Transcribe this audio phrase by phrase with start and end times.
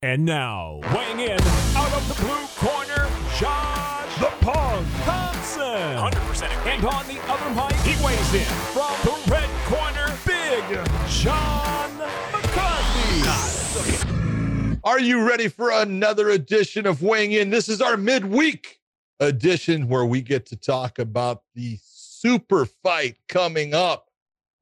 [0.00, 1.40] And now, weighing in
[1.74, 5.64] out of the blue corner, Josh the Punk Thompson.
[5.64, 10.62] 100% And on the other mic, he weighs in from the red corner, Big
[11.08, 11.98] John
[12.30, 13.24] McCarthy.
[14.84, 17.50] Are you ready for another edition of Weighing In?
[17.50, 18.78] This is our midweek
[19.18, 24.12] edition where we get to talk about the super fight coming up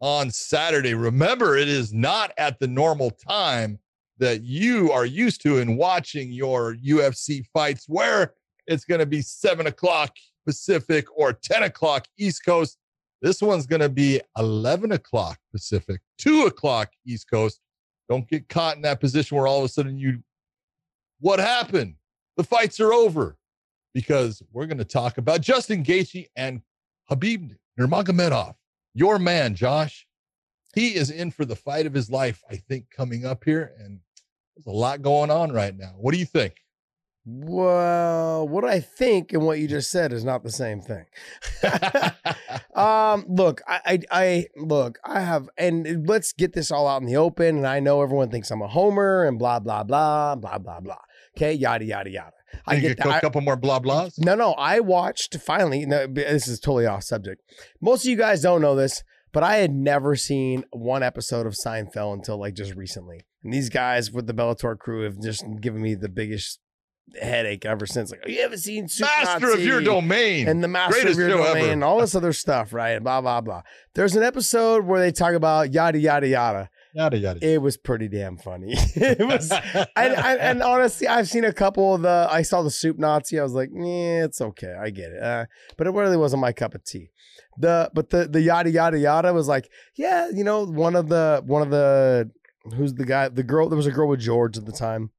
[0.01, 0.95] on Saturday.
[0.95, 3.81] Remember, it is not at the normal time
[4.19, 8.35] that you are used to in watching your UFC fights, where
[8.67, 10.15] it's going to be seven o'clock
[10.47, 12.79] Pacific or 10 o'clock East Coast.
[13.21, 17.61] This one's going to be 11 o'clock Pacific, 2 o'clock East Coast.
[18.09, 20.23] Don't get caught in that position where all of a sudden you,
[21.21, 21.97] what happened?
[22.37, 23.37] The fights are over
[23.95, 26.61] because we're going to talk about Justin Gaethje and
[27.11, 28.55] Khabib Nurmagomedov.
[28.95, 30.07] Your man, Josh.
[30.75, 33.73] He is in for the fight of his life, I think, coming up here.
[33.79, 34.01] And
[34.57, 35.95] there's a lot going on right now.
[35.99, 36.55] What do you think?
[37.29, 41.07] Well, what I think and what you just said is not the same thing.
[42.75, 47.07] um, look, I, I, I, look, I have, and let's get this all out in
[47.09, 47.57] the open.
[47.57, 50.99] And I know everyone thinks I'm a homer and blah blah blah blah blah blah.
[51.37, 52.33] Okay, yada yada yada.
[52.65, 54.19] I get get a couple more blah blahs.
[54.19, 55.85] no, no, I watched finally.
[55.85, 57.43] No, this is totally off subject.
[57.81, 61.55] Most of you guys don't know this, but I had never seen one episode of
[61.55, 63.27] Seinfeld until like just recently.
[63.47, 66.59] And these guys with the Bellator crew have just given me the biggest
[67.23, 68.11] headache ever since.
[68.11, 70.49] Like, oh, you haven't seen Super Master of your domain.
[70.49, 71.73] and the master Greatest of your domain ever.
[71.73, 72.99] and all this other stuff, right?
[72.99, 73.63] Blah blah blah.
[73.95, 76.71] There's an episode where they talk about yada yada yada.
[76.93, 77.39] yada yada.
[77.41, 78.73] It was pretty damn funny.
[78.77, 82.27] it was and, and, and honestly, I've seen a couple of the.
[82.29, 83.39] I saw the soup Nazi.
[83.39, 84.75] I was like, yeah, it's okay.
[84.75, 85.23] I get it.
[85.23, 85.45] Uh,
[85.77, 87.11] but it really wasn't my cup of tea.
[87.59, 91.45] The but the the yada yada yada was like, yeah, you know, one of the
[91.47, 92.33] one of the
[92.75, 93.69] who's the guy, the girl.
[93.69, 95.11] There was a girl with George at the time,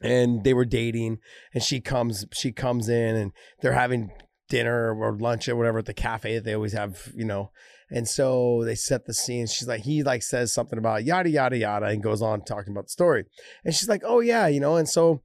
[0.00, 1.18] and they were dating,
[1.54, 4.10] and she comes she comes in, and they're having
[4.48, 7.50] dinner or lunch or whatever at the cafe that they always have, you know.
[7.90, 9.46] And so they set the scene.
[9.46, 12.86] She's like, he like says something about yada yada yada and goes on talking about
[12.86, 13.24] the story.
[13.64, 14.76] And she's like, oh yeah, you know.
[14.76, 15.22] And so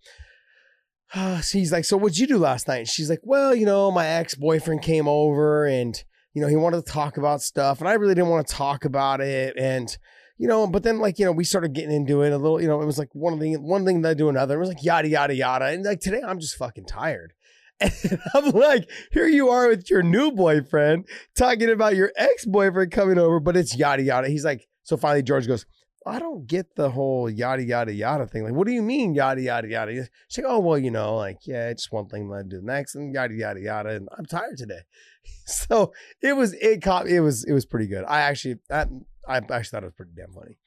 [1.14, 2.80] so he's like, so what'd you do last night?
[2.80, 6.02] And she's like, well, you know, my ex boyfriend came over and
[6.34, 8.86] you know he wanted to talk about stuff, and I really didn't want to talk
[8.86, 9.98] about it, and
[10.42, 12.60] you know, but then like you know we started getting into it a little.
[12.60, 14.56] You know, it was like one thing, one thing led to another.
[14.56, 17.34] It was like yada yada yada, and like today I'm just fucking tired.
[17.80, 22.92] And I'm like, here you are with your new boyfriend talking about your ex boyfriend
[22.92, 24.30] coming over, but it's yada yada.
[24.30, 25.66] He's like, so finally George goes,
[26.08, 28.44] I don't get the whole yada yada yada thing.
[28.44, 30.08] Like, what do you mean yada yada yada?
[30.28, 32.96] She's like, oh well, you know, like yeah, it's one thing led to the next,
[32.96, 33.90] and yada yada yada.
[33.90, 34.82] And I'm tired today,
[35.46, 38.06] so it was it caught it was it was pretty good.
[38.08, 38.90] I actually that
[39.28, 40.58] I actually thought it was pretty damn funny.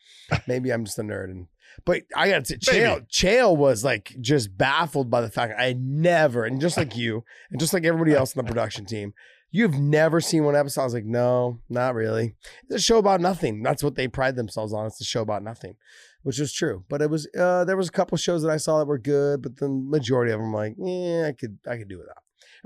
[0.47, 1.47] Maybe I'm just a nerd, and
[1.85, 3.09] but I got to Chael.
[3.11, 7.61] Chael was like just baffled by the fact I never, and just like you, and
[7.61, 9.13] just like everybody else on the production team.
[9.51, 10.81] You've never seen one episode.
[10.81, 12.35] I was like, no, not really.
[12.65, 13.63] It's a show about nothing.
[13.63, 14.87] That's what they pride themselves on.
[14.87, 15.77] It's a show about nothing,
[16.25, 16.85] which is true.
[16.89, 19.43] But it was uh, there was a couple shows that I saw that were good,
[19.43, 22.17] but the majority of them, like, yeah, I could I could do without.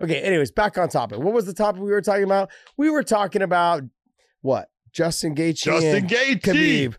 [0.00, 1.18] Okay, anyways, back on topic.
[1.18, 2.50] What was the topic we were talking about?
[2.76, 3.82] We were talking about
[4.40, 6.40] what Justin Gaethje, Justin and Gaethje.
[6.40, 6.96] Khabib.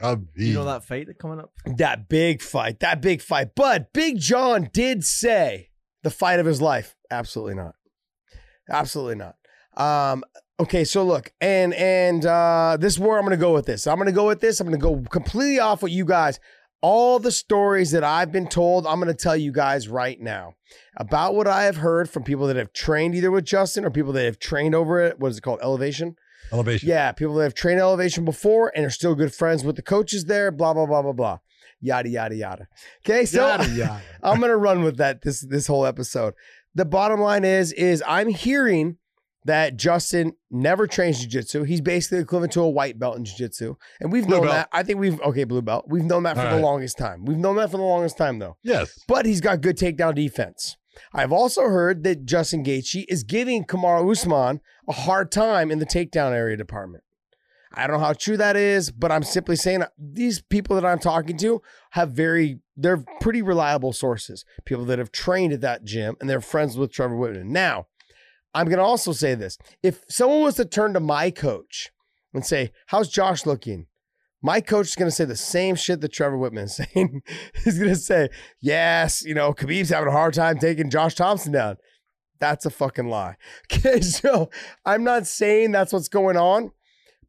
[0.00, 0.26] Khabib.
[0.36, 1.50] You know that fight that coming up?
[1.64, 3.54] That big fight, that big fight.
[3.54, 5.70] But Big John did say
[6.02, 6.96] the fight of his life.
[7.10, 7.74] Absolutely not.
[8.68, 9.36] Absolutely not.
[9.76, 10.24] Um,
[10.60, 13.86] okay, so look, and and uh this is where I'm gonna go with this.
[13.86, 14.60] I'm gonna go with this.
[14.60, 16.40] I'm gonna go completely off with you guys.
[16.80, 20.54] All the stories that I've been told, I'm gonna tell you guys right now
[20.96, 24.12] about what I have heard from people that have trained either with Justin or people
[24.12, 25.18] that have trained over it.
[25.18, 25.60] What is it called?
[25.62, 26.16] Elevation.
[26.54, 26.88] Elevation.
[26.88, 30.24] Yeah, people that have trained elevation before and are still good friends with the coaches
[30.26, 31.38] there, blah, blah, blah, blah, blah.
[31.80, 32.68] Yada, yada, yada.
[33.04, 34.00] Okay, so Yada, yada.
[34.22, 36.32] I'm gonna run with that this this whole episode.
[36.74, 38.96] The bottom line is, is I'm hearing
[39.44, 41.64] that Justin never trains jiu-jitsu.
[41.64, 43.74] He's basically equivalent to a white belt in jiu-jitsu.
[44.00, 44.54] And we've Blue known belt.
[44.54, 44.68] that.
[44.72, 45.84] I think we've okay, blue belt.
[45.86, 46.62] We've known that for All the right.
[46.62, 47.26] longest time.
[47.26, 48.98] We've known that for the longest time though Yes.
[49.06, 50.76] but he's got good takedown defense.
[51.12, 55.86] I've also heard that Justin Gaethje is giving Kamaru Usman a hard time in the
[55.86, 57.04] takedown area department.
[57.76, 61.00] I don't know how true that is, but I'm simply saying these people that I'm
[61.00, 61.60] talking to
[61.90, 64.44] have very, they're pretty reliable sources.
[64.64, 67.46] People that have trained at that gym and they're friends with Trevor Wittman.
[67.46, 67.86] Now,
[68.54, 69.58] I'm going to also say this.
[69.82, 71.90] If someone was to turn to my coach
[72.32, 73.86] and say, How's Josh looking?
[74.44, 77.22] My coach is going to say the same shit that Trevor Wittman is saying.
[77.64, 78.28] He's going to say,
[78.60, 81.78] Yes, you know, Khabib's having a hard time taking Josh Thompson down.
[82.40, 83.36] That's a fucking lie.
[83.72, 84.50] Okay, so
[84.84, 86.72] I'm not saying that's what's going on,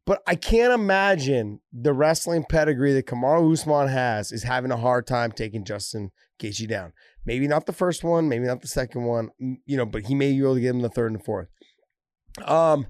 [0.04, 5.06] But I can't imagine the wrestling pedigree that Kamaru Usman has is having a hard
[5.06, 6.92] time taking Justin Gaethje down.
[7.24, 10.32] Maybe not the first one, maybe not the second one, you know, but he may
[10.32, 11.48] be able to get him the third and fourth.
[12.44, 12.88] Um,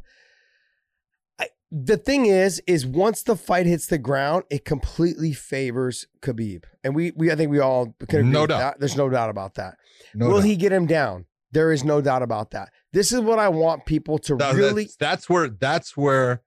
[1.70, 6.94] the thing is, is once the fight hits the ground, it completely favors Khabib, and
[6.94, 8.58] we, we, I think we all can agree No doubt.
[8.58, 8.80] that.
[8.80, 9.76] There's no doubt about that.
[10.14, 10.44] No Will doubt.
[10.46, 11.26] he get him down?
[11.52, 12.70] There is no doubt about that.
[12.92, 14.84] This is what I want people to No, really.
[14.84, 16.42] that's, that's where that's where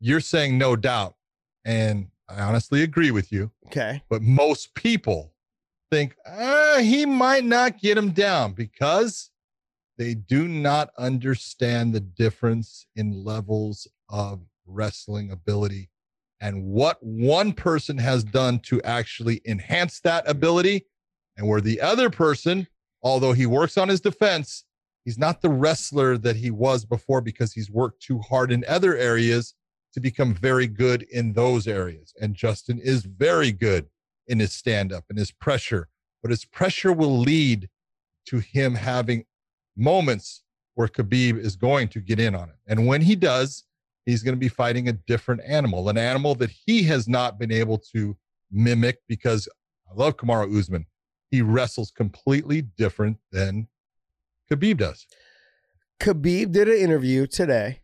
[0.00, 1.14] you're saying no doubt,
[1.64, 3.52] and I honestly agree with you.
[3.68, 4.02] Okay.
[4.10, 5.32] But most people
[5.90, 9.30] think uh, he might not get him down because
[9.96, 15.90] they do not understand the difference in levels of wrestling ability
[16.40, 20.86] and what one person has done to actually enhance that ability,
[21.36, 22.66] and where the other person,
[23.02, 24.64] although he works on his defense,
[25.04, 28.96] he's not the wrestler that he was before because he's worked too hard in other
[28.96, 29.54] areas
[29.94, 32.12] to become very good in those areas.
[32.20, 33.86] And Justin is very good
[34.26, 35.88] in his stand up and his pressure,
[36.22, 37.68] but his pressure will lead
[38.26, 39.24] to him having
[39.76, 40.42] moments
[40.74, 42.56] where Khabib is going to get in on it.
[42.66, 43.64] And when he does,
[44.08, 47.52] he's going to be fighting a different animal, an animal that he has not been
[47.52, 48.16] able to
[48.50, 49.46] mimic because
[49.90, 50.86] I love Kamaru Usman.
[51.30, 53.68] He wrestles completely different than
[54.50, 55.06] Khabib does.
[56.00, 57.80] Khabib did an interview today,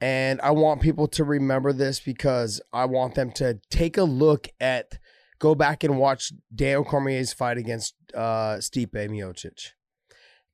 [0.00, 4.48] and I want people to remember this because I want them to take a look
[4.60, 4.98] at,
[5.40, 9.72] go back and watch Daniel Cormier's fight against uh, Stipe Miocic.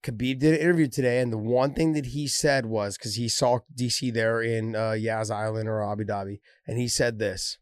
[0.03, 3.29] Khabib did an interview today, and the one thing that he said was because he
[3.29, 7.59] saw DC there in uh, Yas Island or Abu Dhabi, and he said this.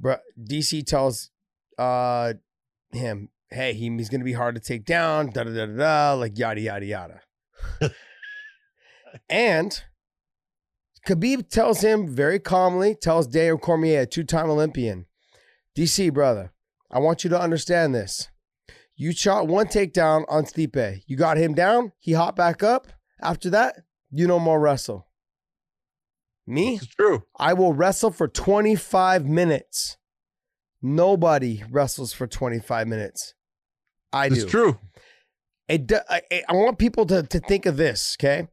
[0.00, 1.30] Bruh, DC tells
[1.78, 2.34] uh,
[2.92, 6.12] him, hey, he, he's going to be hard to take down, da da da da
[6.14, 7.20] like yada yada yada.
[9.28, 9.82] and
[11.06, 15.06] Khabib tells him very calmly, tells Daniel Cormier, a two time Olympian,
[15.76, 16.52] DC, brother,
[16.90, 18.28] I want you to understand this.
[18.96, 21.02] You shot one takedown on Stipe.
[21.06, 21.92] You got him down.
[21.98, 22.88] He hopped back up.
[23.20, 23.76] After that,
[24.10, 25.08] you no more wrestle.
[26.46, 27.22] Me, It's true.
[27.38, 29.96] I will wrestle for 25 minutes.
[30.82, 33.34] Nobody wrestles for 25 minutes.
[34.12, 34.34] I do.
[34.34, 34.78] It's true.
[35.68, 38.48] It, I- I want people to, to think of this, okay?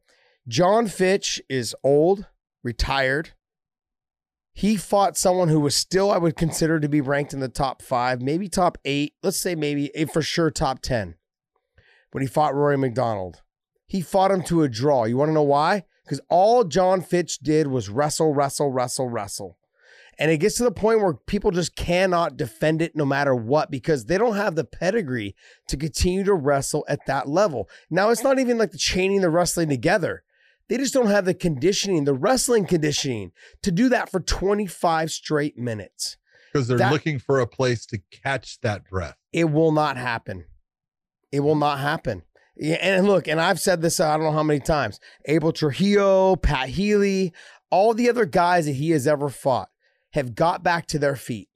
[0.48, 2.26] John Fitch is old,
[2.62, 3.30] retired.
[4.52, 7.82] He fought someone who was still, I would consider to be ranked in the top
[7.82, 9.14] five, maybe top eight.
[9.22, 11.14] Let's say maybe eh, for sure top 10
[12.12, 13.42] when he fought Rory MacDonald.
[13.86, 15.04] He fought him to a draw.
[15.04, 15.84] You want to know why?
[16.04, 19.56] Because all John Fitch did was wrestle, wrestle, wrestle, wrestle.
[20.18, 23.70] And it gets to the point where people just cannot defend it no matter what
[23.70, 25.34] because they don't have the pedigree
[25.68, 27.68] to continue to wrestle at that level.
[27.88, 30.22] Now, it's not even like the chaining the wrestling together.
[30.70, 33.32] They just don't have the conditioning, the wrestling conditioning
[33.62, 36.16] to do that for 25 straight minutes.
[36.52, 39.16] Because they're That- looking for a place to catch that breath.
[39.32, 40.46] It will not happen.
[41.32, 42.22] It will not happen.
[42.56, 44.98] Yeah, and look, and I've said this I don't know how many times.
[45.26, 47.32] Abel Trujillo, Pat Healy,
[47.70, 49.68] all the other guys that he has ever fought
[50.12, 51.48] have got back to their feet.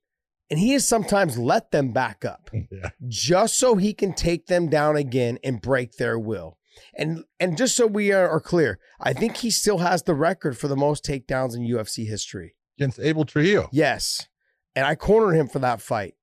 [0.50, 2.90] And he has sometimes let them back up Yeah.
[3.08, 6.58] just so he can take them down again and break their will.
[6.96, 10.56] And and just so we are, are clear, I think he still has the record
[10.58, 12.54] for the most takedowns in UFC history.
[12.78, 13.68] Against Abel Trujillo.
[13.72, 14.28] Yes.
[14.74, 16.14] And I cornered him for that fight.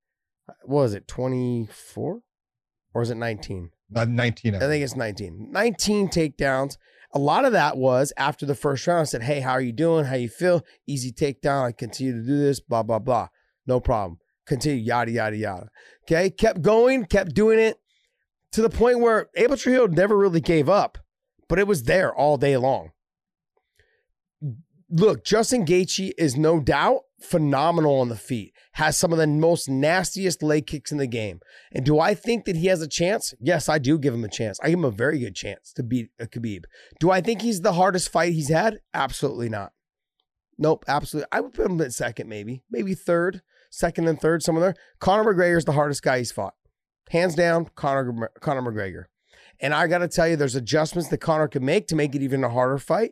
[0.63, 2.21] What was it, 24?
[2.93, 3.69] Or is it 19?
[3.89, 4.55] Not 19.
[4.55, 5.47] I think it's 19.
[5.51, 6.77] 19 takedowns.
[7.13, 9.01] A lot of that was after the first round.
[9.01, 10.05] I said, Hey, how are you doing?
[10.05, 10.63] How you feel?
[10.87, 11.65] Easy takedown.
[11.65, 13.27] I continue to do this, blah, blah, blah.
[13.67, 14.19] No problem.
[14.45, 15.69] Continue, yada, yada, yada.
[16.03, 16.29] Okay.
[16.29, 17.77] Kept going, kept doing it
[18.51, 20.97] to the point where Abel Trujillo never really gave up,
[21.47, 22.91] but it was there all day long.
[24.89, 28.53] Look, Justin Gaethje is no doubt phenomenal on the feet.
[28.73, 31.39] Has some of the most nastiest leg kicks in the game.
[31.71, 33.33] And do I think that he has a chance?
[33.39, 34.59] Yes, I do give him a chance.
[34.61, 36.63] I give him a very good chance to beat a Khabib.
[36.99, 38.79] Do I think he's the hardest fight he's had?
[38.93, 39.71] Absolutely not.
[40.57, 41.27] Nope, absolutely.
[41.31, 43.41] I would put him at second, maybe, maybe third,
[43.71, 44.75] second and third, somewhere there.
[44.99, 46.53] Conor McGregor is the hardest guy he's fought,
[47.11, 47.69] hands down.
[47.75, 49.05] Conor Conor McGregor,
[49.59, 52.21] and I got to tell you, there's adjustments that Conor can make to make it
[52.21, 53.11] even a harder fight.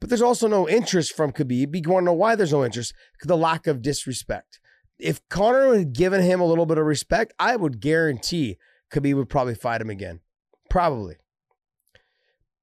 [0.00, 1.74] But there's also no interest from Khabib.
[1.74, 2.94] You want to know why there's no interest?
[3.22, 4.58] The lack of disrespect.
[4.98, 8.56] If Conor had given him a little bit of respect, I would guarantee
[8.92, 10.20] Khabib would probably fight him again.
[10.70, 11.16] Probably.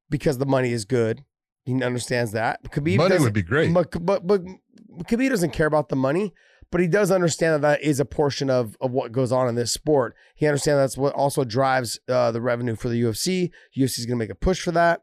[0.09, 1.25] Because the money is good.
[1.63, 2.63] He understands that.
[2.71, 3.73] Khabib Money would be great.
[3.73, 4.41] But, but, but
[5.03, 6.33] Khabib doesn't care about the money,
[6.71, 9.55] but he does understand that that is a portion of, of what goes on in
[9.55, 10.15] this sport.
[10.35, 13.51] He understands that's what also drives uh, the revenue for the UFC.
[13.77, 15.01] UFC is going to make a push for that.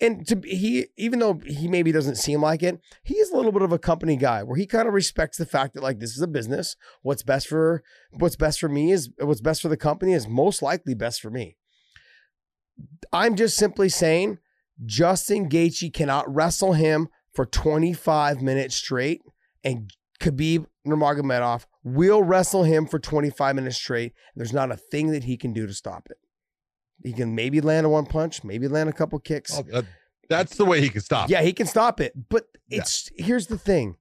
[0.00, 3.52] and to he even though he maybe doesn't seem like it, he is a little
[3.52, 6.16] bit of a company guy where he kind of respects the fact that like this
[6.16, 6.76] is a business.
[7.02, 10.62] What's best for what's best for me is what's best for the company is most
[10.62, 11.56] likely best for me.
[13.12, 14.38] I'm just simply saying
[14.84, 19.20] Justin Gaethje cannot wrestle him for 25 minutes straight,
[19.62, 19.90] and
[20.20, 24.12] Khabib Nurmagomedov will wrestle him for 25 minutes straight.
[24.36, 26.18] There's not a thing that he can do to stop it.
[27.02, 29.52] He can maybe land a one punch, maybe land a couple kicks.
[29.56, 29.86] Oh, that-
[30.30, 31.28] that's the way he can stop.
[31.28, 32.12] Yeah, he can stop it.
[32.30, 33.96] But it's here's the thing.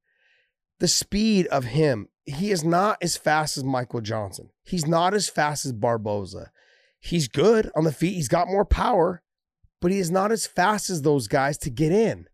[0.80, 4.50] The speed of him, he is not as fast as Michael Johnson.
[4.64, 6.52] He's not as fast as Barboza.
[7.00, 8.14] He's good on the feet.
[8.14, 9.22] He's got more power,
[9.82, 12.28] but he is not as fast as those guys to get in.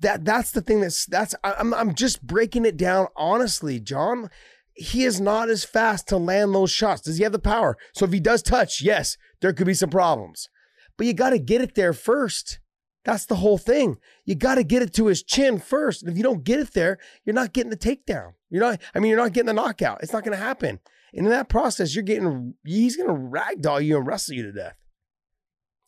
[0.00, 4.30] That that's the thing that's that's I'm I'm just breaking it down honestly, John.
[4.74, 7.00] He is not as fast to land those shots.
[7.00, 7.78] Does he have the power?
[7.94, 10.50] So if he does touch, yes, there could be some problems.
[10.98, 12.60] But you got to get it there first.
[13.04, 13.98] That's the whole thing.
[14.24, 16.02] You got to get it to his chin first.
[16.02, 18.32] And if you don't get it there, you're not getting the takedown.
[18.50, 20.02] You're not, I mean, you're not getting the knockout.
[20.02, 20.80] It's not going to happen.
[21.14, 24.52] And in that process, you're getting, he's going to ragdoll you and wrestle you to
[24.52, 24.76] death.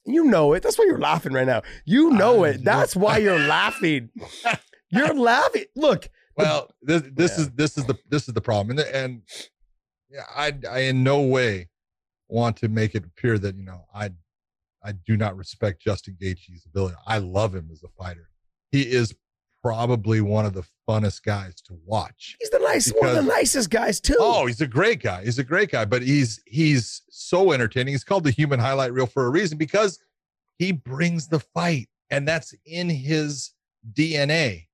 [0.08, 0.62] You know it.
[0.62, 1.62] That's why you're laughing right now.
[1.84, 2.64] You know I it.
[2.64, 4.10] That's why you're laughing.
[4.90, 5.64] You're laughing.
[5.76, 7.44] Look, Well, this this Yeah.
[7.44, 9.22] is this is the this is the problem, and and
[10.10, 11.68] yeah, I I in no way
[12.28, 14.10] want to make it appear that you know I
[14.82, 16.96] I do not respect Justin Gaethje's ability.
[17.06, 18.28] I love him as a fighter.
[18.70, 19.14] He is
[19.68, 22.36] probably one of the funnest guys to watch.
[22.40, 24.16] he's the nice, one of the nicest guys too.
[24.18, 25.24] Oh, he's a great guy.
[25.24, 27.92] He's a great guy, but he's he's so entertaining.
[27.92, 29.98] He's called the human highlight reel for a reason because
[30.56, 33.52] he brings the fight, and that's in his
[33.92, 34.68] DNA.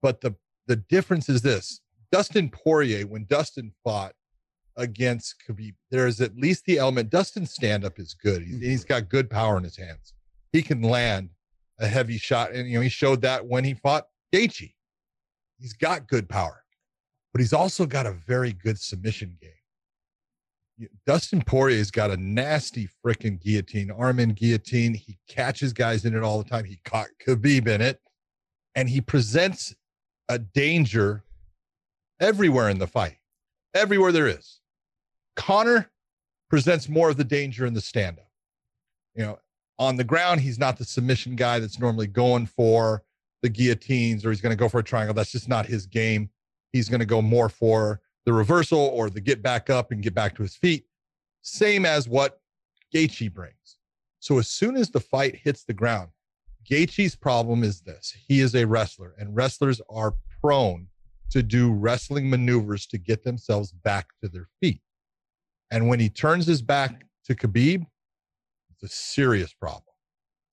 [0.00, 0.36] But the
[0.68, 1.80] the difference is this:
[2.12, 4.12] Dustin Poirier, when Dustin fought
[4.76, 7.10] against Khabib, there is at least the element.
[7.10, 8.42] Dustin's stand up is good.
[8.42, 10.14] He's, he's got good power in his hands.
[10.52, 11.30] He can land
[11.80, 14.74] a heavy shot, and you know he showed that when he fought Gaethje.
[15.58, 16.62] He's got good power
[17.32, 20.88] but he's also got a very good submission game.
[21.06, 24.94] Dustin Poirier's got a nasty freaking guillotine, arm in guillotine.
[24.94, 26.64] He catches guys in it all the time.
[26.64, 28.00] He caught Khabib in it,
[28.74, 29.74] and he presents
[30.28, 31.24] a danger
[32.20, 33.18] everywhere in the fight,
[33.74, 34.60] everywhere there is.
[35.36, 35.90] Conor
[36.48, 38.30] presents more of the danger in the stand up.
[39.14, 39.38] You know,
[39.78, 43.02] on the ground, he's not the submission guy that's normally going for
[43.42, 45.14] the guillotines or he's going to go for a triangle.
[45.14, 46.30] That's just not his game
[46.72, 50.14] he's going to go more for the reversal or the get back up and get
[50.14, 50.84] back to his feet,
[51.42, 52.40] same as what
[52.94, 53.78] Gaethje brings.
[54.20, 56.10] So as soon as the fight hits the ground,
[56.68, 60.88] Gaethje's problem is this: he is a wrestler, and wrestlers are prone
[61.30, 64.80] to do wrestling maneuvers to get themselves back to their feet.
[65.70, 67.86] And when he turns his back to Khabib,
[68.80, 69.82] it's a serious problem.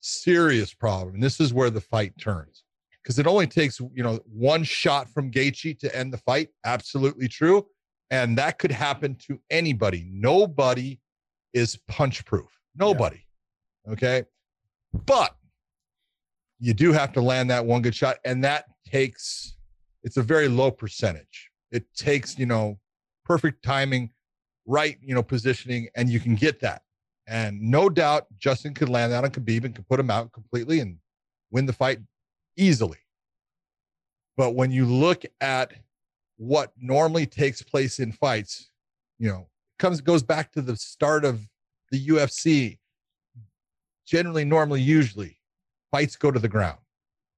[0.01, 1.15] Serious problem.
[1.15, 2.63] And this is where the fight turns
[3.05, 6.49] because it only takes you know one shot from Gaethje to end the fight.
[6.65, 7.65] Absolutely true,
[8.09, 10.07] and that could happen to anybody.
[10.11, 10.99] Nobody
[11.53, 12.49] is punch proof.
[12.75, 13.23] Nobody.
[13.87, 14.23] Okay,
[15.05, 15.35] but
[16.59, 19.55] you do have to land that one good shot, and that takes.
[20.03, 21.49] It's a very low percentage.
[21.71, 22.79] It takes you know
[23.23, 24.11] perfect timing,
[24.65, 26.81] right you know positioning, and you can get that.
[27.27, 30.79] And no doubt, Justin could land that on Khabib and could put him out completely
[30.79, 30.97] and
[31.51, 31.99] win the fight
[32.55, 32.99] easily.
[34.37, 35.73] But when you look at
[36.37, 38.69] what normally takes place in fights,
[39.17, 39.47] you know,
[39.79, 41.47] comes goes back to the start of
[41.91, 42.77] the UFC.
[44.05, 45.39] Generally, normally, usually,
[45.91, 46.79] fights go to the ground.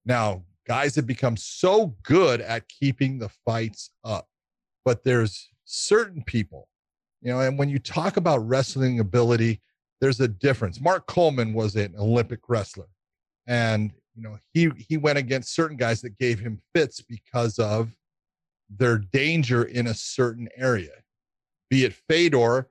[0.05, 4.27] Now, guys have become so good at keeping the fights up,
[4.83, 6.67] but there's certain people,
[7.21, 9.61] you know, and when you talk about wrestling ability,
[9.99, 10.79] there's a difference.
[10.79, 12.87] Mark Coleman was an Olympic wrestler,
[13.47, 17.95] and you know he he went against certain guys that gave him fits because of
[18.69, 20.91] their danger in a certain area.
[21.69, 22.69] Be it Fedor,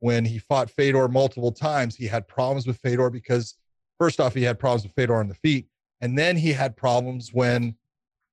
[0.00, 3.54] when he fought Fedor multiple times, he had problems with Fedor because
[3.98, 5.68] first off he had problems with Fedor on the feet,
[6.00, 7.76] and then he had problems when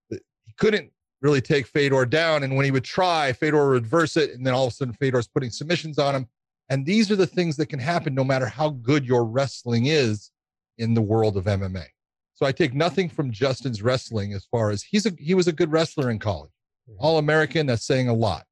[0.09, 4.31] he couldn't really take Fedor down, and when he would try, Fedor would reverse it,
[4.31, 6.27] and then all of a sudden Fedor's putting submissions on him.
[6.69, 10.31] And these are the things that can happen no matter how good your wrestling is
[10.77, 11.85] in the world of MMA.
[12.33, 15.53] So I take nothing from Justin's wrestling as far as he's a he was a
[15.53, 16.51] good wrestler in college.
[16.99, 18.45] All American, that's saying a lot.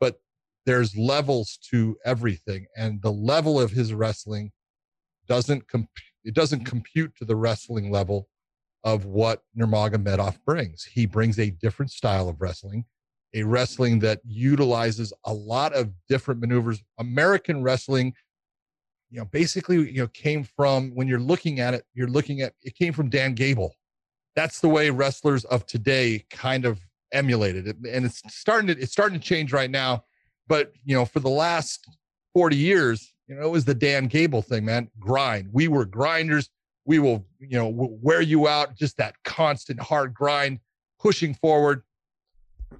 [0.00, 0.20] But
[0.66, 2.66] there's levels to everything.
[2.76, 4.50] And the level of his wrestling
[5.28, 5.88] doesn't comp-
[6.24, 8.28] it doesn't compute to the wrestling level
[8.84, 10.84] of what Nurmagomedov brings.
[10.84, 12.84] He brings a different style of wrestling,
[13.34, 16.82] a wrestling that utilizes a lot of different maneuvers.
[16.98, 18.14] American wrestling
[19.10, 22.52] you know, basically, you know, came from when you're looking at it, you're looking at
[22.62, 23.74] it came from Dan Gable.
[24.36, 26.80] That's the way wrestlers of today kind of
[27.12, 30.04] emulated it, and it's starting to it's starting to change right now.
[30.46, 31.88] But you know, for the last
[32.34, 34.90] 40 years, you know, it was the Dan Gable thing, man.
[35.00, 35.48] Grind.
[35.52, 36.50] We were grinders.
[36.84, 38.76] We will, you know, wear you out.
[38.76, 40.60] Just that constant hard grind,
[41.00, 41.82] pushing forward.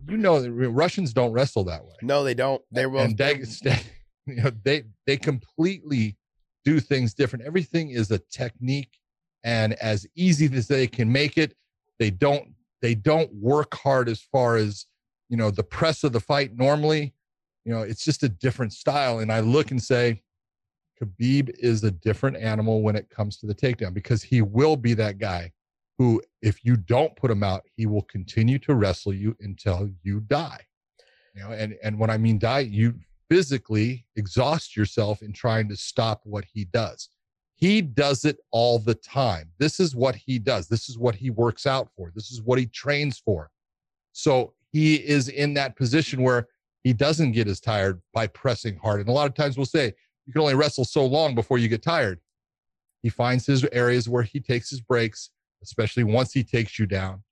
[0.09, 1.95] You know, the Russians don't wrestle that way.
[2.03, 2.63] No, they don't.
[2.71, 3.01] They will.
[3.01, 3.83] And Dagestan,
[4.27, 6.17] you know, they they completely
[6.65, 7.45] do things different.
[7.45, 8.99] Everything is a technique,
[9.45, 11.55] and as easy as they can make it,
[11.99, 14.87] they don't they don't work hard as far as
[15.29, 17.15] you know the press of the fight normally.
[17.65, 19.19] You know, it's just a different style.
[19.19, 20.23] And I look and say,
[21.03, 24.95] Khabib is a different animal when it comes to the takedown because he will be
[24.95, 25.53] that guy
[25.99, 30.21] who, if you don't put him out, he will continue to wrestle you until you
[30.21, 30.65] die.
[31.35, 32.95] You know, and and when I mean die, you
[33.29, 37.09] physically exhaust yourself in trying to stop what he does.
[37.55, 39.51] He does it all the time.
[39.59, 40.69] This is what he does.
[40.69, 42.13] This is what he works out for.
[42.15, 43.51] This is what he trains for.
[44.13, 46.49] So he is in that position where
[46.85, 49.01] he doesn't get as tired by pressing hard.
[49.01, 49.93] And a lot of times we'll say,
[50.27, 52.21] you can only wrestle so long before you get tired.
[53.03, 55.31] He finds his areas where he takes his breaks,
[55.63, 57.23] especially once he takes you down.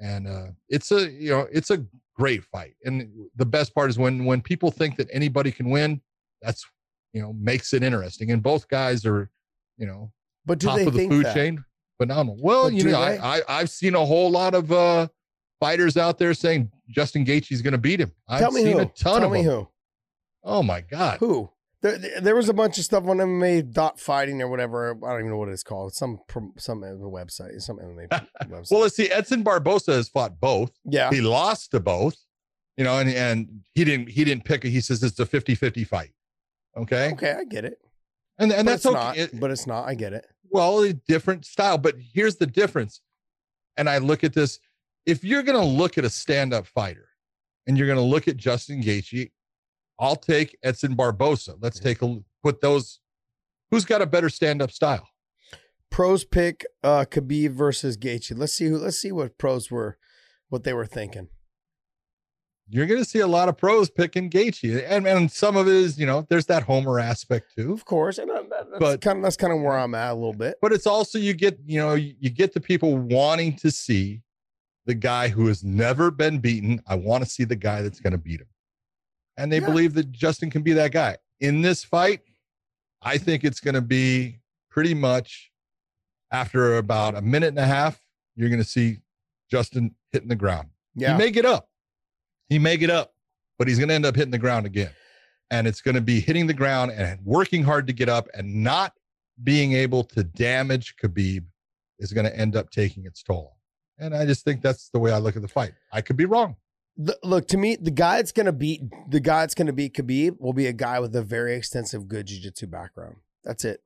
[0.00, 1.84] And uh, it's a, you know, it's a
[2.16, 2.74] great fight.
[2.84, 6.00] And the best part is when when people think that anybody can win,
[6.40, 6.66] that's
[7.12, 8.30] you know makes it interesting.
[8.32, 9.30] And both guys are,
[9.78, 10.10] you know,
[10.44, 11.34] but do top of the food that?
[11.34, 11.64] chain,
[11.98, 12.38] phenomenal.
[12.42, 13.18] Well, But you know, they?
[13.18, 15.06] I, I I've seen a whole lot of uh
[15.60, 18.10] fighters out there saying Justin Gaethje's going to beat him.
[18.28, 18.80] I've Tell me seen who.
[18.80, 19.52] a ton Tell of me them.
[19.52, 19.68] who.
[20.42, 21.18] Oh my god.
[21.20, 21.48] Who?
[21.82, 24.90] There, there- was a bunch of stuff on MMA dot fighting or whatever.
[25.04, 25.94] I don't even know what it's called.
[25.94, 26.20] Some
[26.56, 28.08] some website, some MMA
[28.48, 28.70] website.
[28.70, 29.10] Well, let's see.
[29.10, 30.70] Edson Barbosa has fought both.
[30.84, 32.16] yeah, He lost to both,
[32.76, 34.70] you know, and and he didn't he didn't pick it.
[34.70, 36.12] He says it's a 50-50 fight.
[36.76, 37.10] Okay.
[37.12, 37.78] okay, I get it.
[38.38, 38.94] And and but that's okay.
[38.94, 39.16] not.
[39.16, 39.86] It- but it's not.
[39.88, 40.24] I get it.
[40.50, 41.78] well, a different style.
[41.78, 43.00] But here's the difference.
[43.76, 44.58] And I look at this.
[45.04, 47.08] If you're gonna look at a stand-up fighter
[47.66, 49.30] and you're gonna look at Justin Gaethje,
[50.02, 51.56] I'll take Edson Barbosa.
[51.60, 53.00] Let's take a put those.
[53.70, 55.08] Who's got a better stand-up style?
[55.90, 58.36] Pros pick uh Khabib versus Gaethje.
[58.36, 58.78] Let's see who.
[58.78, 59.96] Let's see what pros were,
[60.48, 61.28] what they were thinking.
[62.68, 65.98] You're gonna see a lot of pros picking Gaethje, and and some of it is
[65.98, 67.72] you know there's that homer aspect too.
[67.72, 70.12] Of course, and uh, that, that's But- kind of that's kind of where I'm at
[70.12, 70.56] a little bit.
[70.62, 74.22] but it's also you get you know you, you get the people wanting to see
[74.86, 78.10] the guy who has never been beaten i want to see the guy that's going
[78.10, 78.48] to beat him
[79.36, 79.66] and they Yeah.
[79.66, 82.20] believe that justin can be that guy in this fight
[83.02, 84.40] i think it's going to be
[84.70, 85.50] pretty much
[86.30, 88.00] after about a minute and a half
[88.36, 88.98] you're going to see
[89.50, 91.68] justin hitting the ground Yeah, he may get up
[92.48, 93.14] he may get up
[93.58, 94.90] but he's going to end up hitting the ground again
[95.50, 98.62] and it's going to be hitting the ground and working hard to get up and
[98.62, 98.94] not
[99.42, 101.44] being able to damage Khabib
[101.98, 103.56] is going to end up taking its toll.
[103.98, 105.72] And I just think that's the way I look at the fight.
[105.92, 106.56] I could be wrong.
[106.96, 110.36] The- look to me, the guy that's gonna beat the guy that's gonna beat Khabib
[110.40, 113.16] will be a guy with a very extensive good jiu-jitsu background.
[113.44, 113.80] That's it.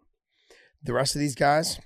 [0.82, 1.78] The rest of these guys,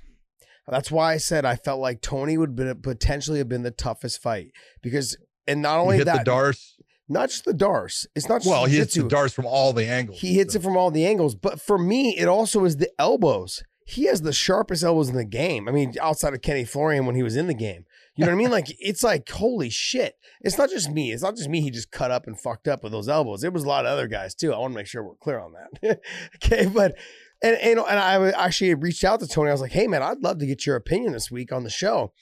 [0.69, 4.21] that's why I said I felt like Tony would be, potentially have been the toughest
[4.23, 4.53] fight
[4.83, 6.77] because, and not only hit that, the D'Arce.
[7.09, 8.07] not just the D'Arce.
[8.15, 9.03] It's not just Well, he hits jiu-jitsu.
[9.03, 10.21] the D'Arce from all the angles.
[10.21, 11.35] He hits it from all the angles.
[11.35, 13.63] But for me, it also is the elbows.
[13.87, 15.69] He has the sharpest elbows in the game.
[15.69, 17.85] I mean, outside of Kenny Florian when he was in the game.
[18.17, 18.51] You know what I mean?
[18.51, 20.17] Like, it's like, holy shit.
[20.41, 21.13] It's not just me.
[21.13, 21.61] It's not just me.
[21.61, 23.45] He just cut up and fucked up with those elbows.
[23.45, 24.53] It was a lot of other guys too.
[24.53, 26.01] I want to make sure we're clear on that.
[26.37, 26.67] okay.
[26.67, 26.97] But,
[27.43, 29.49] and, and, and I actually reached out to Tony.
[29.49, 31.71] I was like, hey, man, I'd love to get your opinion this week on the
[31.71, 32.13] show.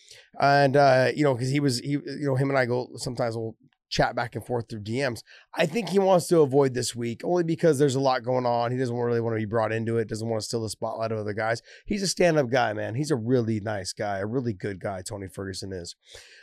[0.40, 3.36] And, uh, you know, because he was, he, you know, him and I go sometimes
[3.36, 3.56] we'll
[3.88, 5.22] chat back and forth through DMs.
[5.54, 8.70] I think he wants to avoid this week only because there's a lot going on.
[8.70, 11.12] He doesn't really want to be brought into it, doesn't want to steal the spotlight
[11.12, 11.62] of other guys.
[11.86, 12.94] He's a stand up guy, man.
[12.94, 15.96] He's a really nice guy, a really good guy, Tony Ferguson is.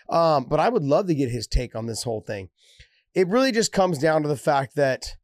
[0.09, 2.49] Um, but I would love to get his take on this whole thing.
[3.13, 5.15] It really just comes down to the fact that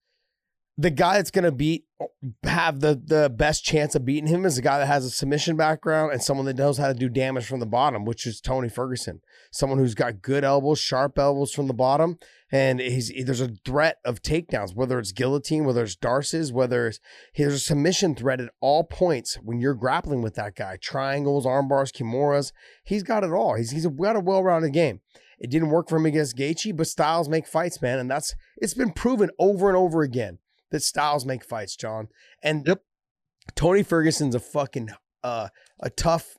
[0.78, 1.86] the guy that's going to beat
[2.44, 5.56] have the the best chance of beating him is a guy that has a submission
[5.56, 8.70] background and someone that knows how to do damage from the bottom, which is Tony
[8.70, 9.22] Ferguson.
[9.52, 12.18] Someone who's got good elbows, sharp elbows from the bottom,
[12.52, 17.00] and he's there's a threat of takedowns, whether it's guillotine, whether it's D'Arces, whether it's
[17.36, 20.78] there's a submission threat at all points when you're grappling with that guy.
[20.82, 22.52] Triangles, arm bars, kimuras,
[22.84, 23.56] he's got it all.
[23.56, 25.02] He's he's got a well-rounded game.
[25.38, 28.76] It didn't work for him against Gaethje, but styles make fights, man, and that's it's
[28.76, 30.38] been proven over and over again
[30.72, 32.08] that styles make fights, John.
[32.44, 32.82] And Yep.
[33.56, 34.90] Tony Ferguson's a fucking
[35.24, 36.38] uh, a tough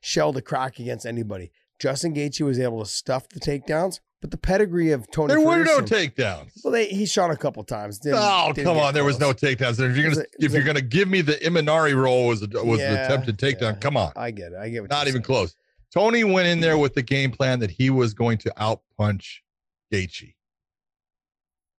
[0.00, 1.52] shell to crack against anybody.
[1.78, 5.28] Justin Gaethje was able to stuff the takedowns, but the pedigree of Tony.
[5.28, 6.50] There were no takedowns.
[6.62, 7.98] Well, they, he shot a couple times.
[7.98, 8.94] Didn't- Oh didn't come on!
[8.94, 9.72] There was no takedowns.
[9.80, 12.42] If you're gonna a- it if you're a- gonna give me the Imanari roll was
[12.42, 13.78] a, was Yeah, attempted takedown, yeah.
[13.80, 14.58] come on, I get it.
[14.58, 15.24] I get what not even saying.
[15.24, 15.56] close.
[15.92, 19.38] Tony went in there with the game plan that he was going to outpunch
[19.92, 20.34] Gaethje.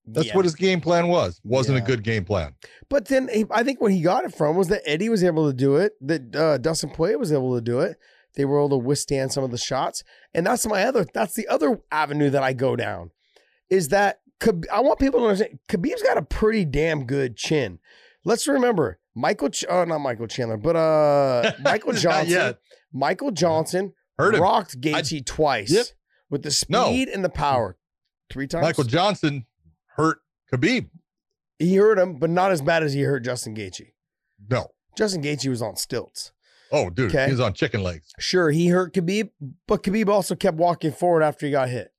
[0.07, 0.35] That's Yeah.
[0.35, 1.41] what his game plan was.
[1.43, 1.83] Wasn't Yeah.
[1.83, 2.53] a good game plan.
[2.89, 5.47] But then he, I think what he got it from was that Eddie was able
[5.49, 7.97] to do it, that uh, Dustin Poirier was able to do it.
[8.35, 11.05] They were able to withstand some of the shots, and that's my other.
[11.13, 13.11] That's the other avenue that I go down,
[13.69, 17.79] is that Khabib, I want people to understand Khabib's got a pretty damn good chin.
[18.25, 22.29] Let's remember Michael, Ch- uh, not Michael Chandler, but uh, Michael Johnson.
[22.33, 22.57] yet.
[22.91, 24.41] Michael Johnson Heard him.
[24.41, 25.85] rocked Gaethje twice Yep.
[26.29, 26.85] with the No.
[26.87, 27.77] speed and the power.
[28.29, 28.63] Three times.
[28.63, 29.45] Michael Johnson hurt
[30.53, 30.89] Khabib.
[31.59, 33.93] he hurt him, but not as bad as he hurt Justin Gaethje.
[34.49, 34.67] No.
[34.97, 36.31] Justin Gaethje was on stilts.
[36.71, 37.25] Oh, dude, Okay.
[37.25, 38.11] he was on chicken legs.
[38.19, 39.29] Sure, he hurt Khabib,
[39.67, 41.89] but Khabib also kept walking forward after he got hit.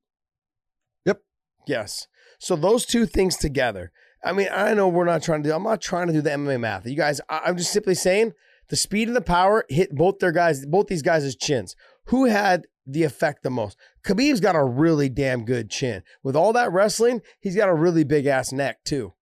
[1.04, 1.20] Yep.
[1.66, 2.06] Yes.
[2.38, 3.92] So those two things together.
[4.24, 5.54] I mean, I know we're not trying to do.
[5.54, 6.86] I'm not trying to do the MMA math.
[6.86, 8.32] You guys, I, I'm just simply saying
[8.68, 11.76] the speed and the power hit both their guys, both these guys' chins.
[12.06, 13.76] Who had the effect the most?
[14.04, 16.02] Khabib's got a really damn good chin.
[16.22, 19.12] With all that wrestling, he's got a really big ass neck too.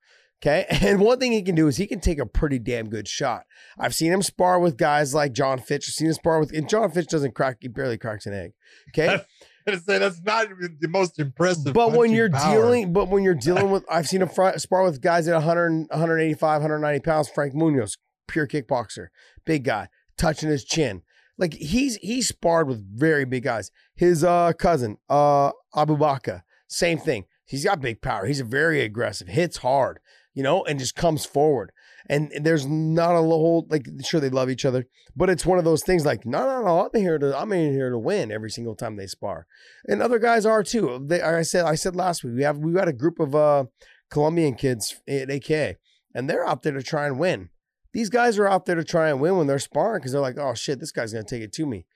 [0.42, 0.66] Okay.
[0.86, 3.44] And one thing he can do is he can take a pretty damn good shot.
[3.78, 5.88] I've seen him spar with guys like John Fitch.
[5.88, 8.52] I've seen him spar with, and John Fitch doesn't crack, he barely cracks an egg.
[8.90, 9.22] Okay.
[9.66, 10.48] gonna say that's not
[10.80, 11.72] the most impressive.
[11.72, 12.54] but when you're power.
[12.54, 15.86] dealing, but when you're dealing with, I've seen him fr- spar with guys at 100,
[15.90, 17.28] 185, 190 pounds.
[17.28, 17.96] Frank Munoz,
[18.28, 19.08] pure kickboxer,
[19.44, 21.02] big guy, touching his chin.
[21.38, 23.70] Like he's he's sparred with very big guys.
[23.94, 27.24] His uh cousin, uh Abu Bakr, same thing.
[27.44, 28.26] He's got big power.
[28.26, 29.98] He's very aggressive, hits hard,
[30.32, 31.72] you know, and just comes forward.
[32.08, 35.64] And there's not a whole like sure they love each other, but it's one of
[35.64, 38.50] those things like no no no I'm here to I'm in here to win every
[38.50, 39.46] single time they spar,
[39.88, 41.04] and other guys are too.
[41.06, 43.64] They I said I said last week we have we got a group of uh
[44.10, 45.78] Colombian kids at AK,
[46.14, 47.48] and they're out there to try and win.
[47.94, 50.36] These guys are out there to try and win when they're sparring because they're like,
[50.36, 51.86] oh shit, this guy's gonna take it to me,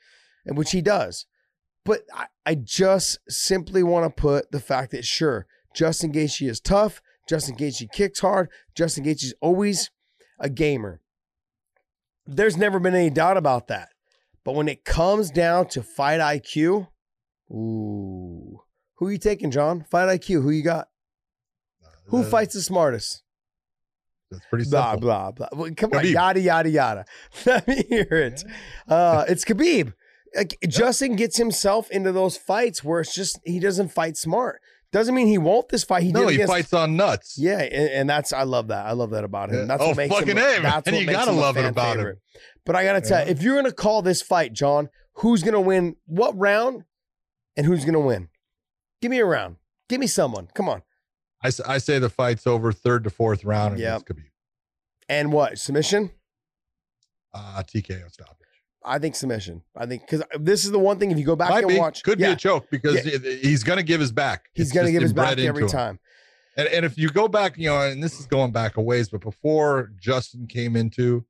[0.47, 1.27] and which he does.
[1.85, 6.61] But I, I just simply want to put the fact that sure, Justin Gaethje is
[6.61, 7.03] tough.
[7.29, 8.49] Justin Gaethje kicks hard.
[8.75, 9.91] Justin Gaethje is always
[10.39, 11.01] a gamer.
[12.27, 13.89] There's never been any doubt about that.
[14.45, 16.89] But when it comes down to fight IQ,
[17.51, 18.61] ooh,
[18.97, 19.85] who are you taking, John?
[19.91, 20.43] Fight IQ.
[20.43, 20.89] Who you got?
[22.07, 23.23] Who Uh, fights the smartest?
[24.31, 25.09] That's pretty Blah simple.
[25.09, 25.49] blah blah.
[25.53, 26.13] Well, come on, Khabib.
[26.13, 27.05] yada yada yada.
[27.47, 28.45] Let me hear it.
[28.89, 29.93] Uh, it's Khabib.
[30.37, 34.61] Like, Justin gets himself into those fights where it's just he doesn't fight smart.
[34.91, 36.03] Doesn't mean he won't this fight.
[36.03, 37.37] He no, did he against, fights on nuts.
[37.39, 38.87] Yeah, and, and that's I love that.
[38.87, 39.67] I love that about him.
[39.69, 40.39] That's Oh, what makes fucking him.
[40.39, 40.63] A.
[40.63, 42.17] That's what You makes gotta him love it about him.
[42.65, 45.97] But I gotta tell you, if you're gonna call this fight, John, who's gonna win?
[46.07, 46.85] What round?
[47.57, 48.29] And who's gonna win?
[49.03, 49.57] Give me a round.
[49.89, 50.49] Give me someone.
[50.55, 50.83] Come on.
[51.43, 54.03] I, I say the fight's over third to fourth round and Yep.
[54.07, 54.25] Khabib.
[55.09, 56.11] And what submission?
[57.33, 58.35] Uh, TKO stoppage.
[58.85, 59.63] I think submission.
[59.77, 61.11] I think because this is the one thing.
[61.11, 61.79] If you go back Might and be.
[61.79, 63.19] watch, Could yeah, be a choke because Yeah.
[63.19, 64.47] he's going to give his back.
[64.55, 65.99] he's gonna give his back every time.
[66.57, 69.09] And, and if you go back, you know, and this is going back a ways,
[69.11, 71.25] but before Justin came into,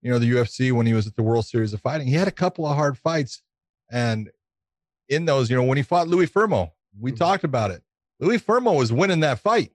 [0.00, 2.26] you know, the UFC when he was at the World Series of Fighting, he had
[2.28, 3.42] a couple of hard fights.
[3.90, 4.30] And
[5.08, 7.16] in those, you know, when he fought Louis Fermo, we Mhm.
[7.16, 7.82] talked about it.
[8.22, 9.72] Louis Fermo was winning that fight.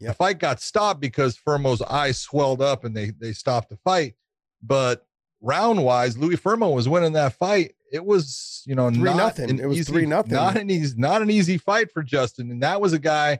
[0.00, 4.14] The fight got stopped because Fermo's eyes swelled up and they they stopped the fight.
[4.62, 5.06] But
[5.40, 7.74] round wise, Louis Fermo was winning that fight.
[7.92, 9.58] It was, you know, Three not nothing.
[9.60, 10.32] It was easy- three nothing.
[10.32, 12.50] Not an easy, not an easy fight for Justin.
[12.50, 13.38] And that was a guy,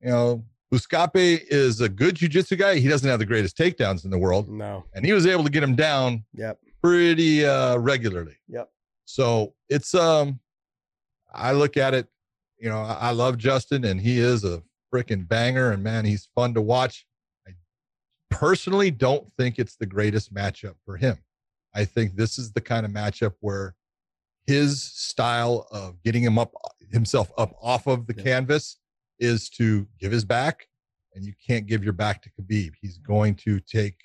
[0.00, 2.76] you know, Buscape is a good jujitsu guy.
[2.78, 4.84] He doesn't have the greatest takedowns in the world, No.
[4.94, 6.58] and he was able to get him down Yep.
[6.82, 8.36] pretty uh regularly.
[8.48, 8.70] Yep.
[9.04, 10.40] So it's um
[11.34, 12.08] I look at it,
[12.62, 14.62] you know, I, I love Justin and he is a
[14.94, 17.04] freaking banger and man, he's fun to watch.
[17.46, 17.50] I
[18.30, 21.18] personally don't think it's the greatest matchup for him.
[21.74, 23.74] I think this is the kind of matchup where
[24.46, 26.52] his style of getting him up
[26.92, 28.22] himself up off of the Yeah.
[28.22, 28.78] canvas
[29.18, 30.68] is to give his back
[31.14, 32.72] and you can't give your back to Khabib.
[32.80, 33.96] He's going to take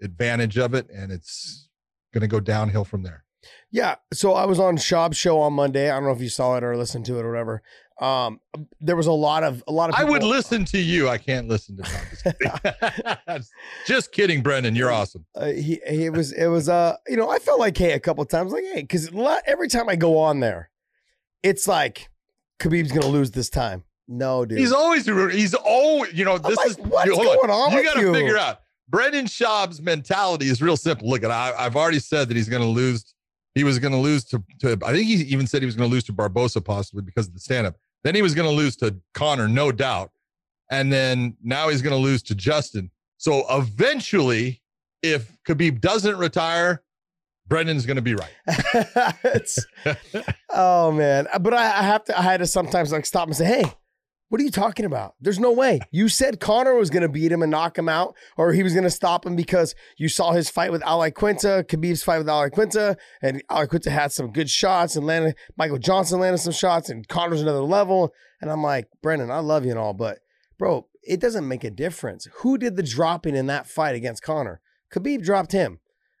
[0.00, 1.68] advantage of it and it's
[2.12, 3.23] going to go downhill from there.
[3.70, 3.96] Yeah.
[4.12, 5.90] So I was on Schaub's show on Monday.
[5.90, 7.62] I don't know if you saw it or listened to it or whatever.
[8.00, 8.40] Um,
[8.80, 9.96] there was a lot of a lot of.
[9.96, 11.08] I would listen to you.
[11.08, 12.00] I can't listen to Tom.
[12.10, 13.42] Just kidding.
[13.86, 14.74] Just kidding, Brendan.
[14.74, 15.24] You're awesome.
[15.34, 18.24] Uh, he he was it was uh you know I felt like hey a couple
[18.24, 19.10] times like hey because
[19.46, 20.70] every time I go on there,
[21.42, 22.08] it's like
[22.58, 23.84] Khabib's gonna lose this time.
[24.08, 24.58] No, dude.
[24.58, 27.94] He's always he's always you know this like, is what's you- going on You got
[27.94, 31.08] to figure out Brendan Schaub's mentality is real simple.
[31.08, 33.14] Look at I, I've already said that he's going to lose
[33.54, 35.88] he was going to lose to, to, I think he even said he was going
[35.88, 37.76] to lose to Barbosa possibly because of the stand up.
[38.02, 40.10] Then he was going to lose to Conor, no doubt.
[40.70, 42.90] And then now he's going to lose to Justin.
[43.16, 44.60] So eventually,
[45.02, 46.82] if Khabib doesn't retire,
[47.46, 48.32] Brendan's going to be right.
[50.56, 52.16] Oh man, but I, I have to.
[52.18, 53.64] I had to sometimes like stop and say, "Hey,
[54.34, 55.14] what are you talking about?
[55.20, 55.78] There's no way.
[55.92, 58.72] You said Conor was going to beat him and knock him out, or he was
[58.72, 62.28] going to stop him because you saw his fight with Al Iaquinta, Khabib's fight with
[62.28, 66.52] Al Iaquinta, and Al Iaquinta had some good shots, and landed Michael Johnson landed some
[66.52, 68.12] shots, and Conor's another level.
[68.40, 70.18] And I'm like, Brendan, I love you and all, but
[70.58, 72.26] bro, it doesn't make a difference.
[72.38, 74.60] Who did the dropping in that fight against Conor?
[74.92, 75.78] Khabib dropped him,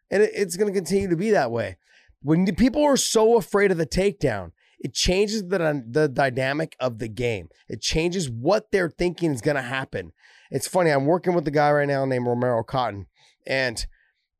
[0.08, 1.78] and it- it's going to continue to be that way.
[2.22, 4.52] When people are so afraid of the takedown,
[4.84, 7.48] it changes the the dynamic of the game.
[7.68, 10.12] It changes what they're thinking is going to happen.
[10.50, 10.90] It's funny.
[10.90, 13.06] I'm working with a guy right now named Romero Cotton,
[13.46, 13.84] and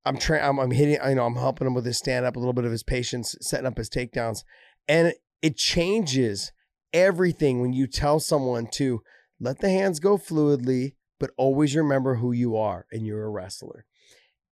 [0.04, 0.44] I'm trying.
[0.44, 0.98] I'm, I'm hitting.
[1.02, 3.34] You know, I'm helping him with his stand up, a little bit of his patience,
[3.40, 4.44] setting up his takedowns,
[4.86, 6.52] and it changes
[6.92, 9.00] everything when you tell someone to
[9.40, 13.86] let the hands go fluidly, but always remember who you are, and you're a wrestler.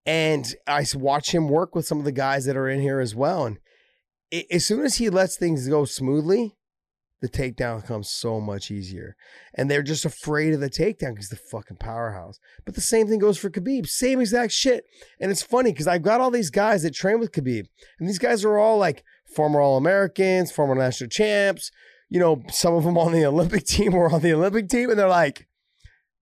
[0.07, 3.15] And I watch him work with some of the guys that are in here as
[3.15, 3.59] well, and
[4.51, 6.57] as soon as he lets things go smoothly,
[7.21, 9.17] the takedown comes so much easier.
[9.55, 12.41] And they're just afraid of the takedown because the fucking powerhouse.
[12.65, 13.87] But the same thing goes for Khabib.
[13.87, 14.85] Same exact shit.
[15.21, 17.67] And it's funny because I've got all these guys that train with Khabib.
[18.01, 21.71] And these guys are all like former All Americans, former national champs.
[22.09, 24.91] You know, some of them on the Olympic team were on the Olympic team.
[24.91, 25.47] And they're like,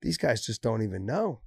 [0.03, 1.41] these guys just don't even know.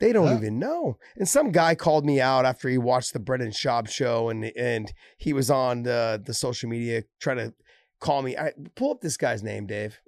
[0.00, 0.36] They don't Yeah.
[0.38, 0.96] even know.
[1.16, 4.92] And some guy called me out after he watched the Brendan Schaub show and and
[5.18, 7.54] he was on the the social media trying to
[8.00, 8.36] call me.
[8.36, 10.00] I pull up this guy's name, Dave.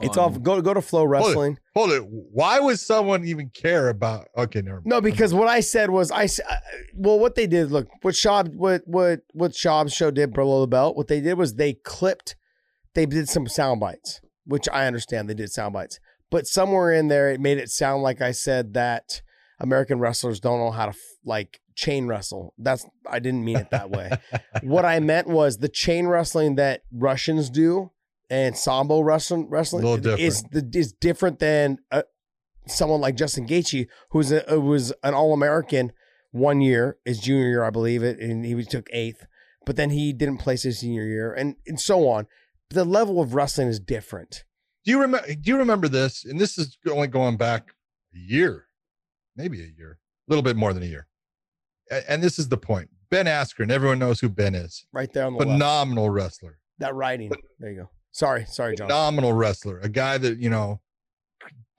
[0.00, 0.42] It's On- off.
[0.42, 1.56] Go go to FloWrestling.
[1.74, 2.02] Hold it.
[2.08, 4.28] Why would someone even care about?
[4.36, 4.86] Okay, never mind.
[4.86, 6.24] No, because what I said was I.
[6.24, 6.56] uh,
[6.94, 10.68] Well, what they did, look, what Schaub, what what what Schaub's show did below the
[10.68, 10.96] belt.
[10.96, 12.36] What they did was they clipped.
[12.94, 15.98] They did some sound bites, which I understand they did sound bites,
[16.30, 19.22] but somewhere in there it made it sound like I said that
[19.58, 22.54] American wrestlers don't know how to like chain wrestle.
[22.58, 24.10] That's I didn't mean it that way.
[24.62, 27.90] what I meant was the chain wrestling that Russians do
[28.28, 29.82] and sambo wrestling wrestling
[30.18, 32.02] is the, is different than uh,
[32.66, 35.92] someone like Justin Gaethje, who's a, who was an All American
[36.30, 39.26] one year, his junior year, I believe it, and he took eighth,
[39.66, 42.26] but then he didn't place his senior year, and and so on.
[42.68, 44.44] But The level of wrestling is different.
[44.84, 45.26] Do you remember?
[45.26, 46.24] Do you remember this?
[46.24, 47.74] And this is only going back
[48.14, 48.66] a year,
[49.36, 51.06] maybe a year, a little bit more than a year.
[52.08, 52.88] And this is the point.
[53.10, 53.70] Ben Askren.
[53.70, 54.86] Everyone knows who Ben is.
[54.92, 55.50] Right there on the left.
[55.50, 56.58] Phenomenal wrestler.
[56.78, 57.30] That writing.
[57.58, 57.90] There you go.
[58.12, 58.88] Sorry, sorry, John.
[58.88, 59.80] Phenomenal wrestler.
[59.80, 60.80] A guy that you know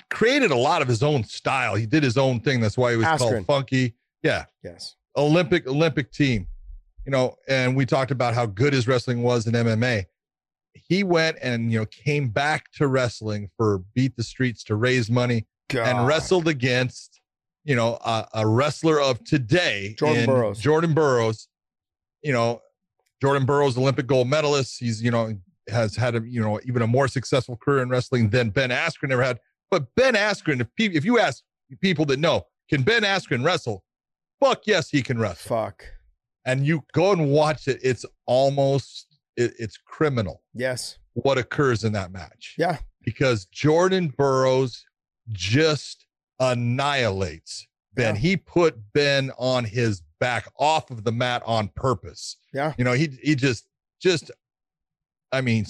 [0.09, 1.75] created a lot of his own style.
[1.75, 2.59] He did his own thing.
[2.59, 3.17] That's why he was Askren.
[3.17, 3.95] called Funky.
[4.21, 4.95] Yeah, Yes.
[5.17, 6.47] Olympic Olympic team.
[7.05, 10.05] You know, and we talked about how good his wrestling was in MMA.
[10.73, 15.09] He went and you know came back to wrestling for Beat the Streets to raise
[15.09, 15.87] money God.
[15.87, 17.19] and wrestled against
[17.63, 20.59] you know a, a wrestler of today, Jordan Burroughs.
[20.59, 21.47] Jordan Burroughs.
[22.23, 22.61] You know,
[23.21, 24.77] Jordan Burroughs, Olympic gold medalist.
[24.79, 25.35] He's you know
[25.69, 29.11] has had a you know even a more successful career in wrestling than Ben Askren
[29.11, 29.39] ever had.
[29.69, 31.43] But Ben Askren, if pe- if you ask
[31.81, 33.83] people that know, can Ben Askren wrestle?
[34.39, 35.55] Fuck yes, he can wrestle.
[35.55, 35.85] Fuck.
[36.45, 37.79] And you go and watch it.
[37.83, 39.10] It's almost
[39.45, 40.97] it, it's criminal Yes.
[41.13, 42.55] what occurs in that match.
[42.57, 42.77] Yeah.
[43.03, 44.85] Because Jordan Burroughs
[45.29, 46.05] just
[46.39, 48.15] annihilates Ben.
[48.15, 48.21] Yeah.
[48.21, 52.37] He put Ben on his back off of the mat on purpose.
[52.53, 52.73] Yeah.
[52.77, 53.65] You know, he he just
[54.01, 54.31] just
[55.31, 55.65] I mean,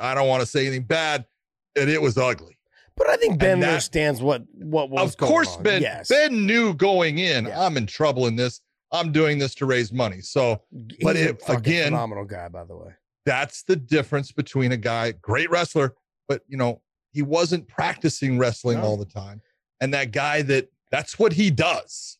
[0.00, 1.26] I don't want to say anything bad,
[1.76, 2.56] and it was ugly.
[2.96, 5.62] But I think Ben that- understands what what was of course, on.
[5.62, 6.08] Ben Yes.
[6.08, 7.64] Ben knew going in, Yeah.
[7.64, 8.60] I'm in trouble in this.
[8.94, 10.20] I'm doing this to raise money.
[10.20, 12.92] So He's but it- again- phenomenal guy, by the way.
[13.24, 15.94] That's the difference between a guy, great wrestler,
[16.28, 16.80] but you know,
[17.12, 18.84] he wasn't practicing wrestling No.
[18.84, 19.40] all the time.
[19.80, 22.18] And that guy that that's what he does.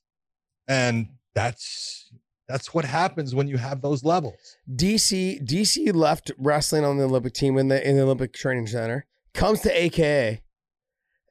[0.69, 2.11] And that's
[2.49, 4.57] that's what happens when you have those levels.
[4.75, 9.07] DC DC left wrestling on the Olympic team in the in the Olympic Training Center.
[9.35, 10.43] Comes to AKA,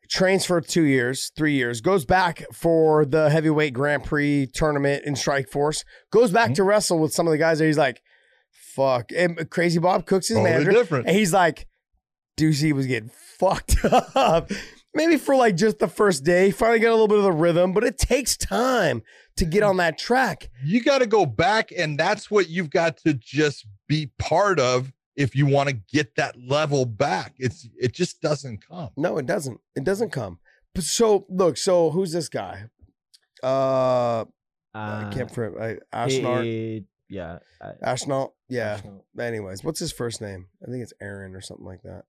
[0.09, 5.13] trains for two years, three years, goes back for the heavyweight Grand Prix tournament in
[5.13, 6.55] Strikeforce, goes back Mhm.
[6.55, 8.01] to wrestle with some of the guys that He's like,
[8.75, 9.11] fuck.
[9.15, 10.71] And Crazy Bob Cooks his Totally manager.
[10.71, 11.07] different.
[11.07, 11.67] And he's like,
[12.37, 13.77] DC was getting fucked
[14.15, 14.51] up.
[14.93, 17.71] Maybe for like just the first day, finally got a little bit of the rhythm,
[17.73, 19.03] but it takes time
[19.37, 20.49] to get on that track.
[20.65, 24.91] You got to go back, and that's what you've got to just be part of
[25.15, 27.35] if you want to get that level back.
[27.37, 28.89] It's it just doesn't come.
[28.97, 29.61] No, it doesn't.
[29.77, 30.39] It doesn't come.
[30.75, 32.65] But so look, so who's this guy?
[33.41, 34.25] Uh,
[34.73, 36.45] I Uh, can't for I, Ashnart.
[36.45, 37.39] it- Yeah.
[37.61, 38.31] I, Astronaut.
[38.47, 38.75] Yeah.
[38.75, 39.03] Astronaut.
[39.19, 40.47] Anyways, what's his first name?
[40.65, 42.05] I think it's Aaron or something like that.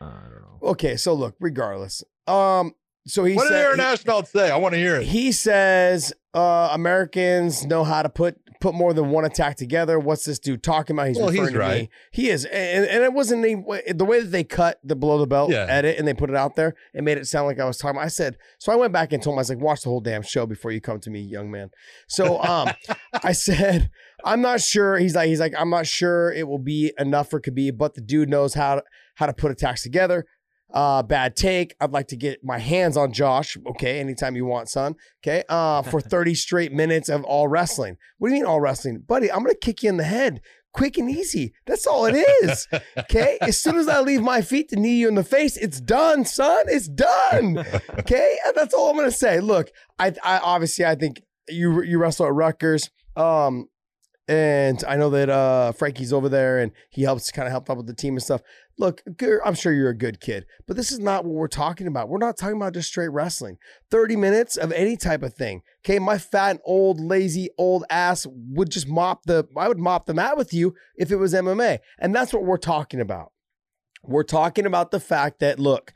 [0.00, 0.68] uh, I don't know.
[0.70, 2.02] Okay, so look, regardless.
[2.26, 2.74] Um,
[3.06, 4.50] so he what did said Aaron Astronaut say?
[4.50, 5.04] I want to hear it.
[5.04, 9.98] he says uh, Americans know how to put put more than one attack together.
[9.98, 11.08] What's this dude talking about?
[11.08, 11.64] He's Well, he's referring to me.
[11.64, 11.88] right.
[12.12, 15.26] He is, and, and it wasn't the, the way that they cut the below the
[15.26, 15.66] belt Yeah.
[15.68, 16.74] edit and they put it out there.
[16.94, 18.00] It made it sound like I was talking.
[18.00, 18.72] I said so.
[18.72, 20.70] I went back and told him I was like, watch the whole damn show before
[20.70, 21.70] you come to me, young man.
[22.08, 22.68] So um,
[23.22, 23.90] I said
[24.24, 24.98] I'm not sure.
[24.98, 28.00] He's like he's like I'm not sure it will be enough for Khabib, but the
[28.00, 28.82] dude knows how to,
[29.16, 30.24] how to put attacks together.
[30.72, 31.74] Uh, bad take.
[31.80, 33.56] I'd like to get my hands on Josh.
[33.70, 34.96] Okay, anytime you want, son.
[35.22, 37.96] Okay, uh, for 30 straight minutes of all wrestling.
[38.18, 39.30] What do you mean all wrestling, buddy?
[39.32, 40.42] I'm gonna kick you in the head,
[40.74, 41.54] quick and easy.
[41.66, 42.68] That's all it is.
[42.98, 45.80] Okay, as soon as I leave my feet to knee you in the face, it's
[45.80, 46.64] done, son.
[46.68, 47.64] It's done.
[47.98, 49.40] Okay, and that's all I'm gonna say.
[49.40, 52.90] Look, I, I obviously I think you you wrestle at Rutgers.
[53.16, 53.68] Um,
[54.28, 57.78] and I know that uh Frankie's over there and he helps kind of help out
[57.78, 58.42] with the team and stuff.
[58.80, 59.02] Look,
[59.44, 62.08] I'm sure you're a good kid, but this is not what we're talking about.
[62.08, 63.58] We're not talking about just straight wrestling.
[63.90, 65.62] 30 minutes of any type of thing.
[65.84, 70.14] Okay, my fat, old, lazy, old ass would just mop the I would mop the
[70.14, 71.80] mat with you if it was MMA.
[71.98, 73.32] And that's what we're talking about.
[74.04, 75.92] We're talking about the fact that look,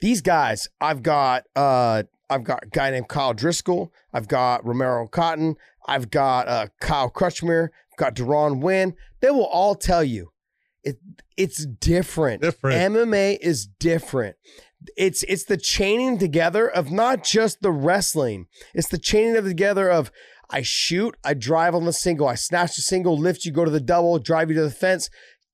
[0.00, 5.08] these guys, I've got uh I've got a guy named Kyle Driscoll, I've got Romero
[5.08, 5.56] Cotton,
[5.88, 8.94] I've got uh Kyle Crutchmer, I've got Deron Winn.
[9.20, 10.30] They will all tell you
[10.84, 10.98] it
[11.36, 12.42] it's different.
[12.42, 12.94] Different.
[12.94, 14.36] MMA is different.
[14.96, 18.46] It's it's the chaining together of not just the wrestling.
[18.74, 20.10] It's the chaining of together of
[20.50, 23.70] I shoot, I drive on the single, I snatch the single, lift you, go to
[23.70, 25.08] the double, drive you to the fence.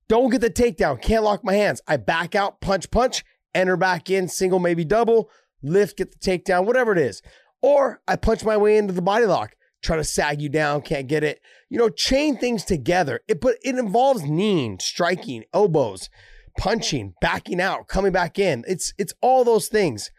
[0.08, 1.02] Don't get the takedown.
[1.02, 1.80] Can't lock my hands.
[1.86, 5.30] I back out, punch, punch, enter back in, single, maybe double,
[5.62, 7.22] lift, get the takedown, whatever it is.
[7.60, 9.54] Or I punch my way into the body lock,
[9.86, 11.40] try to sag you down, can't get it.
[11.70, 13.20] You know, chain things together.
[13.28, 16.10] It but it involves kneeing, striking, elbows,
[16.58, 18.64] punching, backing out, coming back in.
[18.66, 20.10] It's it's all those things.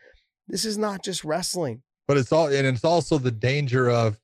[0.47, 1.83] This is not just wrestling.
[2.07, 4.17] But it's all, and it's also the danger of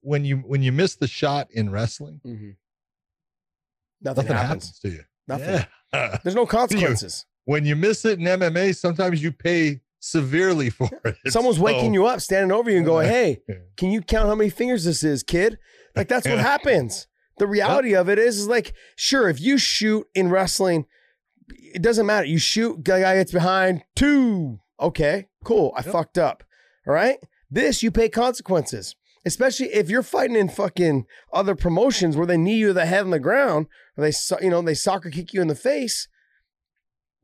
[0.00, 2.50] when you when you miss the shot in wrestling, mm-hmm.
[4.00, 4.64] Nothing, nothing happens.
[4.64, 5.02] happens to you.
[5.26, 5.66] Nothing.
[5.92, 6.18] Yeah.
[6.22, 7.26] There's no consequences.
[7.44, 11.16] when you miss it in MMA, sometimes you pay severely for it.
[11.32, 13.40] Someone's waking you up, standing over you, and going, "Hey,
[13.76, 15.58] can you count how many fingers this is, kid?"
[15.96, 17.06] Like that's what happens.
[17.38, 20.86] The reality of it is, is like, sure, if you shoot in wrestling,
[21.48, 22.26] it doesn't matter.
[22.26, 24.58] You shoot, guy gets behind, two.
[24.80, 25.72] Okay, cool.
[25.76, 25.92] I Yep.
[25.92, 26.42] fucked up.
[26.86, 27.18] All right.
[27.50, 28.94] This you pay consequences,
[29.24, 33.00] especially if you're fighting in fucking other promotions where they knee you to the head
[33.04, 33.66] on the ground,
[33.96, 36.08] or they, you know, they soccer kick you in the face.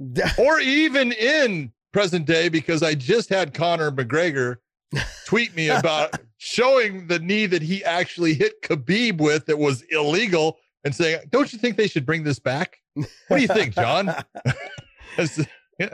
[0.38, 4.56] or even in present day, because I just had Conor McGregor
[5.26, 10.58] tweet me about showing the knee that he actually hit Khabib with that was illegal
[10.84, 12.76] and saying, Don't you think they should bring this back?
[12.94, 14.08] What do you think, John?
[14.10, 14.24] I
[15.18, 15.90] I think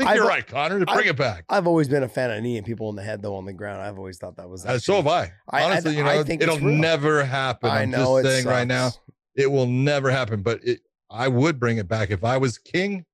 [0.00, 1.44] I've- you're right, Conor, to bring it back.
[1.50, 3.82] I've always been a fan of kneeing people in the head though on the ground.
[3.82, 5.32] I've always thought that was Uh, so have I.
[5.50, 7.68] I- I- Honestly, you I know, think it'll never happen.
[7.70, 8.92] I I'm know just saying right now,
[9.34, 10.40] it will never happen.
[10.42, 13.04] But it, I would bring it back if I was king.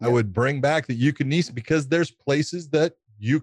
[0.00, 3.42] I would bring back that you can knee because there's places that you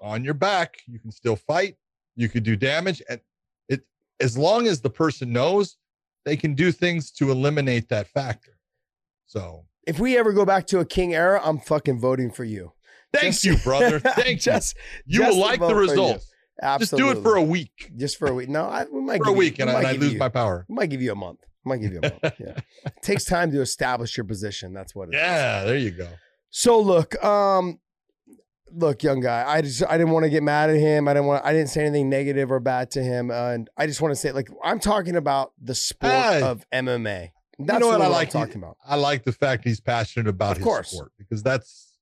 [0.00, 1.76] on your back you can still fight,
[2.14, 3.20] you could do damage, and
[3.68, 3.80] it
[4.20, 5.76] as long as the person knows,
[6.24, 8.56] they can do things to eliminate that factor.
[9.26, 12.72] So If we ever go back to a king era, I'm fucking voting for you.
[13.12, 13.98] thank Just- you, brother.
[14.00, 15.20] Thank just, you.
[15.20, 16.30] You will like the results.
[16.78, 17.90] Just do it for a week.
[17.96, 18.48] just for a week.
[18.48, 20.12] No, I, we might For give a week, you, and, I, and might I lose
[20.12, 20.64] you, my power.
[20.68, 21.40] we might give you a month.
[21.64, 22.34] I might give you a month.
[22.40, 24.72] Yeah, it takes time to establish your position.
[24.72, 25.20] That's what it is.
[25.20, 26.08] Yeah, there you go.
[26.50, 27.78] So look, um,
[28.70, 29.44] look, young guy.
[29.46, 31.08] I just I didn't want to get mad at him.
[31.08, 31.44] I didn't want.
[31.44, 33.30] I didn't say anything negative or bad to him.
[33.30, 36.42] Uh, and I just want to say, like, I'm talking about the sport Hey.
[36.42, 37.30] of MMA.
[37.58, 38.30] That's know what I like?
[38.30, 38.76] Talking about.
[38.84, 40.90] I like the fact he's passionate about Of his course.
[40.90, 41.92] sport because that's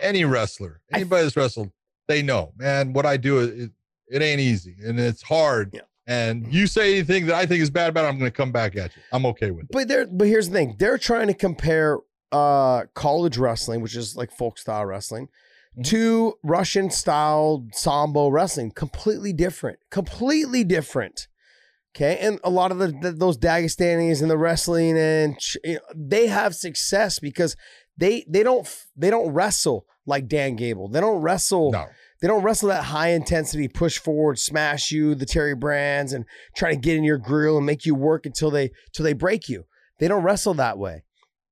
[0.00, 1.70] any wrestler, I- anybody that's wrestled,
[2.08, 3.70] they know, man, what I do, it,
[4.08, 5.70] it ain't easy and it's hard.
[5.74, 5.80] Yeah.
[6.06, 8.52] And you say anything that I think is bad about it, I'm going to come
[8.52, 9.02] back at you.
[9.12, 9.70] I'm okay with it.
[9.72, 11.98] But there, but here's the thing: they're trying to compare
[12.30, 15.28] uh, college wrestling, which is like folk style wrestling,
[15.78, 15.84] Mhm.
[15.86, 18.70] to Russian style sambo wrestling.
[18.72, 19.78] Completely different.
[19.90, 21.26] Completely different.
[21.96, 25.74] Okay, and a lot of the, the those Dagestanis and the wrestling and ch- you
[25.74, 27.56] know, they have success because
[27.96, 30.88] they they don't they don't wrestle like Dan Gable.
[30.88, 31.70] They don't wrestle.
[31.72, 31.86] No,
[32.20, 36.24] They don't wrestle that high intensity, push forward, smash you, the Terry Brands, and
[36.56, 39.48] try to get in your grill and make you work until they till they break
[39.48, 39.64] you.
[39.98, 41.04] They don't wrestle that way.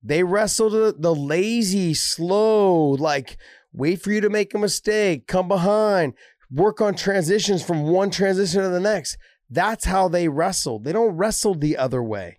[0.02, 3.36] They wrestle the, the lazy, slow, like
[3.72, 6.14] wait for you to make a mistake, come behind,
[6.50, 9.16] work on transitions from one transition to the next.
[9.48, 10.78] That's how they wrestle.
[10.78, 12.38] They don't wrestle the other way.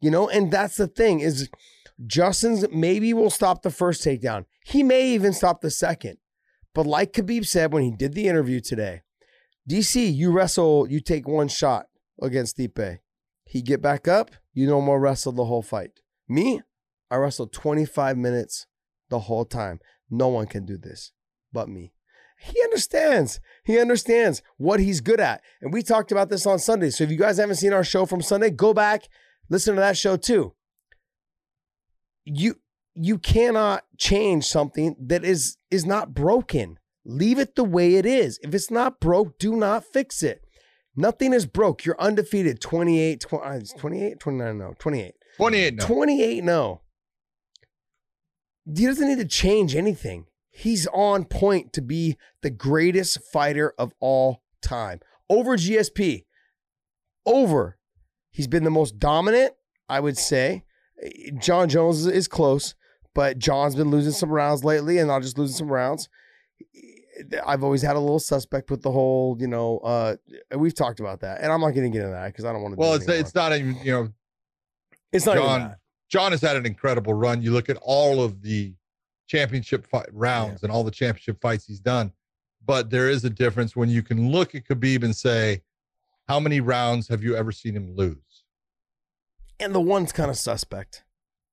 [0.00, 1.48] You know, and that's the thing is
[2.06, 4.46] Justin's maybe will stop the first takedown.
[4.64, 6.18] He may even stop the second.
[6.74, 9.02] But like Khabib said when he did the interview today,
[9.68, 11.86] DC, you wrestle, you take one shot
[12.20, 12.98] against Stipe.
[13.44, 16.00] He get back up, you no more wrestle the whole fight.
[16.28, 16.62] Me,
[17.10, 18.66] I wrestled 25 minutes
[19.10, 19.80] the whole time.
[20.10, 21.12] No one can do this
[21.52, 21.92] but me.
[22.38, 23.40] He understands.
[23.64, 25.42] He understands what he's good at.
[25.60, 26.90] And we talked about this on Sunday.
[26.90, 29.08] So if you guys haven't seen our show from Sunday, go back,
[29.48, 30.54] listen to that show too.
[32.24, 32.56] You
[32.94, 36.78] you cannot change something that is is not broken.
[37.04, 38.38] Leave it the way it is.
[38.42, 40.44] If it's not broke, do not fix it.
[40.94, 41.84] Nothing is broke.
[41.84, 42.60] You're undefeated.
[42.60, 45.14] 28, 20, uh, 28, 29, no, 28.
[45.36, 45.86] 28 no.
[45.86, 46.80] 28, no.
[48.64, 50.26] He doesn't need to change anything.
[50.50, 55.00] He's on point to be the greatest fighter of all time.
[55.28, 56.26] Over GSP.
[57.24, 57.78] Over.
[58.30, 59.54] He's been the most dominant,
[59.88, 60.64] I would say.
[61.40, 62.74] Jon Jones is close,
[63.14, 66.08] but Jon's been losing some rounds lately and not just losing some rounds.
[67.46, 70.16] I've always had a little suspect with the whole, you know, uh,
[70.56, 72.62] we've talked about that, and I'm not going to get into that because I don't
[72.62, 72.80] want to.
[72.80, 74.08] Well, it's it's not even you know,
[75.12, 75.76] it's not Jon.
[76.08, 77.42] John has had an incredible run.
[77.42, 78.74] You look at all of the
[79.26, 80.66] championship fight rounds yeah.
[80.66, 82.12] and all the championship fights he's done,
[82.64, 85.62] but there is a difference when you can look at Khabib and say,
[86.28, 88.44] how many rounds have you ever seen him lose?
[89.58, 91.04] And the one's kind of suspect.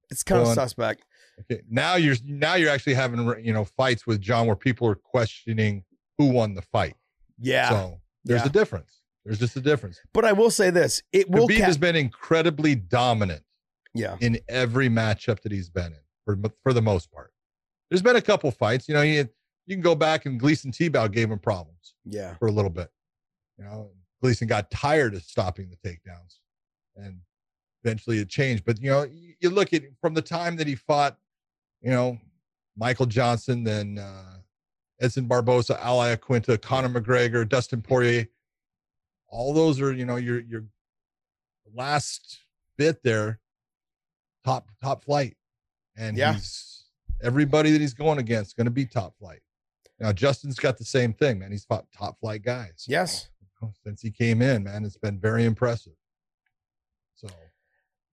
[0.09, 1.05] It's kind One, of suspect.
[1.41, 4.95] Okay, now you're now you're actually having you know fights with Jon where people are
[4.95, 5.83] questioning
[6.17, 6.95] who won the fight.
[7.39, 7.69] Yeah.
[7.69, 8.47] So there's yeah.
[8.47, 9.01] a difference.
[9.25, 9.99] There's just a difference.
[10.13, 11.47] But I will say this: it will.
[11.47, 13.43] Khabib ca- has been incredibly dominant.
[13.93, 14.17] Yeah.
[14.19, 17.31] In every matchup that he's been in, for for the most part,
[17.89, 18.87] there's been a couple fights.
[18.87, 19.27] You know, you
[19.65, 21.93] you can go back and Gleison Tibau gave him problems.
[22.05, 22.35] Yeah.
[22.35, 22.89] For a little bit.
[23.57, 23.91] You know,
[24.23, 26.39] Gleison got tired of stopping the takedowns,
[26.95, 27.19] and
[27.83, 28.65] eventually it changed.
[28.65, 29.07] But you know,
[29.39, 31.17] you look at from the time that he fought
[31.81, 32.17] you know,
[32.77, 34.37] Michael Johnson, then uh,
[35.01, 38.27] Edson Barboza, Al Iaquinta, Conor McGregor, Dustin Poirier.
[39.29, 40.65] All those are, you know, your your
[41.73, 42.39] last
[42.77, 43.39] bit there,
[44.43, 45.35] top top flight,
[45.95, 46.33] and yeah.
[46.33, 46.85] he's
[47.21, 49.41] everybody that he's going against going to be top flight.
[49.99, 51.51] Now Justin's got the same thing, man.
[51.51, 52.85] He's fought top flight guys.
[52.87, 53.29] Yes,
[53.83, 55.93] since he came in, man, it's been very impressive.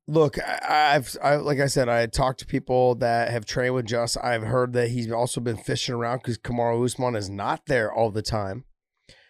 [0.08, 3.86] Look, I, have I, like I said, I talked to people that have trained with
[3.86, 4.16] Just.
[4.22, 8.12] I've heard that he's also been fishing around because Kamaru Usman is not there all
[8.12, 8.64] the time.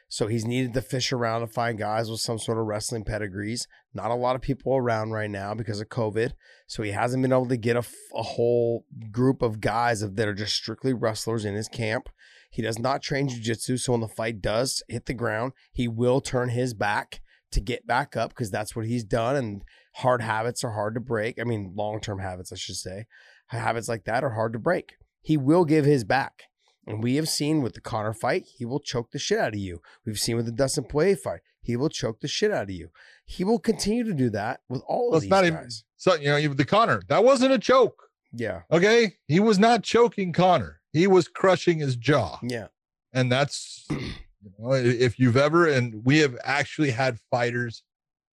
[0.08, 3.66] So he's needed to fish around to find guys with some sort of wrestling pedigrees.
[3.94, 6.32] Not a lot of people around right now because of COVID.
[6.66, 10.34] So he hasn't been able to get a, a whole group of guys that are
[10.34, 12.08] just strictly wrestlers in his camp.
[12.50, 13.78] He does not train jiu-jitsu.
[13.78, 17.20] So when the fight does hit the ground, he will turn his back
[17.52, 19.36] to get back up because that's what he's done.
[19.36, 19.62] And
[19.96, 21.40] hard habits are hard to break.
[21.40, 23.06] I mean, long term habits, I should say.
[23.48, 24.94] Habits like that are hard to break.
[25.22, 26.44] He will give his back.
[26.86, 29.58] And we have seen with the Conor fight, he will choke the shit out of
[29.58, 29.80] you.
[30.04, 32.90] We've seen with the Dustin Poirier fight, he will choke the shit out of you.
[33.24, 35.48] He will continue to do that with all well, of these not guys.
[35.48, 38.04] Even, so you know, the Conor that wasn't a choke.
[38.32, 38.62] Yeah.
[38.70, 40.80] Okay, he was not choking Conor.
[40.92, 42.38] He was crushing his jaw.
[42.42, 42.68] Yeah.
[43.12, 43.86] And that's
[44.42, 47.82] you know, if you've ever and we have actually had fighters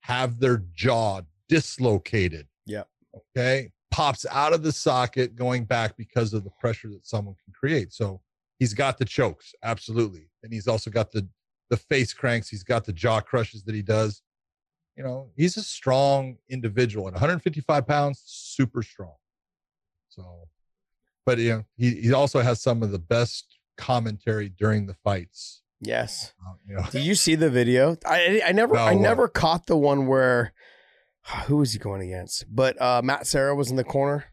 [0.02, 2.48] have their jaw dislocated.
[2.66, 2.84] Yeah.
[3.36, 3.72] Okay.
[3.92, 7.94] Pops out of the socket going back because of the pressure that someone can create.
[7.94, 8.22] So
[8.60, 10.30] he's got the chokes, absolutely.
[10.44, 11.28] And he's also got the
[11.70, 14.22] the face cranks, he's got the jaw crushes that he does.
[14.96, 19.16] You know, he's a strong individual at 155 pounds, super strong.
[20.10, 20.48] So,
[21.26, 25.63] but you know, he, he also has some of the best commentary during the fights.
[25.84, 26.34] Yes.
[26.46, 26.84] Um, you know.
[26.92, 27.98] Did you see the video?
[28.06, 30.54] I I never no, I never caught the one where
[31.46, 32.46] who was he going against?
[32.50, 34.26] But uh, Matt Serra was in the corner.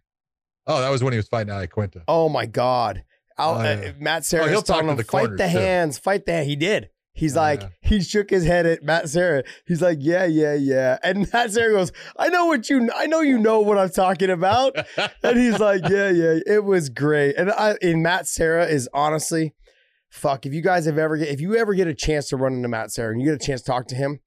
[0.66, 2.03] Oh, that was when he was fighting Al Iaquinta.
[2.07, 3.05] Oh my God.
[3.38, 3.92] Oh, uh, yeah.
[3.98, 4.44] Matt Serra.
[4.44, 6.44] Oh, he'll talk him, the fight the hands, fight the.
[6.44, 6.90] He did.
[7.12, 7.68] He's oh, like, yeah.
[7.82, 9.42] he shook his head at Matt Serra.
[9.66, 10.98] He's like, yeah, yeah, yeah.
[11.03, 14.30] And Matt Serra goes, I know what you, I know you know what I'm talking
[14.30, 14.76] about.
[15.22, 16.38] and he's like, yeah, yeah.
[16.46, 17.36] It was great.
[17.36, 19.55] And I, and Matt Serra is honestly,
[20.11, 20.45] fuck.
[20.47, 22.69] If you guys have ever get, if you ever get a chance to run into
[22.69, 24.21] Matt Serra and you get a chance to talk to him,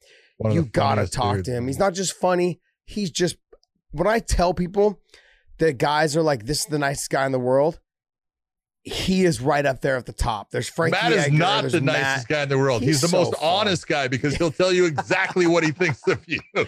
[0.50, 1.48] you gotta talk dudes.
[1.50, 1.68] to him.
[1.68, 2.60] He's not just funny.
[2.86, 3.38] He's just
[3.92, 5.00] when I tell people
[5.60, 7.80] that guys are like, this is the nicest guy in the world,
[8.86, 10.52] he is right up there at the top.
[10.52, 10.98] There's Frankie.
[11.02, 12.02] Matt is Edgar, not the Matt.
[12.02, 12.82] nicest guy in the world.
[12.82, 13.50] He's, He's the so most fun.
[13.68, 16.40] honest guy because he'll tell you exactly what he thinks of you.
[16.56, 16.66] it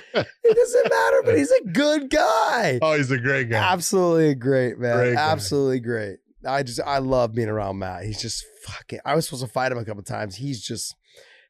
[0.56, 2.80] doesn't matter, but he's a good guy.
[2.82, 3.58] Oh, he's a great guy.
[3.58, 4.96] Absolutely great, man.
[4.96, 6.20] Great Absolutely great.
[6.48, 8.06] I just I love being around Matt.
[8.06, 9.00] He's just fucking.
[9.06, 10.36] I was supposed to fight him a couple times.
[10.36, 10.96] He's just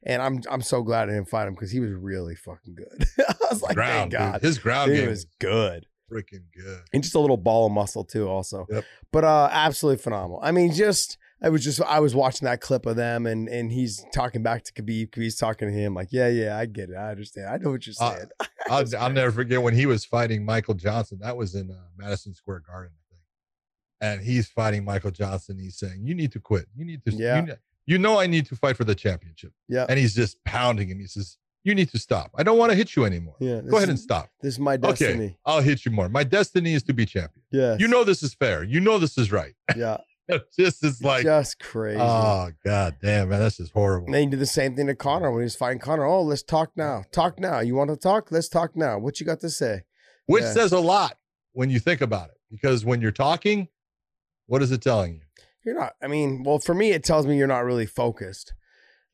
[0.04, 3.06] And I'm I'm so glad I didn't fight him because he was really fucking good.
[3.28, 4.18] I was like, ground, thank dude.
[4.18, 4.42] God.
[4.42, 5.86] His ground He game was good.
[6.12, 6.82] freaking good.
[6.92, 8.66] And just a little ball of muscle too, also.
[8.70, 8.84] Yep.
[9.12, 10.38] But uh absolutely phenomenal.
[10.42, 13.70] I mean, just I was just I was watching that clip of them and and
[13.72, 15.10] he's talking back to Khabib.
[15.10, 16.94] Khabib's talking to him like, yeah, yeah, I get it.
[16.96, 17.48] I understand.
[17.48, 18.28] I know what you're Uh, saying.
[18.70, 21.18] I'll, I'll never forget when he was fighting Michael Johnson.
[21.22, 22.92] That was in uh, Madison Square Garden.
[24.00, 25.58] And he's fighting Michael Johnson.
[25.58, 26.66] He's saying, "You need to quit.
[26.74, 27.12] You need to.
[27.12, 27.44] Yeah.
[27.44, 27.54] You,
[27.86, 29.86] you know, I need to fight for the championship." yeah.
[29.88, 30.98] And he's just pounding him.
[31.00, 32.30] He says, "You need to stop.
[32.36, 33.36] I don't want to hit you anymore.
[33.40, 33.56] Yeah.
[33.56, 34.28] Go this ahead and stop.
[34.42, 35.24] This is my destiny.
[35.24, 35.36] Okay.
[35.46, 36.08] I'll hit you more.
[36.08, 37.44] My destiny is to be champion.
[37.50, 37.76] Yeah.
[37.78, 38.62] You know this is fair.
[38.62, 39.54] You know this is right.
[39.76, 39.98] Yeah.
[40.58, 42.00] this is like, just crazy.
[42.00, 44.06] oh god damn, man, that's just horrible.
[44.06, 46.04] And then he did the same thing to Conor when he was fighting Conor.
[46.04, 47.04] Oh, let's talk now.
[47.12, 47.60] Talk now.
[47.60, 48.32] You want to talk?
[48.32, 48.98] Let's talk now.
[48.98, 49.82] What you got to say?
[50.26, 50.52] Which yeah.
[50.52, 51.16] says a lot
[51.52, 53.68] when you think about it, because when you're talking,
[54.46, 55.20] what is it telling you?
[55.64, 55.94] You're not.
[56.02, 58.52] I mean, well, for me, it tells me you're not really focused.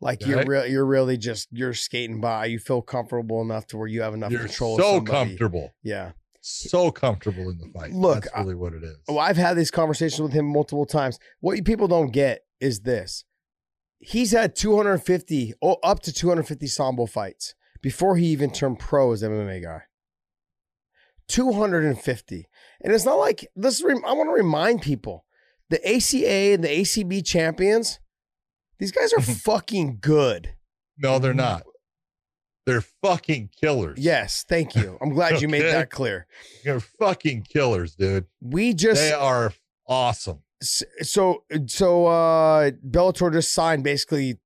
[0.01, 0.49] Like you're Okay.
[0.49, 0.66] real.
[0.66, 2.47] You're really just you're skating by.
[2.47, 4.76] You feel comfortable enough to where you have enough You're control.
[4.76, 5.72] so comfortable.
[5.83, 6.12] Yeah.
[6.41, 7.93] so comfortable in the fight.
[7.93, 8.97] Look, that's really what it is.
[9.07, 11.18] Well, I've had these conversations with him multiple times.
[11.41, 13.24] What you people don't get is this:
[14.01, 19.22] he's had 250, oh, up to 250 sambo fights before he even turned pro as
[19.22, 19.83] an MMA guy.
[21.28, 22.47] 250,
[22.83, 23.83] and it's not like this.
[23.83, 25.24] rem- I want to remind people:
[25.70, 28.01] the ACA and the ACB champions,
[28.78, 30.55] these guys are fucking good.
[30.99, 31.62] no, they're not.
[32.64, 33.99] They're fucking killers.
[34.01, 34.97] Yes, thank you.
[35.03, 36.26] I'm glad you made that clear.
[36.64, 38.26] they're fucking killers, dude.
[38.41, 39.53] We just they are
[39.89, 40.45] awesome.
[40.61, 44.39] So so uh Bellator just signed basically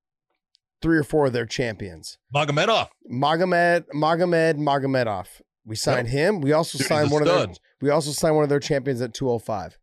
[0.81, 2.17] three or four of their champions.
[2.35, 2.89] Magomedov.
[3.13, 5.27] Magomed Magomed Magomedov.
[5.67, 6.41] We signed him.
[6.41, 7.49] We also Dude, signed one of their
[7.81, 9.77] we also signed one of their champions at 205.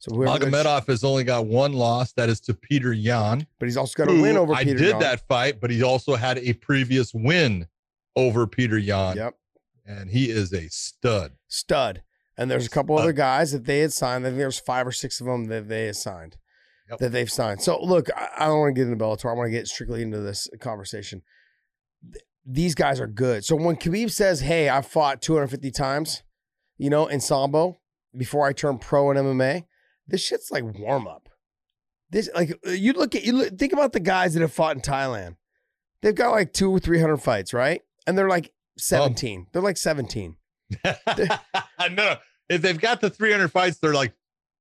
[0.00, 2.12] So Magomedov has only got one loss.
[2.12, 3.46] That is to Peter Yan.
[3.58, 4.78] but he's also got a win over I Peter.
[4.78, 4.98] did Yan.
[5.00, 7.66] that fight, but he also had a previous win
[8.14, 9.16] over Peter Yan.
[9.16, 9.34] Yep.
[9.86, 11.32] And he is a stud.
[11.48, 12.02] Stud.
[12.36, 14.24] And there's a couple other guys that they had signed.
[14.24, 16.36] I think there's five or six of them that they had signed.
[16.90, 16.98] Yep.
[17.00, 17.60] That they've signed.
[17.62, 19.30] So look, I, I don't want to get into Bellator.
[19.30, 21.22] I want to get strictly into this conversation.
[22.48, 23.44] Th- These guys are good.
[23.44, 26.22] So when Khabib says, "Hey, I've fought 250 times,"
[26.76, 27.78] you know, in sambo
[28.16, 29.64] before I turned pro in MMA,
[30.06, 31.28] this shit's like warm up.
[32.10, 34.82] This like you look at you look, think about the guys that have fought in
[34.82, 35.36] Thailand.
[36.00, 37.82] They've got like two or three hundred fights, right?
[38.06, 39.48] And they're like 17.
[39.52, 40.36] They're like 17.
[40.84, 42.16] no,
[42.48, 44.14] if they've got the 300 fights, they're like,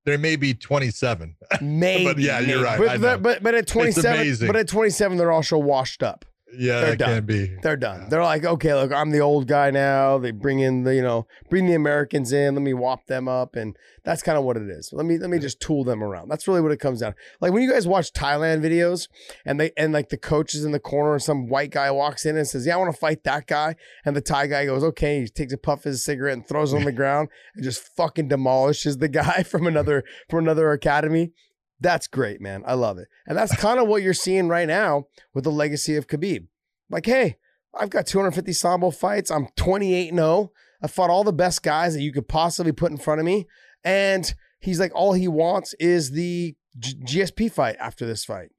[0.06, 1.36] there may be 27.
[1.62, 2.04] Maybe.
[2.06, 2.80] But yeah, you're right.
[2.80, 6.26] But, but, but, but at 27, but at 27, they're also washed up.
[6.58, 7.26] Yeah, They're done.
[7.26, 7.56] be.
[7.62, 8.02] They're done.
[8.04, 8.10] Yeah.
[8.10, 10.18] They're like, okay, look, I'm the old guy now.
[10.18, 12.56] They bring in the, you know, bring the Americans in.
[12.56, 13.76] Let me whop them up, and
[14.06, 14.92] that's kind of what it is.
[14.94, 16.30] Let me let me just tool them around.
[16.30, 17.16] That's really what it comes down.
[17.42, 19.10] Like when you guys watch Thailand videos,
[19.46, 22.26] and they and like the coach is in the corner, and some white guy walks
[22.26, 23.76] in and says, "Yeah, I want to fight that guy,"
[24.06, 26.72] and the Thai guy goes, "Okay," he takes a puff of his cigarette and throws
[26.74, 31.32] it on the ground and just fucking demolishes the guy from another from another academy.
[31.80, 32.64] That's great, man.
[32.66, 33.08] I love it.
[33.28, 36.48] And that's kind of what you're seeing right now with the legacy of Khabib.
[36.90, 37.38] Like, hey,
[37.78, 39.30] I've got 250 Sambo fights.
[39.30, 40.52] I'm 28 0.
[40.82, 43.48] I fought all the best guys that you could possibly put in front of me.
[43.84, 48.50] And he's like, all he wants is the G- GSP fight after this fight.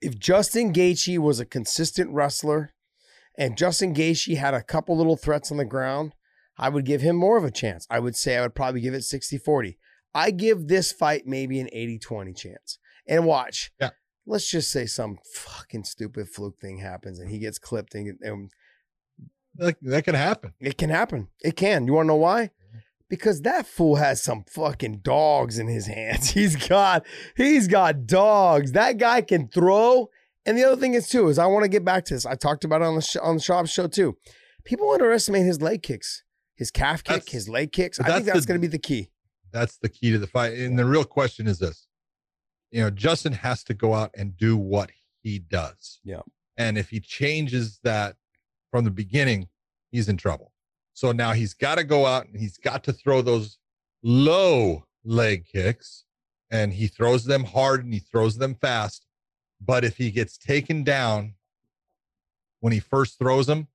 [0.00, 2.72] If Justin Gaethje was a consistent wrestler
[3.36, 6.14] and Justin Gaethje had a couple little threats on the ground,
[6.56, 7.86] I would give him more of a chance.
[7.90, 9.78] I would say I would probably give it 60 40.
[10.14, 12.78] I give this fight maybe an 80 20 chance.
[13.06, 13.70] And watch.
[13.80, 13.90] Yeah.
[14.26, 18.50] Let's just say some fucking stupid fluke thing happens and he gets clipped and, and
[19.54, 20.52] That, that can happen.
[20.60, 21.28] it can happen.
[21.42, 21.86] It can.
[21.86, 22.50] You want to know why?
[23.08, 26.30] Because that fool has some fucking dogs in his hands.
[26.38, 27.06] He's got
[27.36, 28.72] he's got dogs.
[28.72, 30.10] That guy can throw.
[30.44, 32.26] And the other thing is too is I want to get back to this.
[32.26, 34.16] I talked about it on the sh- on the shop show too.
[34.64, 36.22] People underestimate his leg kicks,
[36.54, 37.98] his calf kick, That's- his leg kicks.
[37.98, 39.08] I think that's that's going to be the key.
[39.52, 40.54] That's the key to the fight.
[40.58, 41.86] And the real question is this
[42.70, 44.90] you know, Justin has to go out and do what
[45.22, 46.00] he does.
[46.04, 46.20] Yeah.
[46.58, 48.16] And if he changes that
[48.70, 49.48] from the beginning,
[49.90, 50.52] he's in trouble.
[50.92, 53.56] So now he's got to go out and he's got to throw those
[54.02, 56.04] low leg kicks
[56.50, 59.06] and he throws them hard and he throws them fast.
[59.60, 61.34] But if he gets taken down
[62.60, 63.68] when he first throws them,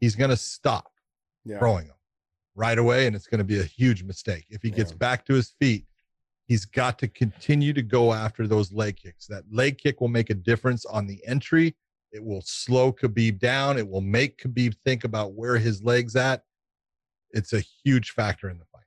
[0.00, 0.90] he's going to stop
[1.44, 1.58] Yeah.
[1.58, 1.93] throwing them
[2.54, 4.46] right away, and it's going to be a huge mistake.
[4.50, 5.86] If he gets back to his feet,
[6.46, 9.26] he's got to continue to go after those leg kicks.
[9.26, 11.76] That leg kick will make a difference on the entry.
[12.12, 13.76] It will slow Khabib down.
[13.76, 16.42] It will make Khabib think about where his legs at.
[17.30, 18.82] It's a huge factor in the fight.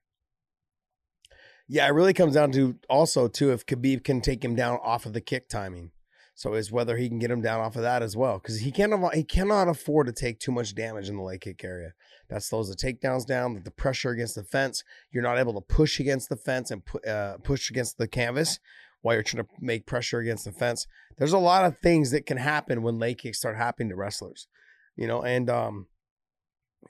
[1.68, 5.06] Yeah, it really comes down to also too if Khabib can take him down off
[5.06, 5.92] of the kick timing.
[6.38, 8.72] So it's whether he can get him down off of that as well, because he
[8.72, 11.94] cannot he cannot afford to take too much damage in the leg kick area.
[12.30, 14.84] That slows the takedowns down, the pressure against the fence.
[15.12, 18.60] You're not able to push against the fence and pu- uh, push against the canvas
[19.02, 20.86] while you're trying to make pressure against the fence.
[21.18, 24.48] There's a lot of things that can happen when leg kicks start happening to wrestlers,
[24.96, 25.88] you know, and um,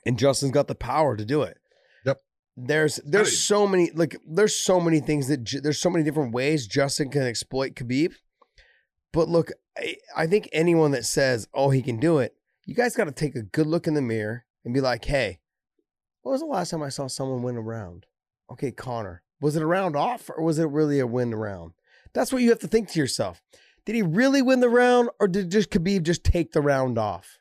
[0.04, 1.56] and Justin's got the power to do it.
[2.04, 2.20] Yep.
[2.54, 6.66] There's there's so many like there's so many things that there's so many different ways
[6.66, 8.12] Justin can exploit Khabib.
[9.12, 12.34] But look, I, I think anyone that says, "Oh, he can do it,"
[12.64, 15.38] you guys got to take a good look in the mirror and be like, "Hey,
[16.22, 18.06] when was the last time I saw someone win a round?"
[18.50, 21.72] Okay, Conor, was it a round off or was it really a win round?
[22.14, 23.42] That's what you have to think to yourself.
[23.84, 27.38] Did he really win the round or did just Khabib just take the round off?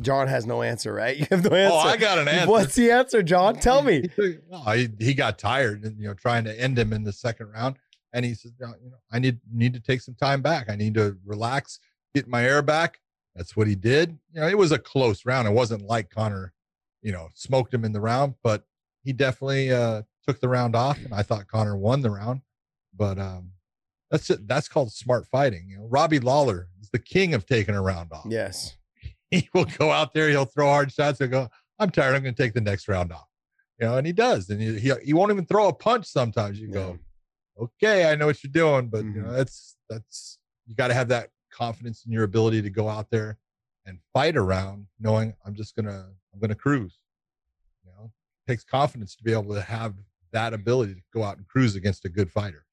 [0.00, 1.16] John has no answer, right?
[1.20, 1.74] You have no answer.
[1.74, 2.50] Oh, I got an answer.
[2.50, 3.56] What's the answer, John?
[3.56, 4.08] Tell me.
[4.16, 7.12] He, no, he, he got tired and you know trying to end him in the
[7.12, 7.76] second round,
[8.12, 10.70] and he said, "No, you know, I need need to take some time back.
[10.70, 11.78] I need to relax,
[12.14, 13.00] get my air back.
[13.34, 14.18] That's what he did.
[14.32, 15.46] You know, it was a close round.
[15.46, 16.52] It wasn't like Conor,
[17.02, 18.64] you know, smoked him in the round, but
[19.02, 22.42] he definitely uh, took the round off, and I thought Conor won the round.
[22.96, 23.52] But um,
[24.10, 24.46] that's it.
[24.46, 25.68] That's called smart fighting.
[25.68, 28.76] You know, Robbie Lawler is the king of taking a round off Yes.
[29.30, 31.48] he will go out there, he'll throw hard shots, and go,
[31.78, 33.28] I'm tired, I'm going to take the next round off.
[33.78, 34.50] You know, and he does.
[34.50, 36.60] And he, he, he won't even throw a punch sometimes.
[36.60, 36.98] You go,
[37.60, 41.08] okay, I know what you're doing, but you know, that's, that's, you got to have
[41.08, 43.38] that confidence in your ability to go out there
[43.86, 46.98] and fight around knowing I'm just going to, I'm to cruise.
[47.84, 48.04] You know,
[48.46, 49.94] it takes confidence to be able to have
[50.32, 52.64] that ability to go out and cruise against a good fighter.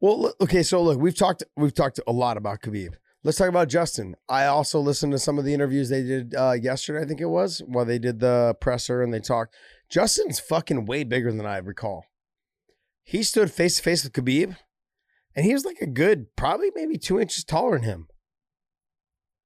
[0.00, 2.94] Well, okay, so look, we've talked we've talked a lot about Khabib.
[3.24, 4.14] Let's talk about Justin.
[4.28, 7.02] I also listened to some of the interviews they did uh, yesterday.
[7.02, 9.56] I think it was while they did the presser and they talked.
[9.88, 12.04] Justin's fucking way bigger than I recall.
[13.06, 14.56] He stood face to face with Khabib,
[15.36, 18.08] and he was like a good, probably maybe two inches taller than him.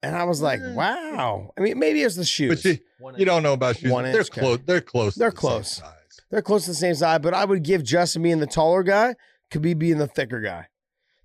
[0.02, 0.72] And I was like, Eh.
[0.74, 1.50] wow.
[1.58, 2.62] I mean, maybe it's the shoes.
[2.62, 2.78] But you,
[3.18, 3.92] you don't know about shoes.
[3.92, 4.40] One They're inch, okay.
[4.40, 4.58] close.
[4.64, 5.14] They're close.
[5.14, 5.72] They're the same close.
[5.76, 5.92] size.
[6.30, 9.14] They're close to the same size, but I would give Justin being the taller guy,
[9.50, 10.68] Khabib being the thicker guy.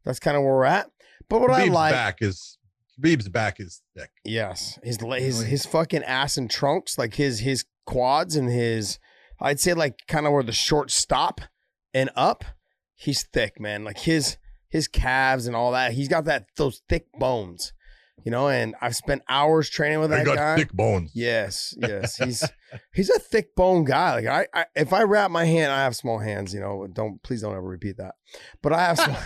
[0.03, 0.89] That's kind of where we're at.
[1.29, 2.57] But what I like, back is
[2.99, 4.09] Khabib's back is thick.
[4.25, 8.99] yes, his his his fucking ass and trunks, like his his quads and his,
[9.39, 11.39] I'd say like kind of where the short stop
[11.95, 12.43] and up,
[12.93, 13.83] he's thick, man.
[13.83, 14.37] Like his
[14.69, 15.93] his calves and all that.
[15.93, 17.71] He's got that those thick bones,
[18.23, 18.49] you know.
[18.49, 20.55] And I've spent hours training with They that got guy.
[20.57, 21.11] thick bones.
[21.15, 22.17] Yes, yes.
[22.23, 22.43] He's
[22.93, 24.15] he's a thick bone guy.
[24.15, 26.85] Like I, I if I wrap my hand, I have small hands, you know.
[26.91, 28.15] Don't please don't ever repeat that.
[28.61, 29.17] But I have small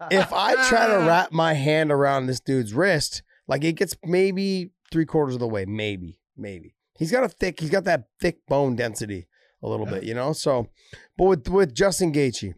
[0.10, 4.70] if I try to wrap my hand around this dude's wrist, like it gets maybe
[4.92, 6.76] three quarters of the way, maybe, maybe.
[6.96, 9.26] He's got a thick, he's got that thick bone density
[9.62, 9.92] a little Yeah.
[9.94, 10.32] bit, you know.
[10.32, 10.68] So,
[11.16, 12.54] but with with Justin Gaethje,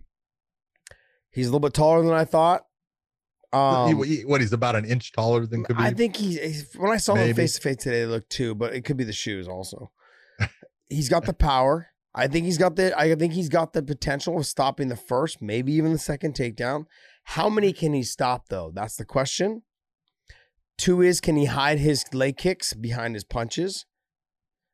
[1.31, 2.67] he's a little bit taller than I thought.
[3.53, 5.79] Um, He- he- what he's about an inch taller than Khabib.
[5.81, 8.55] I think he's he's- when I saw him face to face today, they looked two,
[8.55, 9.93] but it could be the shoes also.
[10.89, 11.89] he's got the power.
[12.17, 15.41] I think he's got the I think he's got the potential of stopping the first,
[15.43, 16.87] maybe even the second takedown.
[17.25, 18.71] How many can he stop though?
[18.75, 19.63] That's the question.
[20.77, 23.87] Two is can he hide his leg kicks behind his punches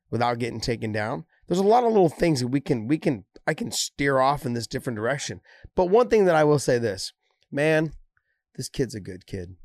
[0.09, 1.25] without getting taken down?
[1.51, 4.45] There's a lot of little things that we can we can I can steer off
[4.45, 5.41] in this different direction.
[5.75, 7.11] But one thing that I will say this,
[7.51, 7.91] man,
[8.55, 9.57] this kid's a good kid.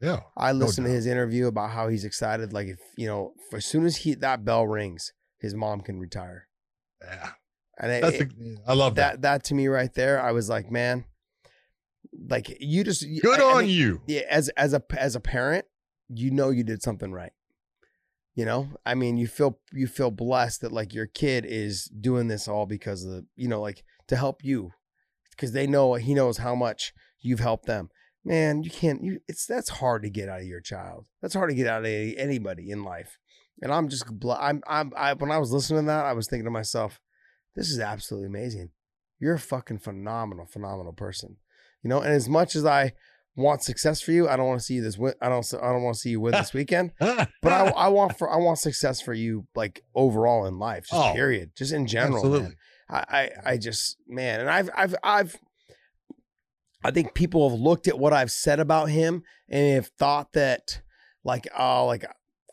[0.00, 0.20] yeah.
[0.34, 2.54] I No listened to his interview about how he's excited.
[2.54, 6.48] Like if you know, as soon as he that bell rings, his mom can retire.
[7.02, 7.32] Yeah.
[7.78, 8.32] And it, That's it-
[8.66, 9.20] I love that.
[9.20, 11.04] that that to me right there, I was like, man,
[12.30, 14.00] like you just Good I- I on you.
[14.06, 15.66] Yeah, as as a as a parent,
[16.08, 17.32] you know you did something right.
[18.40, 22.28] You know, I mean, you feel you feel blessed that like your kid is doing
[22.28, 24.70] this all because of the you know like to help you
[25.30, 27.90] because they know he knows how much you've helped them.
[28.24, 29.04] Man, you can't.
[29.04, 31.04] You it's that's hard to get out of your child.
[31.20, 33.18] That's hard to get out of any, anybody in life.
[33.60, 36.46] And I'm just I'm I'm I when I was listening to that, I was thinking
[36.46, 36.98] to myself,
[37.56, 38.70] this is absolutely amazing.
[39.18, 41.36] You're a fucking phenomenal, phenomenal person.
[41.82, 42.94] You know, and as much as I
[43.40, 45.14] want success for you, I don't want to see you this win.
[45.20, 45.46] I don't.
[45.54, 46.92] I don't want to see you win this weekend.
[47.00, 50.94] But I, I want for I want success for you, like overall in life, just
[50.94, 52.48] Oh, period, just in general.
[52.88, 55.36] I, I I just man, and I've I've I've
[56.82, 60.80] I think people have looked at what I've said about him and have thought that
[61.24, 62.04] like oh like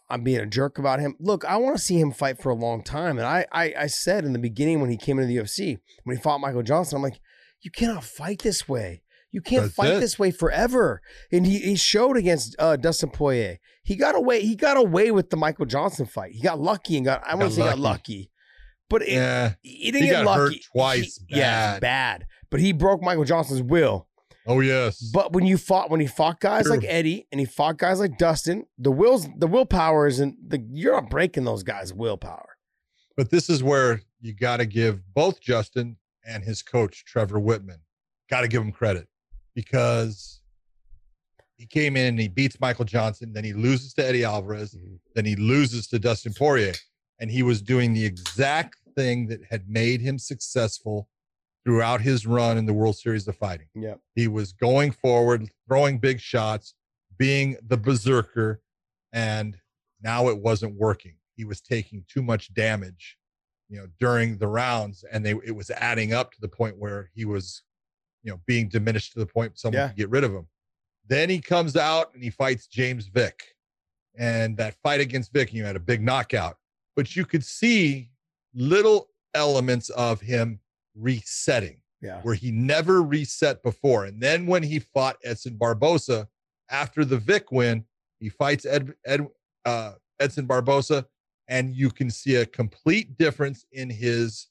[0.10, 1.16] I'm being a jerk about him.
[1.20, 3.88] Look, I want to see him fight for a long time, and I I, I
[3.88, 6.96] said in the beginning when he came into the UFC when he fought Michael Johnson,
[6.98, 7.20] I'm like,
[7.62, 9.02] you cannot fight this way.
[9.32, 10.00] You can't That's fight it.
[10.00, 11.02] this way forever.
[11.32, 13.58] And he, he showed against uh, Dustin Poirier.
[13.84, 14.42] He got away.
[14.42, 16.32] He got away with the Michael Johnson fight.
[16.34, 17.22] He got lucky and got.
[17.26, 17.80] I Got wouldn't say got lucky.
[17.80, 18.32] lucky,
[18.90, 19.54] but it, yeah.
[19.62, 20.62] he didn't He get got hurt lucky.
[20.72, 21.82] twice He- yeah, bad.
[21.82, 22.26] bad.
[22.50, 24.08] But he broke Michael Johnson's will.
[24.50, 25.02] Oh yes.
[25.14, 28.18] But when you fought, when he fought guys like Eddie and he fought guys like
[28.18, 30.66] Dustin, the wills, the willpower isn't the.
[30.72, 32.56] You're not breaking those guys' willpower.
[33.18, 37.80] But this is where you got to give both Justin and his coach Trevor Wittman
[38.30, 39.08] got to give him credit
[39.58, 40.40] because
[41.58, 45.00] he came in and he beats Michael Johnson, then he loses to Eddie Alvarez, Mhm.
[45.16, 46.76] then he loses to Dustin Poirier,
[47.18, 51.10] and he was doing the exact thing that had made him successful
[51.66, 53.68] throughout his run in the World Series of Fighting.
[53.74, 54.00] Yep.
[54.14, 56.76] He was going forward, throwing big shots,
[57.18, 58.62] being the berserker,
[59.12, 59.60] and
[60.00, 61.18] now it wasn't working.
[61.36, 63.18] He was taking too much damage,
[63.70, 67.10] you know, during the rounds, and they it was adding up to the point where
[67.16, 67.64] he was,
[68.24, 69.88] you know, being diminished to the point someone Yeah.
[69.90, 70.48] could get rid of him.
[71.08, 73.42] Then he comes out and he fights James Vick,
[74.18, 76.58] and that fight against Vick, you had a big knockout,
[76.96, 78.12] but you could see
[78.54, 80.60] little elements of him
[80.96, 82.22] resetting Yeah.
[82.24, 84.06] where he never reset before.
[84.06, 86.28] And then when he fought Edson Barboza
[86.70, 87.86] after the Vick win,
[88.20, 89.28] he fights Ed, Ed
[89.66, 91.08] uh, Edson Barboza,
[91.48, 94.48] and you can see a complete difference in his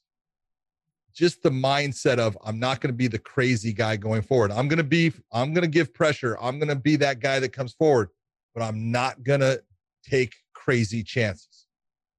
[1.17, 4.51] just the mindset of I'm not going to be the crazy guy going forward.
[4.51, 6.37] I'm going to be I'm going to give pressure.
[6.39, 8.09] I'm going to be that guy that comes forward,
[8.53, 9.61] but I'm not going to
[10.07, 11.65] take crazy chances.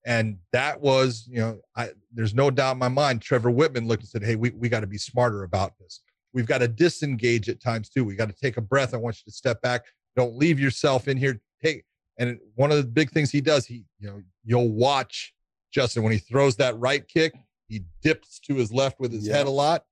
[0.05, 3.22] And that was, you know, I there's no doubt in my mind.
[3.22, 6.01] Trevor Wittman looked and said, Hey, we, we got to be smarter about this.
[6.32, 8.05] We've got to disengage at times too.
[8.05, 8.94] We got to take a breath.
[8.94, 9.84] I want you to step back.
[10.16, 11.40] Don't leave yourself in here.
[11.62, 11.84] Take
[12.18, 15.32] and one of the big things he does, he, you know, you'll watch
[15.72, 17.34] Justin when he throws that right kick,
[17.69, 19.37] he dips to his left with his Yeah.
[19.37, 19.85] head a lot.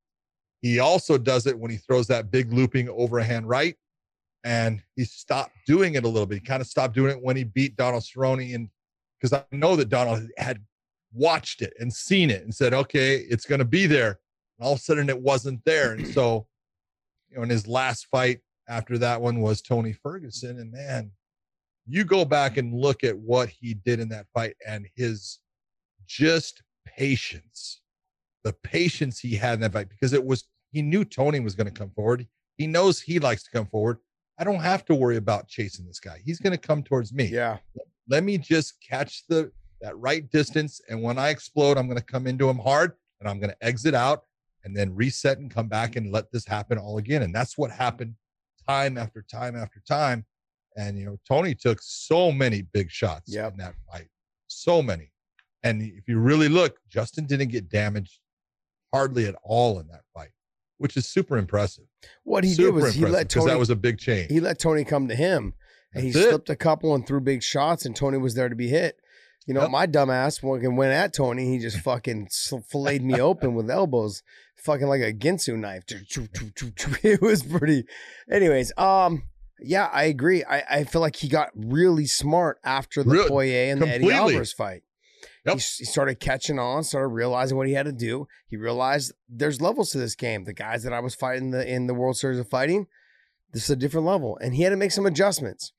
[0.62, 3.76] He also does it when he throws that big looping overhand right.
[4.44, 6.36] And he stopped doing it a little bit.
[6.36, 8.54] He kind of stopped doing it when he beat Donald Cerrone.
[8.54, 8.70] And
[9.20, 10.64] because I know that Donald had
[11.12, 14.20] watched it and seen it and said, okay, it's going to be there.
[14.58, 15.92] And all of a sudden it wasn't there.
[15.92, 16.46] And so,
[17.28, 20.58] you know, in his last fight after that one was Tony Ferguson.
[20.60, 21.10] And man,
[21.86, 25.40] you go back and look at what he did in that fight and his
[26.06, 27.80] just patience,
[28.44, 31.66] the patience he had in that fight, because it was, he knew Tony was going
[31.66, 32.26] to come forward.
[32.56, 33.98] He knows he likes to come forward.
[34.38, 36.20] I don't have to worry about chasing this guy.
[36.24, 37.58] He's going to come towards me Yeah.
[38.08, 39.50] let me just catch the
[39.82, 43.28] that right distance and when i explode i'm going to come into him hard and
[43.28, 44.22] i'm going to exit out
[44.64, 47.70] and then reset and come back and let this happen all again and that's what
[47.70, 48.14] happened
[48.66, 50.24] time after time after time
[50.78, 53.52] and you know tony took so many big shots Yep.
[53.52, 54.08] in that fight
[54.46, 55.10] so many
[55.68, 58.18] and if you really look justin didn't get damaged
[58.92, 60.30] hardly at all in that fight
[60.78, 61.84] which is super impressive
[62.24, 63.46] What he super did was he let Tony.
[63.50, 65.54] that was a big change he let Tony come to him,
[65.94, 66.14] and he it.
[66.28, 68.98] slipped a couple and threw big shots, and Tony was there to be hit.
[69.46, 69.70] You know, Yep.
[69.70, 71.48] my dumbass fucking went at Tony.
[71.52, 72.28] He just fucking
[72.68, 74.22] filleted me open with elbows,
[74.56, 75.84] fucking like a Ginsu knife.
[77.04, 77.84] It was pretty.
[78.30, 79.22] Anyways, um,
[79.60, 80.42] yeah, I agree.
[80.44, 84.14] I, I feel like he got really smart after the Poirier and the Eddie completely.
[84.18, 84.82] Alvarez fight.
[85.46, 85.54] Yep.
[85.54, 88.26] He, he started catching on, started realizing what he had to do.
[88.48, 90.44] He realized there's levels to this game.
[90.44, 92.86] The guys that I was fighting the in the World Series of Fighting,
[93.52, 95.72] this is a different level, and he had to make some adjustments.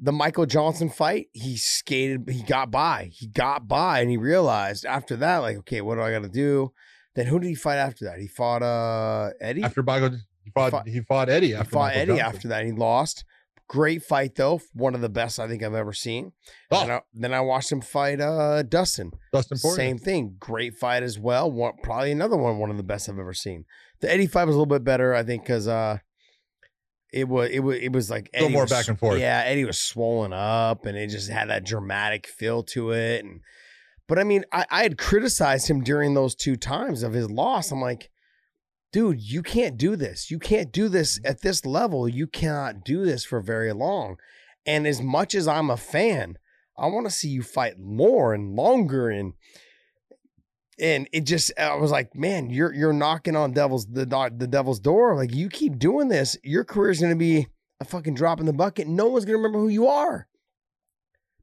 [0.00, 4.84] The Michael Johnson fight, he skated, he got by, he got by, and he realized
[4.84, 6.72] after that, like, okay, what do I got to do?
[7.14, 8.18] Then who did he fight after that?
[8.18, 9.62] He fought uh Eddie.
[9.62, 10.10] after Michael,
[10.42, 12.34] he fought, fought- he fought eddie he fought Michael Eddie Johnson.
[12.36, 12.64] after that.
[12.64, 13.24] He lost.
[13.66, 16.32] Great fight though, one of the best I think I've ever seen.
[16.70, 16.80] Oh.
[16.80, 19.12] Then, I, then I watched him fight uh Dustin.
[19.32, 19.76] dustin Poirier.
[19.76, 20.36] Same thing.
[20.38, 21.50] Great fight as well.
[21.50, 23.64] One, probably another one, one of the best I've ever seen.
[24.00, 25.98] The Eddie fight was a little bit better, I think, because uh,
[27.12, 29.18] it was it was it was like Little more was- back and forth.
[29.20, 33.24] Yeah, Eddie was swollen up, and it just had that dramatic feel to it.
[33.24, 33.40] And
[34.08, 37.70] but I mean, I, I had criticized him during those two times of his loss.
[37.70, 38.10] I'm like,
[38.94, 40.30] dude, you can't do this.
[40.30, 41.26] You can't do this mm-hmm.
[41.26, 42.08] at this level.
[42.08, 44.18] You cannot do this for very long.
[44.64, 46.38] And as much as I'm a fan,
[46.78, 49.34] I want to see you fight more and longer and
[50.78, 54.80] and it just I was like, man, you're you're knocking on devil's the the devil's
[54.80, 55.16] door.
[55.16, 57.48] Like you keep doing this, your career's gonna be
[57.80, 58.86] a fucking drop in the bucket.
[58.86, 60.28] No one's gonna remember who you are.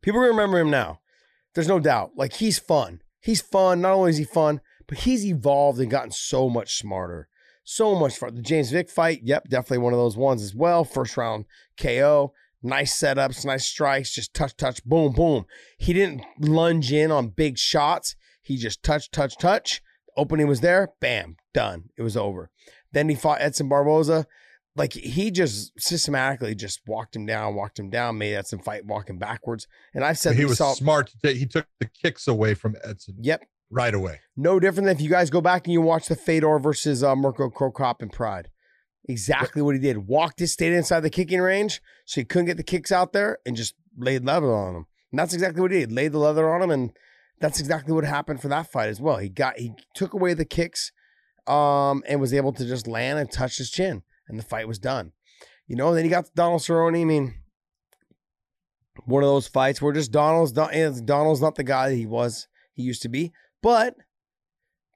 [0.02, 1.02] People are gonna remember him now.
[1.54, 2.12] There's no doubt.
[2.16, 3.02] Like he's fun.
[3.20, 3.82] He's fun.
[3.82, 7.28] Not only is he fun, but he's evolved and gotten so much smarter.
[7.64, 8.36] So much fun.
[8.36, 10.84] The James Vick fight, yep, definitely one of those ones as well.
[10.84, 11.46] First round
[11.80, 12.34] KO.
[12.64, 15.46] Nice setups, nice strikes, just touch, touch, boom, boom.
[15.80, 18.16] He didn't lunge in on big shots.
[18.40, 19.82] He just touch, touch, touch.
[20.16, 21.86] Opening was there, bam, done.
[21.98, 22.52] It was over.
[22.92, 24.28] Then he fought Edson Barboza.
[24.76, 29.18] Like he just systematically just walked him down, walked him down, made Edson fight walking
[29.18, 29.68] backwards.
[29.96, 31.12] And I've said he was all- smart.
[31.24, 33.44] He took the kicks away from Edson Yep.
[33.72, 34.20] Right away.
[34.36, 37.16] No different than if you guys go back and you watch the Fedor versus uh,
[37.16, 38.50] Mirko Cro Cop in Pride.
[39.08, 40.08] Exactly what he did.
[40.08, 43.40] Walked his stayed inside the kicking range, so he couldn't get the kicks out there,
[43.46, 44.86] and just laid leather on him.
[45.12, 45.92] And that's exactly what he did.
[45.92, 46.92] Laid the leather on him, and
[47.40, 49.18] that's exactly what happened for that fight as well.
[49.18, 50.92] He got he took away the kicks,
[51.48, 54.80] um, and was able to just land and touch his chin, and the fight was
[54.80, 55.14] done.
[55.66, 57.02] You know, then he got Donald Cerrone.
[57.02, 57.36] I mean,
[59.06, 60.74] one of those fights where just Donald's not,
[61.06, 63.96] Donald's not the guy that he was he used to be, but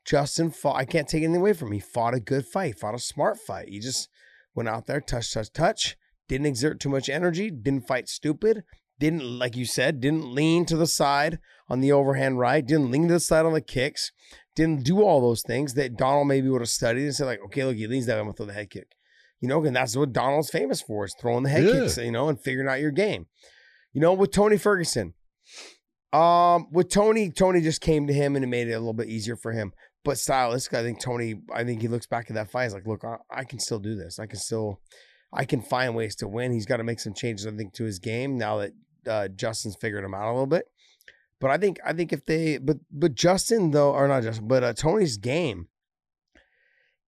[0.05, 0.78] Justin fought.
[0.78, 1.74] I can't take anything away from him.
[1.74, 3.70] He fought a good fight, He fought a smart fight.
[3.70, 4.09] He just
[4.53, 5.97] went out there, touch, touch, touch.
[6.28, 7.51] Didn't exert too much energy.
[7.51, 8.63] Didn't fight stupid.
[8.99, 12.66] Didn't, like you said, didn't lean to the side on the overhand right.
[12.66, 14.11] Didn't lean to the side on the kicks.
[14.55, 17.66] Didn't do all those things that Donald maybe would have studied and said, like, okay,
[17.66, 18.88] look, he leans that, I'm gonna throw the head kick.
[19.41, 21.72] You know, and that's what Donald's famous for is throwing the head yeah.
[21.74, 23.28] kicks, you know, and figuring out your game.
[23.91, 25.13] You know, with Tony Ferguson,
[26.16, 29.09] um, with Tony, Tony just came to him and it made it a little bit
[29.09, 29.74] easier for him.
[30.05, 32.63] But stylistically, I think Tony, I think he looks back at that fight.
[32.63, 34.20] He's like, look, I, I can still do this.
[34.20, 34.80] I can still,
[35.34, 36.53] I can find ways to win.
[36.53, 38.72] He's got to make some changes, I think, to his game now that
[39.07, 40.66] uh, Justin's figured him out a little bit.
[41.41, 44.63] But I think, I think if they, but but Justin though, or not Justin, but
[44.63, 45.68] uh, Tony's game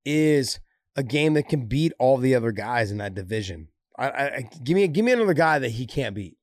[0.03, 0.60] is
[0.97, 3.70] a game that can beat all the other guys in that division.
[3.97, 6.38] I, I give me give me another guy that he can't beat.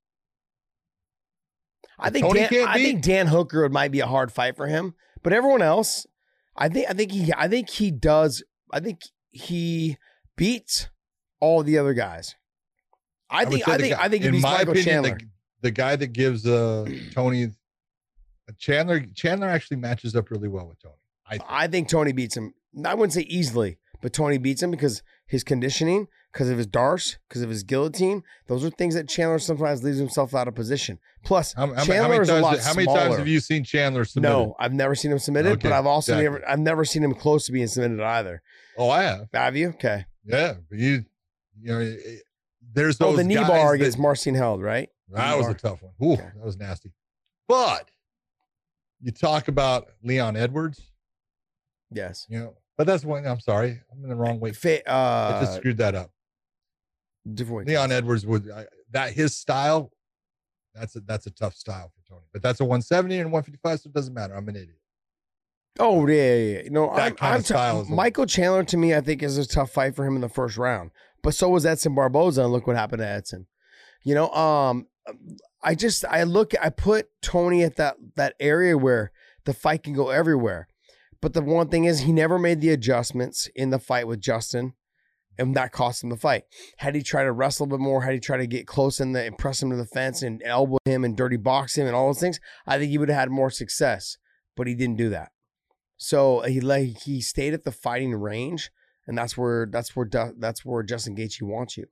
[1.98, 5.32] I think Dan, I think Dan Hooker might be a hard fight for him, but
[5.32, 6.06] everyone else,
[6.56, 8.42] I think I think he I think he does
[8.72, 9.96] I think he
[10.36, 10.88] beats
[11.40, 12.34] all the other guys.
[13.30, 15.18] I, I think I think guy, I think he beats Michael opinion, Chandler.
[15.18, 15.26] The,
[15.62, 17.50] the, guy that gives uh Tony
[18.58, 20.94] Chandler Chandler actually matches up really well with Tony.
[21.26, 21.44] I think.
[21.48, 22.54] I think Tony beats him.
[22.84, 27.18] I wouldn't say easily, but Tony beats him because his conditioning, because of his D'Arce,
[27.28, 28.22] because of his guillotine.
[28.48, 30.98] Those are things that Chandler sometimes leaves himself out of position.
[31.24, 34.04] Plus, how, Chandler how many, is a lot How many times have you seen Chandler
[34.04, 34.32] submitted?
[34.32, 36.40] No, I've never seen him submitted, okay, but I've also exactly.
[36.40, 38.42] never I've never seen him close to being submitted either.
[38.76, 39.28] Oh, I have.
[39.32, 39.68] Have you?
[39.70, 40.04] Okay.
[40.24, 41.04] Yeah, but you,
[41.60, 41.96] you know,
[42.72, 43.14] there's those.
[43.14, 44.88] Oh, the knee bar against Marcin Held, right?
[45.10, 45.92] That was a tough one.
[46.02, 46.30] Ooh, okay.
[46.34, 46.92] that was nasty.
[47.46, 47.88] But
[49.00, 50.80] you talk about Leon Edwards.
[51.90, 52.26] Yes.
[52.28, 53.26] You know, but that's one.
[53.26, 54.52] I'm sorry, I'm in the wrong way.
[54.52, 56.10] Fa- uh, I just screwed that up.
[57.32, 57.68] Different.
[57.68, 59.90] Leon Edwards would I, that his style.
[60.74, 63.88] That's a that's a tough style for Tony, but that's a 170 and 155, so
[63.88, 64.34] it doesn't matter.
[64.34, 64.78] I'm an idiot.
[65.78, 66.62] Oh yeah, yeah, yeah.
[66.62, 67.84] You know, that I'm, kind I'm of style.
[67.84, 70.28] T- Michael Chandler to me, I think is a tough fight for him in the
[70.28, 70.90] first round.
[71.22, 73.46] But so was Edson Barboza, and look what happened to Edson.
[74.02, 74.86] You know, um,
[75.62, 79.12] I just I look, I put Tony at that that area where
[79.44, 80.68] the fight can go everywhere.
[81.20, 84.74] But the one thing is, he never made the adjustments in the fight with Justin,
[85.38, 86.44] and that cost him the fight.
[86.78, 89.12] Had he tried to wrestle a bit more, had he tried to get close in
[89.12, 91.96] the and press him to the fence and elbow him and dirty box him and
[91.96, 94.16] all those things, I think he would have had more success.
[94.56, 95.32] But he didn't do that.
[95.96, 98.70] So he like he stayed at the fighting range,
[99.06, 100.08] and that's where that's where
[100.38, 101.86] that's where Justin Gaethje wants you.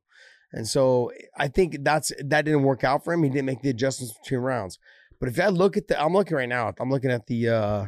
[0.53, 3.23] And so I think that's that didn't work out for him.
[3.23, 4.79] He didn't make the adjustments between rounds.
[5.19, 6.73] But if I look at the, I'm looking right now.
[6.79, 7.87] I'm looking at the uh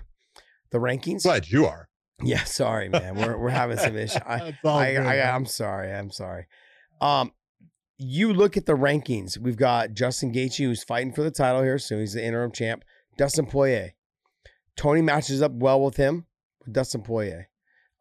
[0.75, 1.22] the rankings.
[1.22, 1.89] Glad you are.
[2.22, 3.14] Yeah, sorry, man.
[3.14, 4.20] We're we're having some issues.
[4.27, 5.93] I, I, I, I'm sorry.
[5.93, 6.47] I'm sorry.
[7.01, 7.33] Um,
[7.97, 9.39] you look at the rankings.
[9.39, 12.01] We've got Justin Gaethje, who's fighting for the title here soon.
[12.01, 12.85] He's the interim champ.
[13.16, 13.93] Dustin Poirier.
[14.77, 16.27] Tony matches up well with him.
[16.64, 17.49] With Dustin Poirier.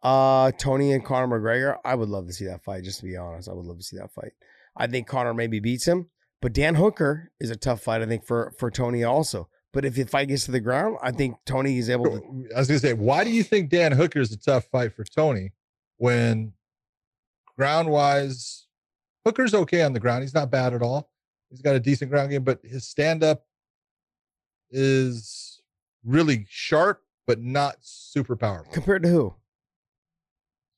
[0.02, 1.78] Uh, Tony and Conor McGregor.
[1.86, 2.84] I would love to see that fight.
[2.84, 4.34] Just to be honest, I would love to see that fight.
[4.76, 6.10] I think Conor maybe beats him,
[6.42, 8.02] but Dan Hooker is a tough fight.
[8.02, 9.48] I think for for Tony also.
[9.74, 12.48] But if the fight gets to the ground, I think Tony is able to.
[12.56, 14.94] I was going to say, why do you think Dan Hooker is a tough fight
[14.94, 15.52] for Tony
[15.98, 16.54] when
[17.58, 18.68] ground wise,
[19.26, 20.22] Hooker's okay on the ground.
[20.22, 21.10] He's not bad at all.
[21.50, 23.46] He's got a decent ground game, but his stand up
[24.70, 25.62] is
[26.04, 28.72] really sharp, but not super powerful.
[28.74, 29.36] Compared to who?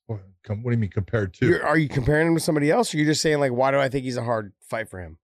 [0.06, 1.46] What, what do you mean compared to?
[1.46, 2.94] You're, are you comparing him to somebody else?
[2.94, 5.00] Or are you just saying, like, why do I think he's a hard fight for
[5.00, 5.18] him?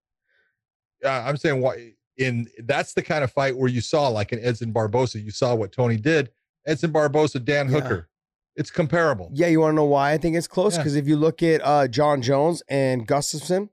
[1.04, 4.40] Uh, I'm saying why in that's the kind of fight where you saw like an
[4.42, 6.30] Edson Barboza, you saw what Tony did.
[6.66, 7.80] Edson Barboza, Dan yeah.
[7.80, 8.08] Hooker.
[8.54, 9.30] It's comparable.
[9.32, 10.76] Yeah, you want to know why I think it's close?
[10.76, 11.00] Because yeah.
[11.00, 13.70] if you look at uh, Jon Jones and Gustafsson,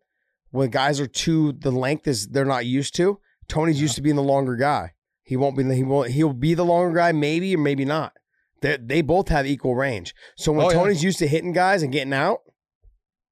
[0.52, 3.20] when guys are too the length is they're not used to.
[3.48, 3.84] Tony's yeah.
[3.84, 4.94] used to being the longer guy.
[5.24, 5.64] He won't be.
[5.76, 6.12] He won't.
[6.12, 8.14] He'll be the longer guy, maybe or maybe not.
[8.62, 10.16] They they both have equal range.
[10.38, 12.42] So when oh, Tony's used to hitting guys and getting out,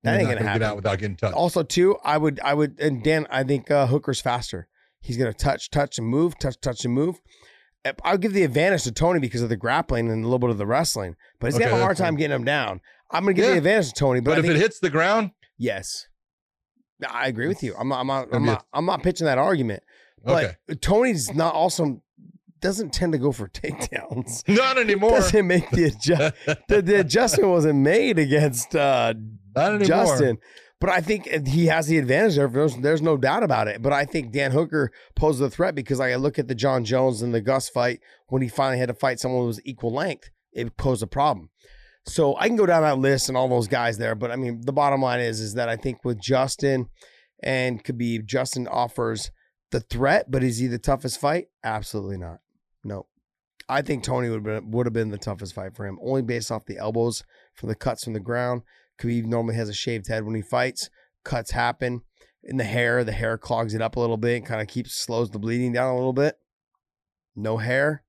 [0.03, 0.62] that You're ain't gonna happen.
[0.62, 1.36] Get out without getting touched.
[1.36, 4.68] Also, too, I would I would and Dan, I think uh, Hooker's faster.
[5.00, 7.22] He's going to touch, touch, and move, touch, touch, and move.
[7.86, 10.50] Eh, I'll give the advantage to Tony because of the grappling and a little bit
[10.50, 12.82] of the wrestling, but he's okay, got a hard time getting him down.
[13.12, 13.54] I'm going to give yeah.
[13.54, 14.20] the advantage to Tony.
[14.20, 16.08] But, but if think, it hits the ground, yes,
[17.08, 17.76] I agree with you.
[17.78, 19.84] I'm not, I'm not, I'm not, I'm not pitching that argument.
[20.24, 20.80] But okay.
[20.82, 22.02] Tony's not also
[22.60, 24.48] doesn't tend to go for takedowns.
[24.48, 25.12] Not anymore.
[25.12, 26.36] Doesn't make the adjust.
[26.68, 29.14] the, the, adjustment wasn't made against uh,
[29.56, 29.86] Not anymore.
[29.86, 30.38] Justin.
[30.80, 32.47] But I think he has the advantage there.
[32.47, 33.82] There's, there's no doubt about it.
[33.82, 37.23] But I think Dan Hooker posed a threat because I look at the Jon Jones
[37.23, 40.30] and the Gus fight when he finally had to fight someone who was equal length.
[40.53, 41.49] It posed a problem.
[42.05, 44.13] So I can go down that list and all those guys there.
[44.15, 46.89] But I mean, the bottom line is, is that I think with Justin
[47.41, 49.32] and Khabib, Justin offers
[49.71, 51.47] the threat, but is he the toughest fight?
[51.63, 52.39] Absolutely not.
[52.84, 53.07] No.
[53.67, 56.21] I think Tony would have been, would have been the toughest fight for him, only
[56.21, 57.23] based off the elbows
[57.53, 58.61] from the cuts from the ground.
[59.00, 60.89] Khabib normally has a shaved head when he fights.
[61.24, 62.02] Cuts happen
[62.43, 63.04] in the hair.
[63.04, 65.91] The hair clogs it up a little bit, kind of keeps slows the bleeding down
[65.91, 66.38] a little bit.
[67.36, 68.04] No hair.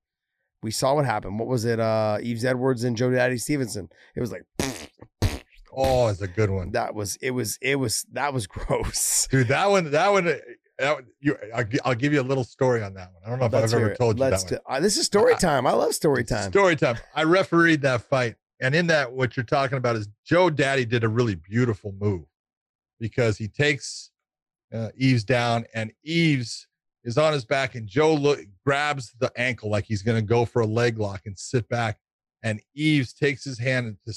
[0.61, 1.39] We saw what happened.
[1.39, 1.79] What was it?
[1.79, 3.89] Uh Yves Edwards and Joe Daddy Stevenson.
[4.15, 4.43] It was like
[5.71, 6.71] Oh, it's a good one.
[6.71, 9.27] that was it was it was that was gross.
[9.29, 12.81] Dude, that one, that one, that one you, I'll, I'll give you a little story
[12.81, 13.21] on that one.
[13.25, 13.97] I don't know if Let's I've ever it.
[13.97, 14.61] told you Let's that one.
[14.67, 15.67] do- uh, this is story time.
[15.67, 16.51] I love story time.
[16.51, 16.97] Story time.
[17.15, 18.35] I refereed that fight.
[18.61, 22.25] And in that, what you're talking about is Joe Daddy did a really beautiful move
[22.99, 24.11] because he takes
[24.73, 26.67] uh, Yves down and Yves
[27.05, 30.43] is on his back and Joe look, grabs the ankle like he's going to go
[30.45, 31.99] for a leg lock and sit back.
[32.43, 34.13] And Yves takes his hand to,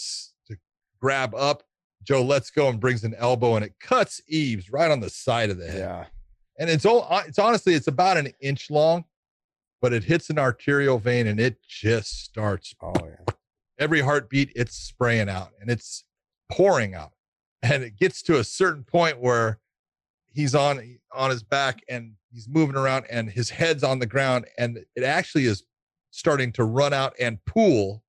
[0.48, 0.56] to
[1.00, 1.62] grab up.
[2.02, 5.50] Joe lets go and brings an elbow and it cuts Yves right on the side
[5.50, 6.04] of the head Yeah.
[6.58, 9.04] and it's all it's honestly it's about an inch long
[9.80, 13.21] but it hits an arterial vein and it just starts Oh yeah.
[13.78, 16.04] Every heartbeat it's spraying out and it's
[16.50, 17.12] pouring out
[17.62, 19.58] and it gets to a certain point where
[20.32, 24.46] he's on on his back and he's moving around and his head's on the ground
[24.58, 25.64] and it actually is
[26.10, 28.02] starting to run out and pool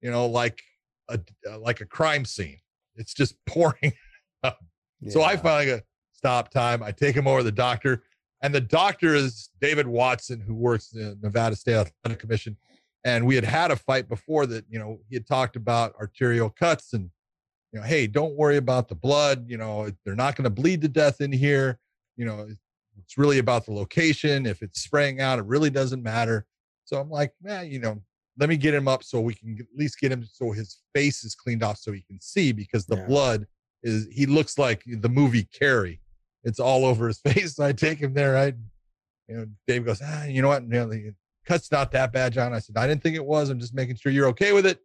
[0.00, 0.60] you know like
[1.08, 1.18] a
[1.58, 2.58] like a crime scene
[2.96, 3.92] it's just pouring
[5.08, 5.36] so I Yeah.
[5.36, 5.80] finally go,
[6.12, 6.82] stop time.
[6.82, 8.04] I take him over to the doctor,
[8.42, 12.56] and the doctor is David Watson, who works in the Nevada State Athletic Commission.
[13.04, 16.50] And we had had a fight before that, you know, he had talked about arterial
[16.50, 17.10] cuts and,
[17.72, 19.44] you know, hey, don't worry about the blood.
[19.48, 21.78] You know, they're not going to bleed to death in here.
[22.16, 22.46] You know,
[22.98, 24.46] it's really about the location.
[24.46, 26.46] If it's spraying out, it really doesn't matter.
[26.84, 28.00] So I'm like, man, you know,
[28.38, 31.24] let me get him up so we can at least get him so his face
[31.24, 33.06] is cleaned off so he can see because the Yeah.
[33.06, 33.46] blood
[33.82, 36.00] is he looks like the movie Carrie.
[36.44, 37.56] It's all over his face.
[37.56, 38.36] So I take him there.
[38.36, 38.46] I,
[39.28, 40.62] you know, Dave goes, ah, you know what?
[40.62, 41.12] You know,
[41.46, 42.52] cut's not that bad, John.
[42.52, 43.50] I said, I didn't think it was.
[43.50, 44.80] I'm just making sure you're okay with it.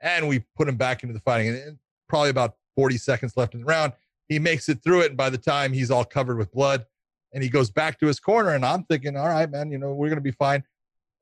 [0.00, 1.48] And we put him back into the fighting.
[1.48, 1.78] And and
[2.08, 3.92] probably about 40 seconds left in the round.
[4.28, 5.08] He makes it through it.
[5.08, 6.84] And by the time he's all covered with blood
[7.32, 9.92] and he goes back to his corner, and I'm thinking, all right, man, you know,
[9.92, 10.64] we're going to be fine.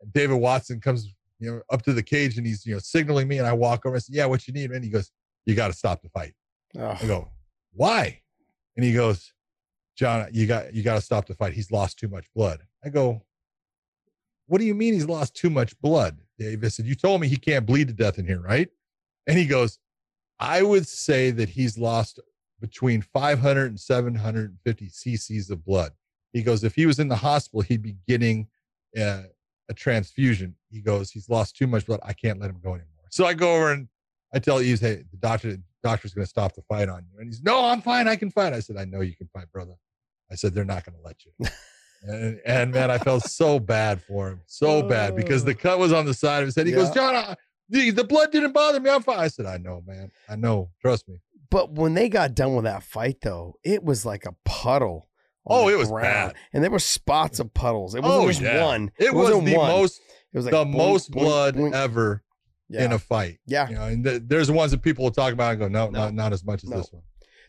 [0.01, 3.29] And David Watson comes, you know, up to the cage and he's, you know, signaling
[3.29, 3.39] me.
[3.39, 3.97] And I walk over.
[3.97, 4.83] and say, yeah, what you need, man?
[4.83, 5.11] He goes,
[5.47, 6.35] you got to stop the fight.
[6.79, 7.29] I Oh, go,
[7.73, 8.21] why?
[8.77, 9.33] And he goes,
[9.97, 11.53] John, you got you got to stop the fight.
[11.55, 12.61] He's lost too much blood.
[12.85, 13.23] I go,
[14.49, 16.19] what do you mean he's lost too much blood?
[16.39, 18.69] Davis said, you told me he can't bleed to death in here, right?
[19.27, 19.79] And he goes,
[20.41, 22.19] I would say that he's lost
[22.61, 25.93] between 500 and 750 cc's of blood.
[26.33, 28.49] He goes, if he was in the hospital, he'd be getting
[28.99, 29.23] uh,
[29.69, 30.55] a transfusion.
[30.71, 32.01] He goes, he's lost too much blood.
[32.03, 32.87] I can't let him go anymore.
[33.11, 33.89] So I go over and
[34.35, 37.19] I tell Yves, hey, the doctor, doctor's going to stop the fight on you.
[37.19, 38.09] And he's, no, I'm fine.
[38.09, 38.53] I can fight.
[38.53, 39.75] I said, I know you can fight, brother.
[40.31, 41.33] I said, they're not going to let you.
[42.03, 45.57] and, and man, I felt so bad for him, so bad because the oh.
[45.57, 46.67] cut was on the side of his head.
[46.67, 47.37] He goes, John, I,
[47.69, 48.91] the, the blood didn't bother me.
[48.91, 49.19] I'm fine.
[49.19, 50.11] I said, I know, man.
[50.29, 50.71] I know.
[50.81, 51.21] Trust me.
[51.51, 55.09] But when they got done with that fight, though, it was like a puddle.
[55.47, 56.03] Oh, it was ground.
[56.35, 56.37] bad.
[56.53, 57.95] and there were spots of puddles.
[57.95, 58.65] It wasn't Oh, just yeah.
[58.65, 58.91] one.
[58.99, 59.69] It, was wasn't the one.
[59.69, 60.01] most,
[60.33, 61.73] It was like the boink, most boink, blood boink.
[61.73, 62.23] ever
[62.69, 62.85] Yeah.
[62.85, 63.39] in a fight.
[63.47, 63.67] yeah.
[63.69, 65.87] You know, and th- there's the ones that people will talk about and go, no,
[65.89, 66.01] No.
[66.01, 66.77] not, not as much as No.
[66.77, 67.03] this one.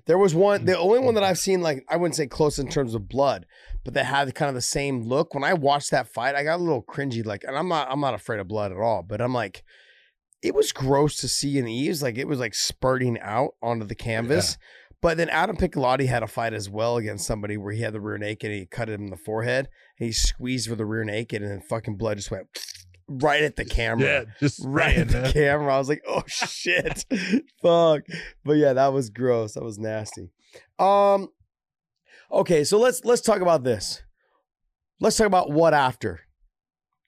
[0.05, 1.29] There was one, the only one that mm-hmm.
[1.29, 3.45] I've seen, like, I wouldn't say close in terms of blood,
[3.83, 5.33] but that had kind of the same look.
[5.33, 7.99] When I watched that fight, I got a little cringy, like, and I'm not, I'm
[7.99, 9.63] not afraid of blood at all, but I'm like,
[10.41, 12.01] it was gross to see in Yves.
[12.01, 14.57] Like, it was like spurting out onto the canvas.
[15.01, 18.01] But then Adam Piccolotti had a fight as well against somebody where he had the
[18.01, 21.05] rear naked and he cut him in the forehead and he squeezed with the rear
[21.05, 22.47] naked and then fucking blood just went
[23.09, 24.05] right at the camera.
[24.05, 25.73] Yeah, just Right at the camera.
[25.73, 27.05] I was like, oh shit.
[27.61, 28.03] Fuck.
[28.43, 29.53] But yeah, that was gross.
[29.53, 30.31] That was nasty.
[30.77, 31.29] Um
[32.31, 34.01] okay, so let's let's talk about this.
[34.99, 36.21] Let's talk about what after.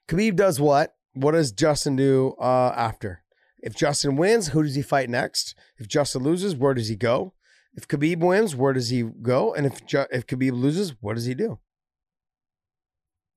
[0.07, 0.95] Khabib does what?
[1.13, 3.23] What does Justin do uh after?
[3.59, 5.55] If Justin wins, who does he fight next?
[5.77, 7.33] If Justin loses, where does he go?
[7.75, 9.53] If Khabib wins, where does he go?
[9.53, 9.81] And if
[10.11, 11.59] if Khabib loses, what does he do?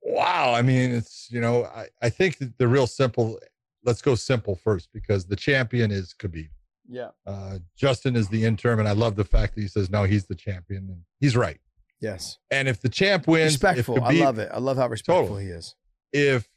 [0.05, 0.53] Wow.
[0.55, 3.39] I mean, it's, you know, I, I think that the real simple,
[3.85, 6.51] let's go simple first because the champion is Khabib.
[6.89, 7.09] Yeah.
[7.27, 10.27] Uh, Justin is the interim, and I love the fact that he says, no, he's
[10.27, 10.85] the champion.
[10.91, 11.59] And he's right.
[12.01, 12.39] Yes.
[12.51, 14.03] And if the champ wins, Respectful.
[14.05, 14.51] I love it.
[14.53, 15.45] I love how respectful Totally.
[15.45, 15.75] he is.
[16.13, 16.49] if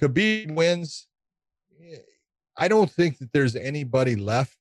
[0.00, 1.08] Khabib wins,
[1.82, 1.96] eh,
[2.56, 4.56] I don't think that there's anybody left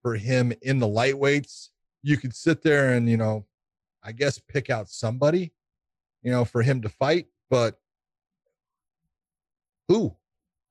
[0.00, 1.68] for him in the lightweights.
[2.02, 3.44] You could sit there and, you know,
[4.02, 5.52] I guess pick out somebody,
[6.22, 7.78] you know, for him to fight, but
[9.88, 10.14] who?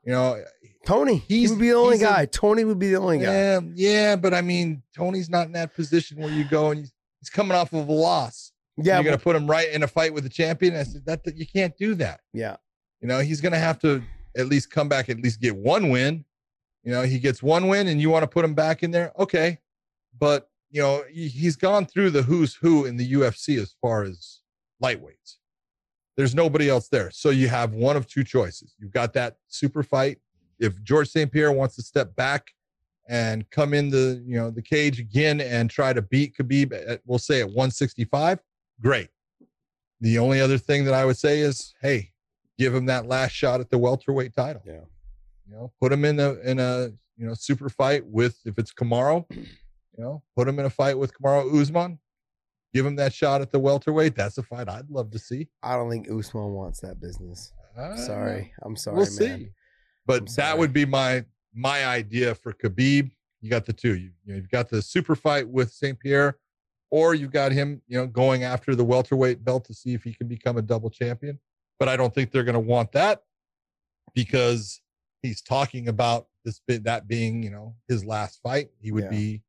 [0.04, 0.44] You know,
[0.86, 1.18] Tony.
[1.28, 2.26] He would be the only he's a- guy.
[2.26, 3.26] Tony would be the only guy.
[3.34, 6.94] yeah, yeah, but I mean, Tony's not in that position where you go and he's,
[7.20, 8.52] he's coming off of a loss.
[8.82, 8.96] Yeah.
[8.96, 10.76] you're gonna put him right in a fight with the champion.
[10.76, 12.22] I said that, that you can't do that.
[12.34, 12.56] yeah.
[13.02, 14.02] You know, he's gonna have to
[14.38, 16.24] at least come back, at least get one win.
[16.84, 19.12] You know, he gets one win, and you want to put him back in there,
[19.20, 19.60] okay?
[20.18, 24.40] But you know, he's gone through the who's who in the UFC as far as
[24.82, 25.36] lightweights.
[26.20, 28.76] There's nobody else there, so you have one of two choices.
[28.78, 30.18] You've got that super fight.
[30.60, 31.32] If George St.
[31.32, 32.48] Pierre wants to step back
[33.08, 37.00] and come in the you know the cage again and try to beat Khabib, at,
[37.06, 38.40] we'll say at 165,
[38.82, 39.08] great.
[40.02, 42.12] The only other thing that I would say is, hey,
[42.58, 44.62] give him that last shot at the welterweight title.
[44.66, 44.82] Yeah.
[45.48, 48.74] You know, put him in a in a you know super fight with if it's
[48.74, 49.48] Kamaru, you
[49.98, 51.98] know, put him in a fight with Kamaru Usman.
[52.74, 54.16] Give him that shot at the welterweight.
[54.16, 55.48] That's a fight I'd love to see.
[55.64, 57.52] I don't think Usman wants that business.
[57.78, 58.52] Uh, Sorry.
[58.64, 59.40] I'm sorry, we'll man.
[59.40, 59.50] see.
[60.06, 63.12] But I'm that would be my my idea for Khabib.
[63.42, 63.96] You got the two.
[63.96, 66.00] You, you know, you've got the super fight with St.
[66.00, 66.38] Pierre,
[66.92, 70.14] or you've got him, you know, going after the welterweight belt to see if he
[70.14, 71.40] can become a double champion.
[71.80, 73.24] But I don't think they're going to want that
[74.14, 74.82] because
[75.22, 78.70] he's talking about this bit that being, you know, his last fight.
[78.82, 79.10] He would Yeah.
[79.10, 79.42] be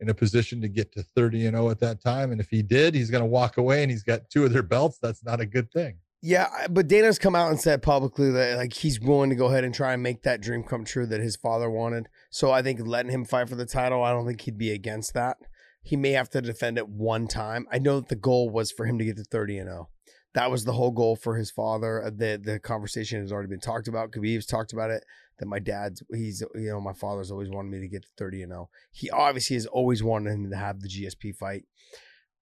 [0.00, 2.32] in a position to get to 30 and 0 at that time.
[2.32, 4.62] And if he did, he's going to walk away and he's got two of their
[4.62, 4.98] belts.
[4.98, 5.98] That's not a good thing.
[6.20, 9.62] Yeah, but Dana's come out and said publicly that like he's willing to go ahead
[9.62, 12.08] and try and make that dream come true that his father wanted.
[12.30, 15.14] So I think letting him fight for the title, I don't think he'd be against
[15.14, 15.36] that.
[15.80, 17.66] He may have to defend it one time.
[17.72, 19.88] I know that the goal was for him to get to 30 and 0.
[20.34, 22.04] That was the whole goal for his father.
[22.04, 24.10] Uh, The the conversation has already been talked about.
[24.10, 25.04] Khabib's talked about it.
[25.38, 28.42] That my dad's he's you know my father's always wanted me to get to 30
[28.42, 28.70] and 0.
[28.90, 31.64] He obviously has always wanted him to have the GSP fight.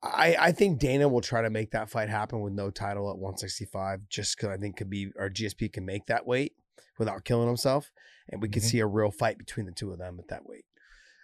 [0.02, 3.16] I, I think Dana will try to make that fight happen with no title at
[3.18, 6.52] 165, just because I think Khabib or GSP can make that weight
[6.98, 7.90] without killing himself,
[8.28, 8.66] and we could Mhm.
[8.70, 10.64] see a real fight between the two of them at that weight.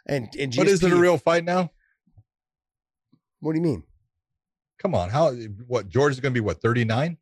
[0.07, 1.71] And and GSP, But is it a real fight now?
[3.41, 3.85] What do you mean?
[4.79, 5.33] Come on, how
[5.67, 7.19] what George is going to be what 39?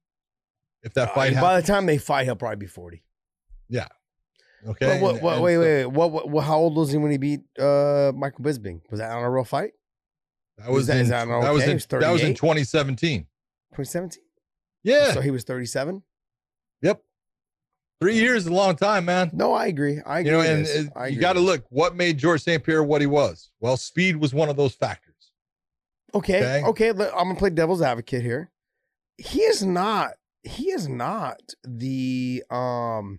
[0.83, 3.03] If that Uh, fight by the time they fight, he'll probably be 40.
[4.69, 4.87] Okay.
[4.87, 5.87] But what, and- what, and wait, so wait, wait.
[5.87, 8.81] What, what, how old was he when he beat uh, Michael Bisping?
[8.91, 9.73] Was that on a real fight?
[10.59, 13.21] That was that- in, that that was in was that was in 2017.
[13.73, 14.23] 2017.
[14.83, 15.13] Yeah.
[15.13, 16.03] So he was 37.
[16.83, 17.03] yep.
[18.01, 19.31] Three years is a long time, man.
[19.35, 20.01] No, I agree.
[20.07, 20.31] I agree.
[20.33, 20.89] You know, and this.
[20.99, 22.65] uh, you got to look what made George St.
[22.65, 23.51] Pierre what he was.
[23.61, 25.15] Well, speed was one of those factors.
[26.15, 26.63] Okay.
[26.65, 26.65] Okay.
[26.67, 26.89] Okay.
[26.89, 26.97] I'm
[27.29, 28.51] gonna play devil's advocate here.
[29.19, 30.13] He is not.
[30.43, 32.43] He is not the.
[32.51, 33.19] Um.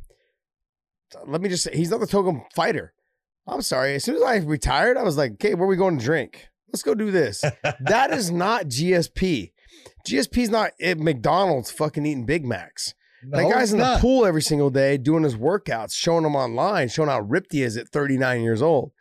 [1.26, 2.93] Let me just say, he's not the token fighter.
[3.47, 3.95] I'm sorry.
[3.95, 6.47] As soon as I retired, I was like, "Okay, where are we going to drink?
[6.68, 7.41] Let's go do this."
[7.80, 9.51] that is not GSP.
[10.07, 12.93] GSP's not at McDonald's fucking eating Big Macs.
[13.24, 14.01] No, that guy's in the not.
[14.01, 17.78] pool every single day doing his workouts, showing them online, showing how ripped he is
[17.78, 18.91] at 39 years old.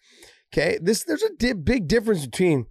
[0.53, 2.67] Okay, this there's a di- big difference between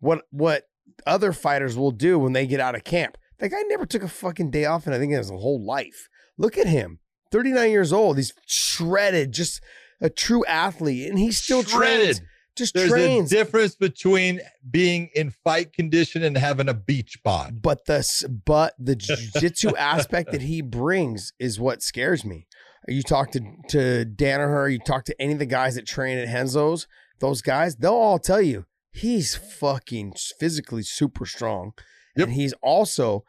[0.00, 0.64] what what
[1.06, 3.16] other fighters will do when they get out of camp.
[3.38, 6.08] That guy never took a fucking day off, and I think in his whole life.
[6.38, 7.00] Look at him,
[7.32, 8.16] 39 years old.
[8.18, 9.60] He's shredded, just
[10.00, 11.72] a true athlete, and he still trains.
[12.16, 12.20] Shredded.
[12.54, 13.32] Just There's trains.
[13.32, 17.62] a difference between being in fight condition and having a beach bod.
[17.62, 22.46] but the but the jiu-jitsu aspect that he brings is what scares me.
[22.86, 26.28] You talk to to Danaher, you talk to any of the guys that train at
[26.28, 26.86] Renzo's,
[27.20, 31.72] those guys, they'll all tell you he's fucking physically super strong,
[32.18, 32.26] Yep.
[32.28, 33.24] and he's also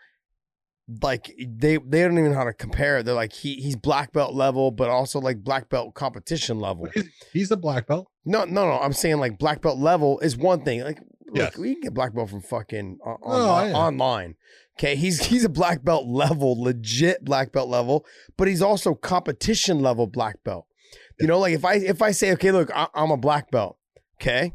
[1.01, 3.03] like they they don't even know how to compare.
[3.03, 6.87] They're like he he's black belt level, but also like black belt competition level.
[7.31, 8.07] He's, a black belt.
[8.25, 8.79] No, no, no.
[8.79, 10.81] I'm saying like black belt level is one thing.
[10.83, 11.57] Like, look, Yes.
[11.57, 13.77] we can get black belt from fucking uh, oh, on, Oh, online, yeah.
[13.77, 14.35] online.
[14.77, 18.05] Okay, he's he's a black belt level, legit black belt level,
[18.37, 20.65] but he's also competition level black belt.
[21.19, 23.77] You know, like if I if I say, okay, look, I, I'm a black belt,
[24.19, 24.53] okay,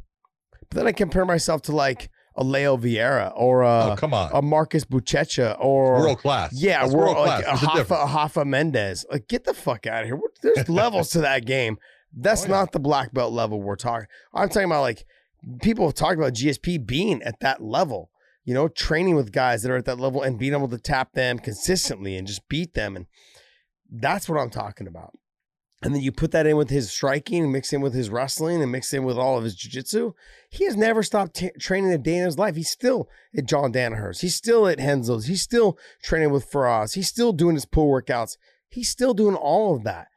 [0.68, 4.30] but then I compare myself to like a Leo Vieira or a, oh, come on.
[4.32, 6.52] a Marcus Buchecha or world class.
[6.54, 7.62] yeah, That's we're world like class.
[7.62, 7.94] a There's a.
[7.94, 9.04] Rafa, a Rafa Mendes.
[9.10, 10.18] Like, get the fuck out of here.
[10.42, 11.78] There's levels to that game.
[12.16, 12.52] That's Oh, yeah.
[12.52, 14.06] not the black belt level we're talking.
[14.32, 15.04] I'm talking about like
[15.62, 18.10] people have talked about GSP being at that level.
[18.44, 21.12] You know, training with guys that are at that level and being able to tap
[21.12, 23.04] them consistently and just beat them, and
[23.90, 25.12] that's what I'm talking about.
[25.80, 28.72] And then you put that in with his striking, mix in with his wrestling, and
[28.72, 30.12] mix in with all of his jiu-jitsu.
[30.50, 32.56] He has never stopped t- training a day in his life.
[32.56, 34.20] He's still at John Danaher's.
[34.20, 35.26] He's still at Renzo's.
[35.26, 36.94] He's still training with Firas.
[36.94, 38.36] He's still doing his pull workouts.
[38.68, 40.08] He's still doing all of that.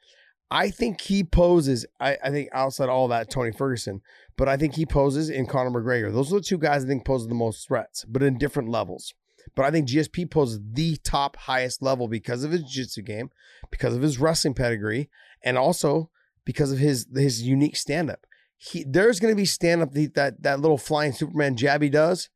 [0.49, 1.85] I think he poses.
[1.99, 4.01] I, I think outside all that, Tony Ferguson,
[4.37, 6.11] but I think he poses in Conor McGregor.
[6.11, 9.13] Those are the two guys I think pose the most threats, but in different levels.
[9.55, 13.29] But I think GSP poses the top highest level because of his jiu-jitsu game,
[13.69, 15.09] because of his wrestling pedigree,
[15.43, 16.09] and also
[16.45, 18.25] because of his his unique stand-up.
[18.57, 22.29] He there's gonna be stand-up that that, that little flying Superman jab he does.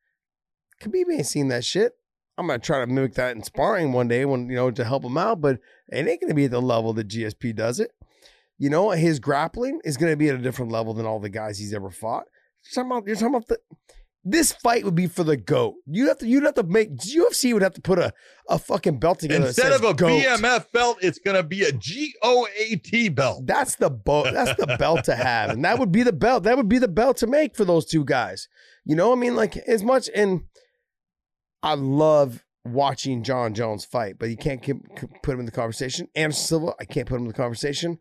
[0.82, 1.94] Khabib ain't seen that shit.
[2.38, 5.04] I'm gonna try to mimic that in sparring one day when you know to help
[5.04, 5.60] him out, but
[5.90, 7.92] it ain't gonna be at the level that GSP does it.
[8.58, 11.60] You know, his grappling is gonna be at a different level than all the guys
[11.60, 12.26] he's ever fought.
[12.64, 13.60] You're talking about, you're talking about the,
[14.28, 15.76] this fight would be for the goat.
[15.86, 18.12] You have to you'd have to make UFC would have to put a,
[18.50, 19.46] a fucking belt together.
[19.46, 20.24] Instead of a GOAT.
[20.24, 23.46] BMF belt, it's going to be a GOAT belt.
[23.46, 24.30] That's the boat.
[24.34, 26.44] That's the belt to have, and that would be the belt.
[26.44, 28.50] That would be the belt to make for those two guys.
[28.84, 30.10] You know, what I mean, like as much.
[30.14, 30.46] And
[31.62, 34.78] I love watching Jon Jones fight, but you can't keep,
[35.22, 36.08] put him in the conversation.
[36.16, 38.00] Anderson Silva, I can't put him in the conversation.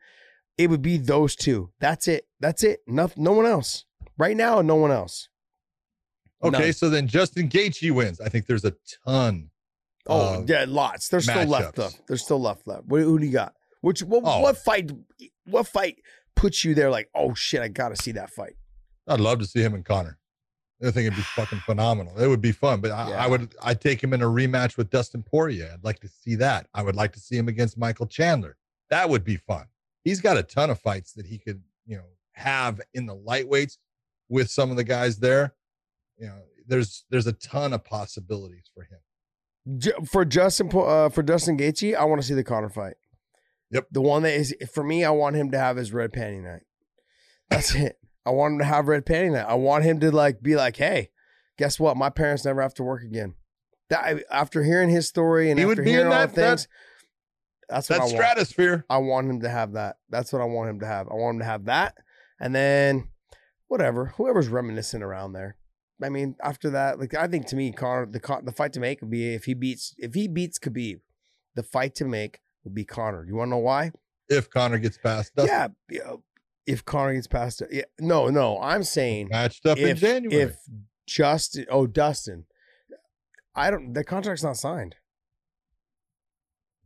[0.57, 1.71] It would be those two.
[1.81, 2.29] That's it.
[2.41, 2.81] That's it.
[2.87, 3.85] No, no one else.
[4.17, 5.29] Right now, no one else.
[6.45, 6.73] Okay, None.
[6.73, 8.21] so then Justin Gaethje wins.
[8.21, 8.75] I think there's a
[9.07, 9.51] ton.
[10.07, 11.09] Oh yeah, lots.
[11.09, 11.89] There's still left though.
[12.07, 12.85] There's still left left.
[12.87, 13.55] What, who do you got?
[13.81, 14.41] Which what, Oh.
[14.41, 14.91] what fight?
[15.47, 15.99] What fight
[16.37, 16.91] puts you there?
[16.91, 18.57] Like, oh shit, I got to see that fight.
[19.09, 20.19] I'd love to see him and Conor.
[20.83, 22.19] I think it'd be fucking phenomenal.
[22.19, 23.25] It would be fun, but I, Yeah.
[23.25, 25.71] I would I'd take him in a rematch with Dustin Poirier.
[25.73, 26.66] I'd like to see that.
[26.75, 28.57] I would like to see him against Michael Chandler.
[28.91, 29.65] That would be fun.
[30.05, 33.79] He's got a ton of fights that he could, you know, have in the lightweights
[34.29, 35.55] with some of the guys there.
[36.19, 40.07] You know, there's there's a ton of possibilities for him.
[40.07, 42.95] For Justin uh, for Justin Gaethje, I want to see the Conor fight.
[43.70, 43.89] Yep.
[43.91, 46.62] The one that is for me, I want him to have his red panty night.
[47.51, 47.99] That's it.
[48.27, 49.47] I want him to have red panty night.
[49.49, 51.11] I want him to like be like, hey,
[51.59, 51.97] guess what?
[51.97, 53.35] My parents never have to work again.
[53.91, 56.69] That after hearing his story and He would after be hearing in all that- things,
[57.69, 58.16] that's what That I want.
[58.16, 58.85] stratosphere.
[58.89, 59.97] I want him to have that.
[60.11, 61.09] That's what I want him to have.
[61.09, 61.97] I want him to have that,
[62.39, 63.09] and then
[63.69, 65.57] whatever, whoever's reminiscent around there.
[66.03, 69.01] I mean, after that, like I think to me, Conor, the the fight to make
[69.01, 71.01] would be if he beats if he beats Khabib,
[71.55, 73.25] the fight to make would be Conor.
[73.25, 73.93] You want to know why?
[74.29, 76.16] If Conor gets past Dustin, Yeah, yeah,
[76.66, 80.43] if Conor gets past yeah, no, no, I'm saying matched up in January.
[80.43, 80.57] if
[81.07, 82.47] Justin, oh Dustin,
[83.55, 83.93] I don't.
[83.93, 84.97] The contract's not signed.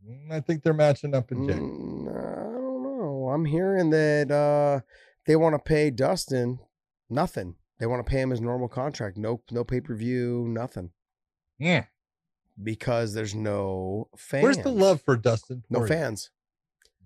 [0.07, 1.71] Mm, I think they're matching up in January.
[1.71, 3.29] Mm, I don't know.
[3.33, 4.81] I'm hearing that uh,
[5.25, 6.59] they want to pay Dustin
[7.09, 7.55] nothing.
[7.79, 9.17] They want to pay him his normal contract.
[9.17, 10.91] No, no pay per view, nothing,
[11.57, 11.85] Yeah.
[12.61, 14.43] because there's no fans.
[14.43, 15.63] Where's the love for Dustin?
[15.69, 16.29] No fans.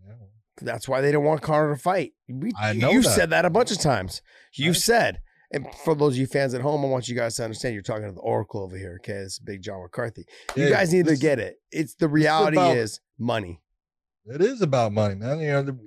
[0.06, 0.14] Yeah,
[0.62, 2.14] That's why they don't want Conor to fight.
[2.28, 3.16] We, I know You've that.
[3.16, 4.22] said that a bunch of times.
[4.54, 5.22] You've said,
[5.52, 7.84] and for those of you fans at home, I want you guys to understand you're
[7.84, 9.00] talking to the Oracle over here.
[9.02, 10.26] Okay, it's Big John McCarthy.
[10.56, 11.58] You yeah, guys need to get it.
[11.72, 13.62] It's the reality about- is money.
[14.26, 15.40] It is about money, man.
[15.40, 15.80] You know, the,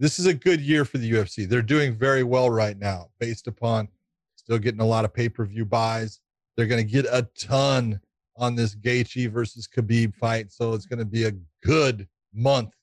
[0.00, 1.46] this is a good year for the UFC.
[1.46, 3.86] They're doing very well right now, based upon
[4.34, 6.20] still getting a lot of pay per view buys.
[6.56, 8.00] They're going to get a ton
[8.36, 11.32] on this Gaethje versus Khabib fight, so it's going to be a
[11.62, 12.74] good month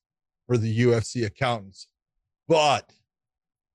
[0.45, 1.87] for the UFC accountants.
[2.47, 2.93] But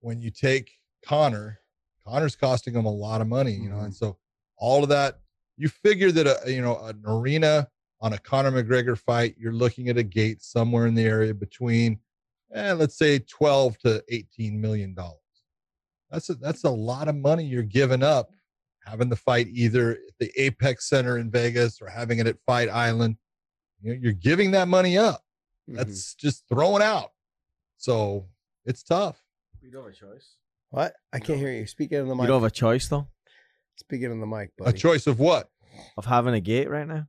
[0.00, 0.70] when you take
[1.04, 1.58] Conor,
[2.06, 3.86] Conor's costing them a lot of money, you know, mm-hmm.
[3.86, 4.18] and so
[4.56, 5.18] all of that,
[5.56, 7.68] you figure that a you know an arena
[8.00, 11.98] on a Conor McGregor fight, you're looking at a gate somewhere in the area between,
[12.54, 15.18] eh, let's say 12 to 18 million dollars.
[16.10, 18.30] That's a, that's a lot of money you're giving up
[18.84, 22.68] having the fight either at the Apex Center in Vegas or having it at Fight
[22.68, 23.16] Island.
[23.80, 25.22] You know, you're giving that money up.
[25.70, 25.76] Mhm.
[25.76, 27.12] That's just throwing out.
[27.76, 28.26] So
[28.66, 29.22] it's tough.
[29.60, 30.36] You don't have a choice.
[30.70, 30.94] what?
[31.12, 31.66] I can't hear you.
[31.66, 32.22] Speak into the mic.
[32.22, 33.06] You don't have a choice though
[33.76, 34.70] Speak into the mic, buddy.
[34.70, 35.48] A choice of what?
[35.96, 37.06] of having a gate right now.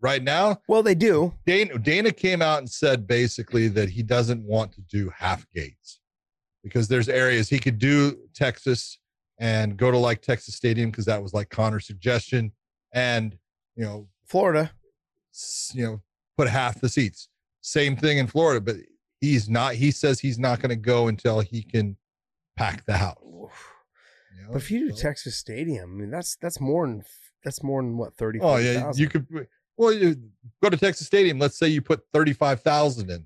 [0.00, 1.34] Right now, well, they do.
[1.46, 6.00] Dana, Dana came out and said basically that he doesn't want to do half gates
[6.64, 8.98] because there's areas he could do Texas
[9.38, 12.52] and go to like Texas Stadium because that was like Conor's suggestion,
[12.94, 13.36] and
[13.76, 14.70] you know, Florida.
[15.74, 16.02] you know,
[16.38, 17.28] put half the seats.
[17.60, 18.76] Same thing in Florida, but
[19.20, 19.74] he's not.
[19.74, 21.96] He says he's not going to go until he can
[22.56, 23.18] pack the house.
[23.22, 24.48] you know?
[24.52, 27.02] But if you do So- Texas Stadium, I mean that's that's more than
[27.46, 28.40] that's more than what thirty.
[28.42, 29.24] oh yeah, you could.
[29.78, 30.16] Well, you
[30.62, 31.38] go to Texas Stadium.
[31.38, 33.24] Let's say you put thirty five thousand in.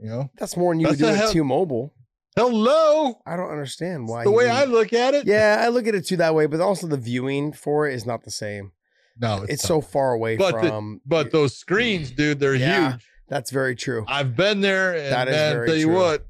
[0.00, 1.94] You know, That's more than you would do at T-Mobile.
[2.36, 3.14] hello.
[3.24, 4.24] I don't understand why.
[4.24, 5.24] the way I look at it.
[5.26, 8.04] yeah, I look at it too that way, but also the viewing for it is
[8.04, 8.72] not the same.
[9.20, 12.90] No, It's, it's, so far away But the- But those screens, dude, they're Yeah.
[12.94, 13.06] huge.
[13.28, 14.04] that's very true.
[14.08, 15.94] I've been there, and That is man, very tell you true.
[15.94, 16.26] what,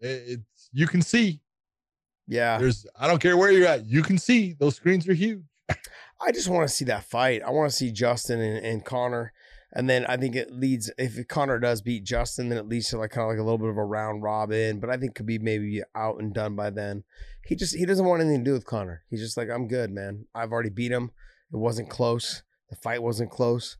[0.00, 1.40] it's you can see.
[2.26, 5.42] Yeah, There's, I don't care where you're at, you can see those screens are huge.
[6.24, 7.42] I just want to see that fight.
[7.42, 9.32] I want to see Justin and, and Conor.
[9.74, 12.98] And then I think it leads if Conor does beat Justin, then it leads to
[12.98, 14.80] like kind of like a little bit of a round robin.
[14.80, 17.04] But I think maybe be maybe out and done by then.
[17.44, 19.02] He just he doesn't want anything to do with Conor.
[19.08, 20.26] He's just like I'm good, man.
[20.34, 21.10] I've already beat him.
[21.52, 22.42] It wasn't close.
[22.68, 23.76] The fight wasn't close.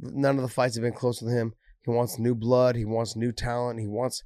[0.00, 1.54] None of the fights have been close with him.
[1.84, 2.76] He wants new blood.
[2.76, 3.80] He wants new talent.
[3.80, 4.22] He wants.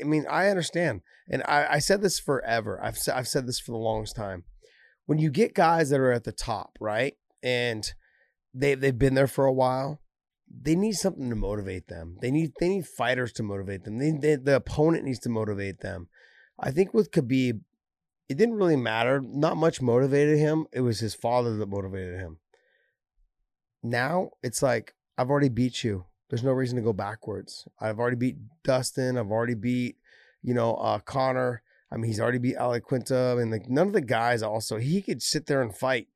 [0.00, 2.80] I mean, I understand, and I, I said this forever.
[2.82, 4.44] I've I've said this for the longest time.
[5.06, 7.92] When you get guys that are at the top, right, and
[8.54, 10.00] they they've been there for a while,
[10.48, 12.16] they need something to motivate them.
[12.20, 13.98] They need they need fighters to motivate them.
[13.98, 16.08] They, they, the opponent needs to motivate them.
[16.58, 17.60] I think with Khabib,
[18.28, 19.20] it didn't really matter.
[19.20, 20.66] Not much motivated him.
[20.72, 22.38] It was his father that motivated him.
[23.82, 26.06] Now it's like I've already beat you.
[26.30, 27.68] There's no reason to go backwards.
[27.78, 29.18] I've already beat Dustin.
[29.18, 29.96] I've already beat,
[30.42, 31.62] you know, uh, Conor.
[31.94, 34.42] I mean, he's already beat Al Iaquinta, and like none of the guys.
[34.42, 36.08] Also, he could sit there and fight,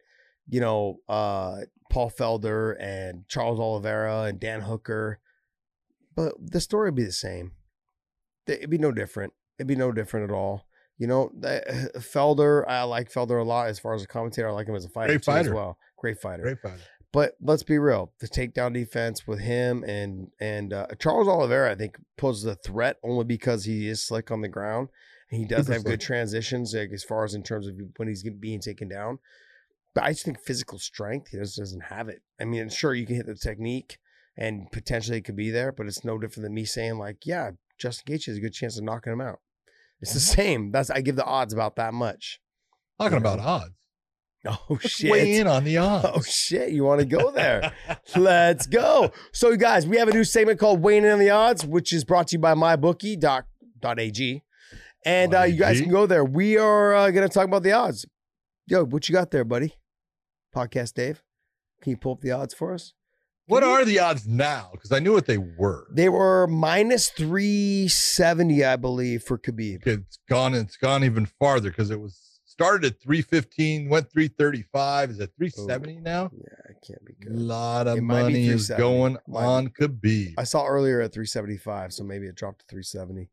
[0.48, 5.20] you know, uh, Paul Felder and Charles Oliveira and Dan Hooker,
[6.16, 7.52] but the story would be the same.
[8.48, 9.34] It'd be no different.
[9.58, 10.66] It'd be no different at all.
[10.98, 12.64] You know, the- Felder.
[12.66, 14.48] I like Felder a lot as far as a commentator.
[14.48, 15.78] I like him as a fighter Great too, as well.
[15.96, 16.42] Great fighter.
[16.42, 16.82] Great fighter.
[17.12, 18.12] But let's be real.
[18.20, 22.96] The takedown defense with him and and uh, Charles Oliveira, I think, poses a threat
[23.04, 24.88] only because he is slick on the ground
[25.30, 28.60] he does have good transitions, like as far as in terms of when he's being
[28.60, 29.18] taken down.
[29.94, 32.22] But I just think physical strength, he just doesn't have it.
[32.40, 33.98] I mean, sure, you can hit the technique
[34.36, 37.52] and potentially it could be there, but it's no different than me saying like, yeah,
[37.78, 39.40] Justin Gaethje has a good chance of knocking him out.
[40.00, 40.70] It's the same.
[40.70, 42.40] That's I give the odds about that much.
[43.00, 43.18] Talking Yeah.
[43.18, 43.74] about odds.
[44.46, 45.10] Oh shit!
[45.10, 46.06] Weigh in on the oh, odds.
[46.14, 47.72] Oh shit, you want to go there?
[48.16, 49.10] Let's go.
[49.32, 51.92] So, you guys, we have a new segment called Weighing In on the Odds, which
[51.92, 54.42] is brought to you by mybookie.ag.
[55.04, 56.24] And uh, you guys can go there.
[56.24, 58.04] We are uh, going to talk about the odds.
[58.66, 59.74] Yo, what you got there, buddy?
[60.54, 61.22] Podcast Dave.
[61.82, 62.92] Can you pull up the odds for us?
[63.46, 64.68] What are the odds now?
[64.72, 65.86] Because I knew what they were.
[65.90, 69.86] They were minus 370, I believe, for Khabib.
[69.86, 70.54] It's gone.
[70.54, 75.10] It's gone even farther because it was started at 315, went 335.
[75.10, 76.30] Is it 370 now?
[76.34, 77.38] Yeah, it can't be A good.
[77.38, 78.82] lot of It money is 370.
[78.82, 80.34] going on Khabib.
[80.36, 83.30] I saw earlier at 375, so maybe it dropped to 370.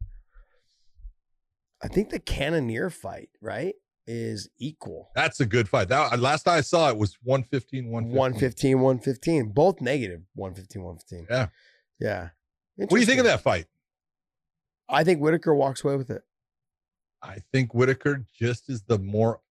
[1.84, 3.76] I think the Cannonier fight, right,
[4.08, 5.10] is equal.
[5.16, 5.90] That's a good fight.
[5.90, 8.18] That last I saw it was 115, 115.
[8.18, 9.50] 115, 115.
[9.52, 11.28] Both negative 115, 115.
[11.30, 11.48] Yeah.
[12.00, 12.30] Yeah.
[12.76, 13.66] What do you think of that fight?
[14.88, 16.22] I think Whittaker walks away with it.
[17.22, 19.42] I think Whittaker just is the more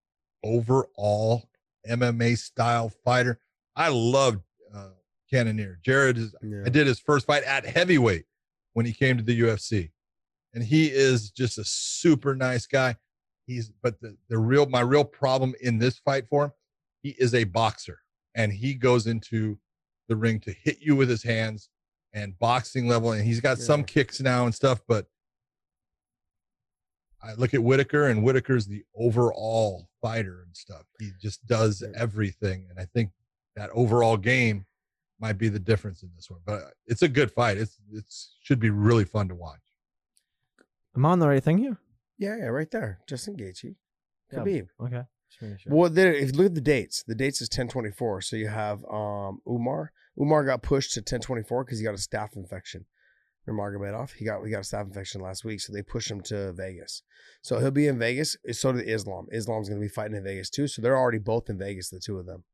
[0.45, 1.49] overall
[1.89, 3.41] MMA style fighter.
[3.75, 4.43] I loved
[4.73, 4.91] uh,
[5.31, 5.81] Cannonier.
[5.83, 6.63] Jared is Yeah.
[6.65, 8.27] I did his first fight at heavyweight
[8.75, 9.91] when he came to the UFC.
[10.55, 12.97] And he is just a super nice guy.
[13.47, 16.53] He's but the, the real my real problem in this fight for him,
[17.03, 17.99] he is a boxer
[18.35, 19.59] and he goes into
[20.09, 21.69] the ring to hit you with his hands
[22.13, 25.07] and boxing level and he's got some kicks now and stuff, but
[27.25, 30.85] I look at Whittaker and Whittaker's the overall fighter and stuff.
[30.99, 32.67] He just does everything.
[32.69, 33.11] And I think
[33.57, 34.67] that overall game
[35.19, 36.41] might be the difference in this one.
[36.45, 37.57] But it's a good fight.
[37.57, 39.61] It's it's should be really fun to watch.
[40.97, 41.79] Am I on the right thing here?
[42.19, 43.01] Yeah, yeah, right there.
[43.09, 43.75] Justin Gaethje.
[44.33, 44.69] Khabib.
[44.81, 45.03] Okay.
[45.29, 45.73] Just making sure.
[45.75, 48.23] Well, there, if you look at the dates, the dates is 1024.
[48.23, 49.93] So you have um Umar.
[50.21, 52.87] Umar got pushed to 1024 because he got a staph infection.
[53.49, 56.53] Nurmagomedov, he got he got a staph infection last week, so they pushed him to
[56.53, 57.03] Vegas.
[57.43, 58.37] So he'll be in Vegas.
[58.53, 59.27] So did Islam.
[59.33, 60.67] Islam's going to be fighting in Vegas too.
[60.67, 62.45] So they're already both in Vegas, the two of them.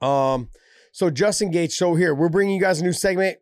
[0.00, 0.48] Um,
[0.92, 1.72] so Justin Gaethje.
[1.72, 3.38] So here we're bringing you guys a new segment,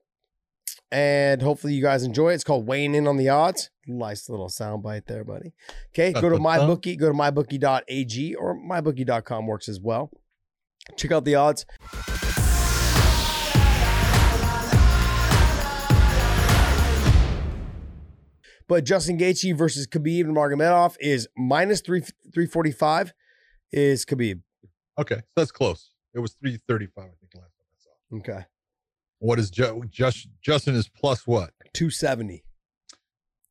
[0.92, 2.34] and hopefully you guys enjoy it.
[2.36, 3.70] It's called weighing in on the odds.
[3.86, 5.52] Nice little soundbite there, buddy.
[5.94, 6.98] Okay, go to mybookie.
[6.98, 10.10] Go to mybookie.ag or mybookie.com works as well.
[10.96, 11.66] Check out the odds.
[18.68, 22.02] But Justin Gaethje versus Khabib Nurmagomedov is minus three
[22.34, 23.12] three forty five.
[23.72, 24.40] Is Khabib
[24.98, 25.90] Okay, so that's close.
[26.14, 28.32] It was 335, I think, last time I saw.
[28.32, 28.46] okay?
[29.18, 31.50] What is Ju- just Justin is plus what?
[31.72, 32.44] Two seventy.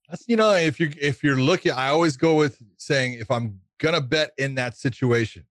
[0.10, 3.60] That's you know, if you're if you're looking, I always go with saying if I'm
[3.80, 5.46] gonna bet in that situation,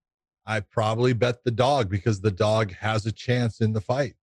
[0.46, 4.14] I probably bet the dog because the dog has a chance in the fight.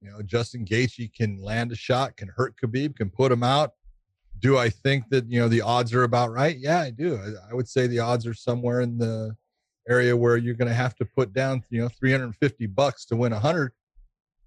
[0.00, 3.72] You know, Justin Gaethje can land a shot, can hurt Khabib, can put him out.
[4.38, 6.56] Do I think that you know the odds are about right?
[6.58, 7.16] Yeah, I do.
[7.16, 9.36] I, I would say the odds are somewhere in the
[9.88, 13.32] area where you're going to have to put down you know 350 bucks to win
[13.32, 13.72] 100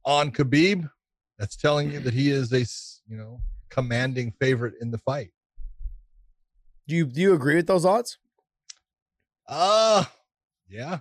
[0.05, 0.89] on Khabib.
[1.39, 2.59] That's telling you that he is a
[3.11, 3.39] you know
[3.69, 5.31] commanding favorite in the fight.
[6.87, 8.17] Do you do you agree with those odds?
[9.47, 10.03] Uh
[10.69, 10.99] yeah.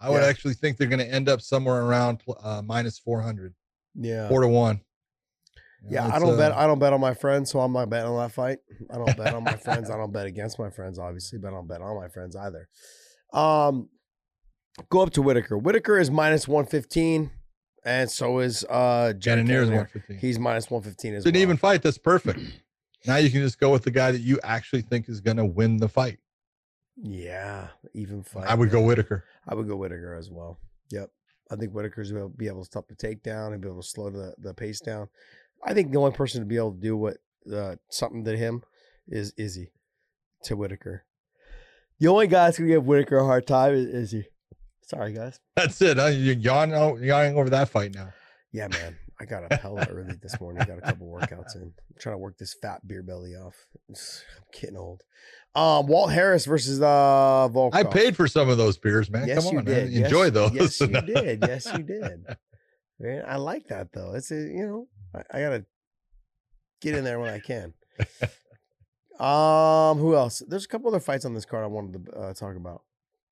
[0.00, 0.26] I would Yeah.
[0.28, 3.54] actually think they're going to end up somewhere around uh, minus 400.
[3.94, 4.28] Yeah.
[4.28, 4.80] four to one.
[5.82, 6.52] You know, Yeah, I don't bet.
[6.52, 8.58] uh, I don't bet on my friends, so I'm not betting on that fight.
[8.90, 9.88] I don't bet on my friends.
[9.90, 12.68] I don't bet against my friends, obviously, but I don't bet on my friends either.
[13.32, 13.88] Um,
[14.90, 15.56] go up to Whittaker.
[15.56, 17.30] Whittaker is minus one fifteen,
[17.84, 19.76] and so is uh Jared Cannonier's Cannonier.
[19.78, 20.18] one fifteen.
[20.18, 21.42] He's minus one fifteen as Didn't well.
[21.42, 21.82] even fight.
[21.82, 22.40] That's perfect.
[23.06, 25.44] now you can just go with the guy that you actually think is going to
[25.44, 26.18] win the fight.
[26.96, 28.46] Yeah, even fight.
[28.46, 29.24] I would go Whittaker.
[29.48, 30.58] I would go Whittaker as well.
[30.90, 31.10] Yep.
[31.50, 34.10] I think Whittaker's will be able to stop the takedown and be able to slow
[34.10, 35.08] the, the pace down.
[35.62, 37.16] I think the only person to be able to do what
[37.52, 38.62] uh, something to him
[39.08, 39.72] is Izzy
[40.44, 41.04] to Whittaker.
[41.98, 44.26] The only guy that's gonna give Whittaker a hard time is Izzy.
[44.86, 45.40] Sorry, guys.
[45.56, 45.96] That's it.
[45.96, 46.06] Huh?
[46.06, 48.10] You're yawning, yawning over that fight now.
[48.52, 48.96] Yeah, man.
[49.20, 50.64] I got up hella early this morning.
[50.66, 51.62] Got a couple workouts in.
[51.62, 53.54] I'm trying to work this fat beer belly off.
[53.88, 53.94] I'm
[54.60, 55.02] getting old.
[55.54, 57.74] Um, Walt Harris versus uh Volkov.
[57.74, 59.28] I paid for some of those beers, man.
[59.28, 59.92] Yes, Come you on, did.
[59.92, 60.52] Yes, Enjoy those.
[60.52, 61.44] Yes, you did.
[61.46, 62.26] Yes, you did.
[62.98, 64.14] Man, I like that though.
[64.14, 65.64] It's a you know I, I gotta
[66.80, 67.72] get in there when I can.
[69.20, 70.42] um, who else?
[70.46, 72.82] There's a couple other fights on this card I wanted to uh, talk about.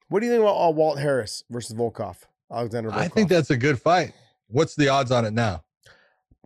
[0.08, 2.16] What do you think about uh, Walt Harris versus Volkov?
[2.50, 2.96] Alexander Volkov.
[2.96, 4.12] I think that's a good fight.
[4.48, 5.64] What's the odds on it now?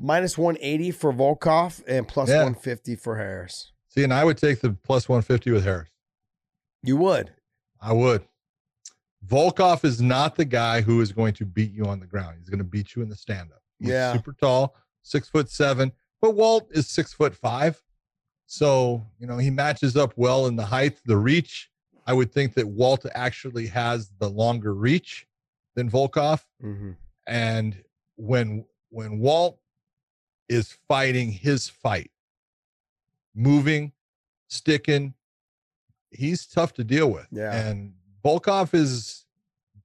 [0.01, 2.43] minus 180 for Volkov and plus Yeah.
[2.45, 3.73] 150 for Harris.
[3.89, 5.89] See, and I would take the plus 150 with Harris.
[6.83, 7.33] You would.
[7.81, 8.23] I would.
[9.27, 12.37] Volkov is not the guy who is going to beat you on the ground.
[12.39, 13.63] He's going to beat you in the stand up.
[13.81, 14.13] Yeah.
[14.13, 17.83] Super tall, six foot seven, but Walt is six foot five.
[18.47, 21.71] So, you know, he matches up well in the height, the reach.
[22.07, 25.27] I would think that Walt actually has the longer reach
[25.75, 26.43] than Volkov.
[26.63, 26.93] Mm-hmm.
[27.27, 27.83] And
[28.17, 29.59] when when Walt
[30.49, 32.11] is fighting his fight,
[33.35, 33.93] moving,
[34.49, 35.15] sticking,
[36.11, 37.27] he's tough to deal with.
[37.31, 37.55] Yeah.
[37.55, 39.25] And Volkov is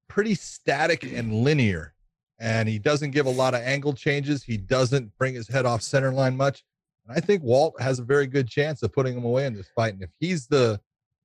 [0.07, 1.93] pretty static and linear.
[2.39, 4.43] And he doesn't give a lot of angle changes.
[4.43, 6.63] He doesn't bring his head off center line much.
[7.07, 9.69] And I think Walt has a very good chance of putting him away in this
[9.75, 9.93] fight.
[9.93, 10.79] And if he's the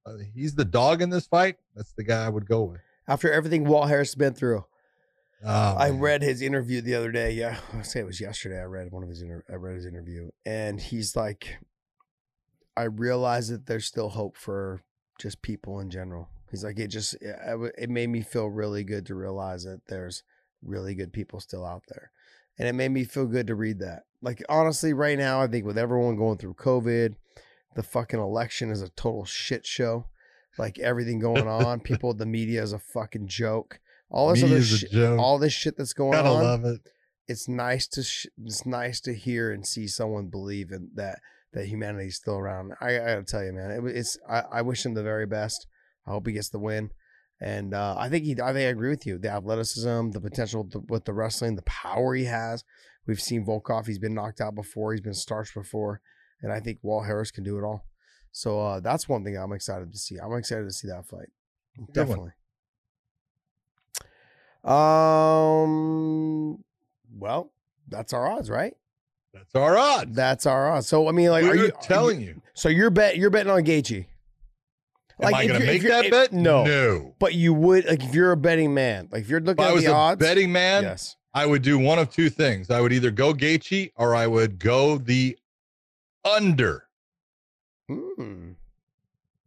[0.06, 2.80] Uh, he's the dog in this fight, that's the guy I would go with.
[3.08, 4.64] After everything Walt Harris has been through,
[5.44, 6.00] Oh, I man.
[6.00, 7.32] read his interview the other day.
[7.32, 8.58] Yeah, I say it was yesterday.
[8.60, 11.58] I read one of his inter- I read his interview, and he's like,
[12.76, 14.80] I realize that there's still hope for
[15.18, 16.28] just people in general.
[16.50, 17.36] He's like, it just it,
[17.76, 20.22] it made me feel really good to realize that there's
[20.62, 22.10] really good people still out there,
[22.58, 24.04] and it made me feel good to read that.
[24.22, 27.14] Like honestly, right now, I think with everyone going through COVID,
[27.76, 30.06] the fucking election is a total shit show.
[30.58, 33.78] Like everything going on, people, the media is a fucking joke.
[34.10, 36.80] All this Me other shit, all this shit that's going Gotta on I love it.
[37.28, 41.18] it's nice to sh- it's nice to hear and see someone believe in that
[41.52, 42.72] that humanity's still around.
[42.80, 45.66] I, I gotta tell you, man, it, it's I, I wish him the very best.
[46.06, 46.90] I hope he gets the win,
[47.40, 49.18] and uh, I think he I think I agree with you.
[49.18, 52.62] The athleticism, the potential to, with the wrestling, the power he has.
[53.08, 56.00] We've seen Volkov; he's been knocked out before, he's been starched before,
[56.42, 57.84] and I think Walt Harris can do it all.
[58.32, 60.16] So uh, that's one thing I'm excited to see.
[60.18, 61.28] I'm excited to see that fight.
[61.76, 61.88] one.
[61.92, 62.32] Definitely.
[65.36, 66.64] Um.
[67.18, 67.50] Well,
[67.88, 68.74] that's our odds, right?
[69.32, 70.14] That's our odds.
[70.14, 70.86] That's our odds.
[70.88, 72.42] So I mean, like, We're are you telling you?
[72.54, 74.06] So you're bet you're betting on Gaethje.
[75.22, 76.32] Am I if going to make that if- bet?
[76.32, 76.64] No.
[76.64, 77.14] No.
[77.18, 79.68] But you would like if you're a betting man, like if you're If looking I
[79.68, 80.18] at was the a odds.
[80.20, 81.16] betting man, yes.
[81.32, 82.70] I would do one of two things.
[82.70, 85.38] I would either go Gaethje or I would go the
[86.26, 86.84] under.
[87.88, 88.52] Hmm.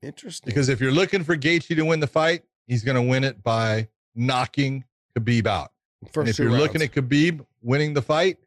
[0.02, 0.46] Interesting.
[0.46, 3.44] Because if you're looking for Gaethje to win the fight, he's going to win it
[3.44, 4.86] by knocking
[5.16, 5.72] Khabib out.
[6.06, 8.38] First and if you're looking at Khabib winning the fight,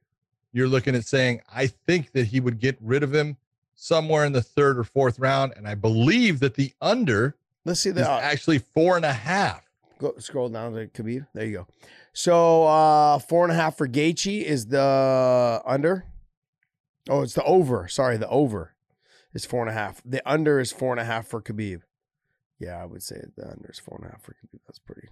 [0.52, 3.36] you're looking at saying, I think that he would get rid of him
[3.74, 5.52] somewhere in the third or fourth round.
[5.56, 9.62] And I believe that the under let's see is uh, actually four and a half.
[9.98, 11.26] go scroll down to Khabib.
[11.34, 11.66] There you go.
[12.12, 16.04] So uh four and a half for Gaethje is the under.
[17.08, 17.88] Oh, it's the over.
[17.88, 18.74] Sorry, the over
[19.34, 20.00] is four and a half.
[20.04, 21.82] The under is four and a half for Khabib.
[22.58, 24.60] Yeah, I would say the under is four and a half for Khabib.
[24.66, 25.08] That's pretty.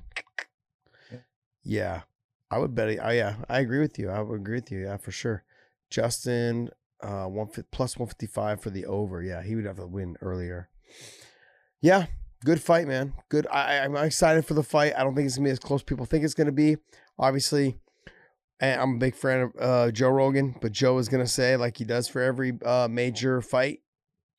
[1.62, 2.02] Yeah,
[2.50, 2.88] I would bet.
[2.88, 4.08] It, oh, yeah, I agree with you.
[4.08, 4.84] I would agree with you.
[4.84, 5.44] Yeah, for sure.
[5.90, 6.70] Justin,
[7.02, 9.22] uh, one plus one fifty five for the over.
[9.22, 10.68] Yeah, he would have to win earlier.
[11.80, 12.06] Yeah,
[12.44, 13.14] good fight, man.
[13.28, 13.46] Good.
[13.48, 14.94] I- I'm excited for the fight.
[14.96, 16.76] I don't think it's gonna be as close as people think it's gonna be.
[17.18, 17.78] Obviously,
[18.60, 21.78] and I'm a big fan of uh, Joe Rogan, but Joe is gonna say, like
[21.78, 23.80] he does for every uh, major fight,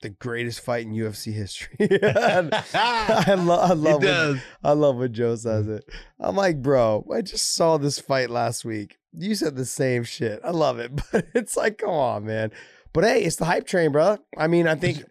[0.01, 1.75] the greatest fight in UFC history.
[2.03, 4.41] I, lo- I love when.
[4.63, 5.85] I love when Joe says it.
[6.19, 8.97] I'm like, bro, I just saw this fight last week.
[9.13, 10.39] You said the same shit.
[10.43, 12.51] I love it, but it's like, come on, man.
[12.93, 14.17] But hey, it's the hype train, bro.
[14.37, 15.03] I mean, I think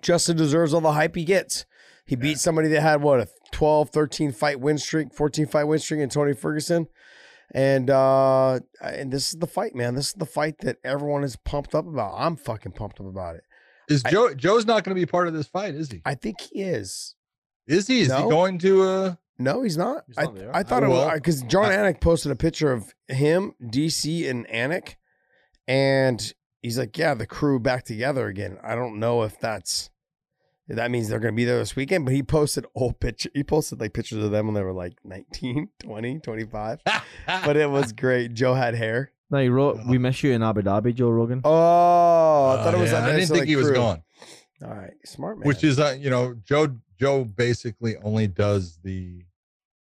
[0.00, 1.64] Justin deserves all the hype he gets.
[2.04, 5.78] He beat somebody that had what a 12, 13 fight win streak, 14 fight win
[5.78, 6.88] streak and Tony Ferguson.
[7.54, 9.94] And uh and this is the fight, man.
[9.94, 12.14] This is the fight that everyone is pumped up about.
[12.16, 13.42] I'm fucking pumped up about it.
[13.88, 16.00] Is I- Joe Joe's not going to be part of this fight, is he?
[16.06, 17.14] I think he is.
[17.66, 18.00] Is he?
[18.00, 18.24] Is No.
[18.24, 18.82] he going to?
[18.82, 20.04] uh No, he's not.
[20.06, 20.56] He's I, not there.
[20.56, 21.14] I thought Oh, it was well.
[21.14, 24.94] because Jon I- Anik posted a picture of him, DC, and Anik,
[25.68, 29.91] and he's like, "Yeah, the crew back together again." I don't know if that's if
[30.68, 33.30] that means they're going to be there this weekend, but he posted old picture.
[33.34, 36.80] He posted like pictures of them when they were like 19, 20, 25.
[37.26, 38.34] But it was great.
[38.34, 39.12] Joe had hair.
[39.30, 42.78] No, he wrote, "We miss you in Abu Dhabi, Joe Rogan." Oh, I thought it
[42.78, 42.90] was.
[42.92, 43.76] yeah, on I didn't think he was crew.
[43.76, 44.02] gone.
[44.62, 45.46] All right, smart man.
[45.46, 49.24] Which is, uh, you know, Joe Joe basically only does the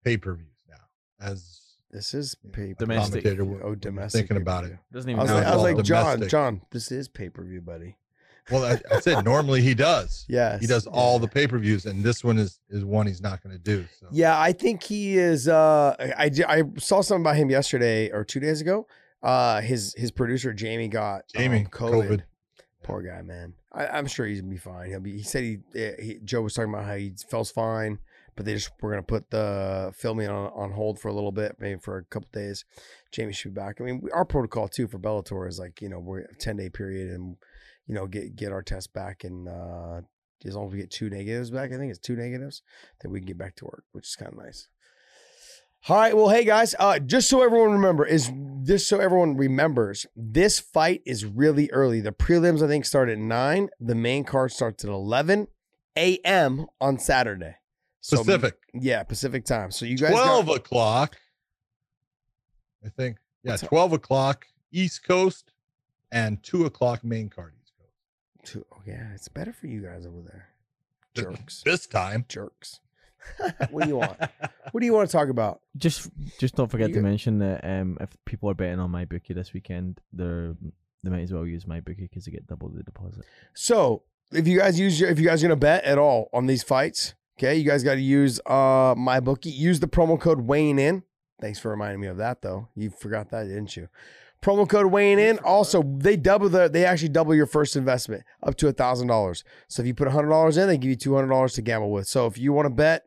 [0.05, 0.75] pay per views now
[1.19, 3.25] as this is pay Domestic.
[3.25, 4.19] Oh, domestic.
[4.27, 4.77] thinking about it.
[4.93, 5.23] Doesn't I even.
[5.23, 6.29] was like, I was like John, domestic.
[6.29, 7.97] John, this is pay per view, buddy.
[8.51, 10.25] Well, I, I said normally he does.
[10.29, 11.19] Yes, He does all yeah.
[11.21, 13.85] the pay per views, and this one is is one he's not going to do.
[13.99, 14.07] So.
[14.11, 15.47] Yeah, I think he is.
[15.47, 18.87] Uh, I I saw something about him yesterday or two days ago.
[19.21, 22.07] Uh, his his producer Jamie got Jamie, um, COVID.
[22.09, 22.21] COVID.
[22.83, 23.53] Poor guy, man.
[23.73, 24.89] I, I'm sure he's gonna be fine.
[24.89, 25.11] He'll be.
[25.17, 26.19] He said he, eh, he.
[26.23, 27.99] Joe was talking about how he feels fine,
[28.35, 31.57] but they just were gonna put the filming on on hold for a little bit,
[31.59, 32.65] maybe for a couple days.
[33.11, 33.81] Jamie should be back.
[33.81, 36.55] I mean, we- our protocol too for Bellator is like you know we're a ten
[36.55, 37.35] day period and
[37.89, 40.01] you know get get our test back and uh,
[40.45, 42.61] as long as we get two negatives back, I think it's two negatives,
[43.01, 44.69] then we can get back to work, which is kind of nice.
[45.87, 48.31] All right, well, hey guys, uh, just so everyone remember is
[48.63, 51.99] just so everyone remembers, this fight is really early.
[51.99, 53.69] The prelims I think start at nine.
[53.79, 55.47] The main card starts at eleven
[55.97, 56.67] a.m.
[56.79, 57.55] on Saturday.
[58.01, 59.71] So, Pacific, yeah, Pacific time.
[59.71, 61.17] So you guys, twelve got, o'clock.
[62.85, 63.17] I think.
[63.43, 65.51] Yeah, twelve o'clock East Coast,
[66.11, 67.53] and two o'clock main card.
[68.43, 70.49] Two- oh, yeah, it's better for you guys over there.
[71.15, 72.25] Jerks, This time.
[72.29, 72.79] jerks.
[73.69, 74.17] what do you want?
[74.71, 75.61] What do you want to talk about?
[75.75, 76.09] Just,
[76.39, 79.33] just don't forget You to mention that um, if people are betting on my bookie
[79.33, 80.55] this weekend, they're
[81.03, 83.25] they might as well use my bookie because they get double the deposit.
[83.53, 86.45] So if you guys use your if you guys are gonna bet at all on
[86.45, 89.49] these fights, okay, you guys got to use uh my bookie.
[89.49, 91.03] Use the promo code weighing in.
[91.41, 92.67] Thanks for reminding me of that though.
[92.75, 93.87] You forgot that, didn't you?
[94.41, 95.37] Promo code weighing in.
[95.39, 99.43] Also, they double the they actually double your first investment up to a thousand dollars.
[99.67, 101.61] So if you put a hundred dollars in, they give you two hundred dollars to
[101.61, 102.07] gamble with.
[102.07, 103.05] So if you want to bet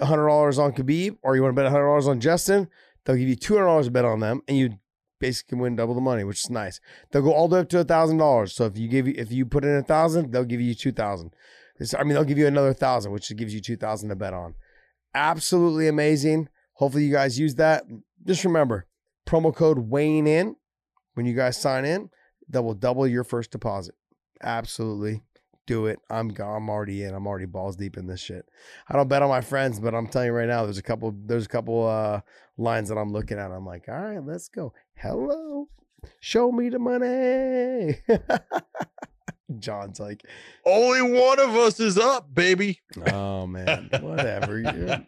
[0.00, 2.68] a hundred dollars on Khabib or you want to bet a hundred dollars on Justin,
[3.04, 4.78] they'll give you two hundred dollars to bet on them, and you
[5.20, 6.80] basically win double the money, which is nice.
[7.10, 8.54] They'll go all the way up to a thousand dollars.
[8.54, 10.92] So if you give you if you put in a thousand, they'll give you two
[10.92, 11.32] thousand.
[11.98, 14.54] I mean, they'll give you another thousand, which gives you two thousand to bet on.
[15.14, 16.48] Absolutely amazing.
[16.74, 17.84] Hopefully, you guys use that.
[18.26, 18.86] Just remember,
[19.26, 20.56] promo code weighing in
[21.14, 22.10] when you guys sign in.
[22.50, 23.94] That will double your first deposit.
[24.42, 25.22] Absolutely,
[25.66, 25.98] do it.
[26.10, 27.14] I'm I'm already in.
[27.14, 28.44] I'm already balls deep in this shit.
[28.86, 31.14] I don't bet on my friends, but I'm telling you right now, there's a couple
[31.24, 32.20] there's a couple uh
[32.58, 33.50] lines that I'm looking at.
[33.50, 34.74] I'm like, all right, let's go.
[34.96, 35.68] Hello,
[36.20, 37.96] show me the money.
[39.58, 40.22] John's like,
[40.64, 42.80] Only one of us is up, baby.
[43.10, 44.58] oh man, whatever.
[44.58, 45.06] You,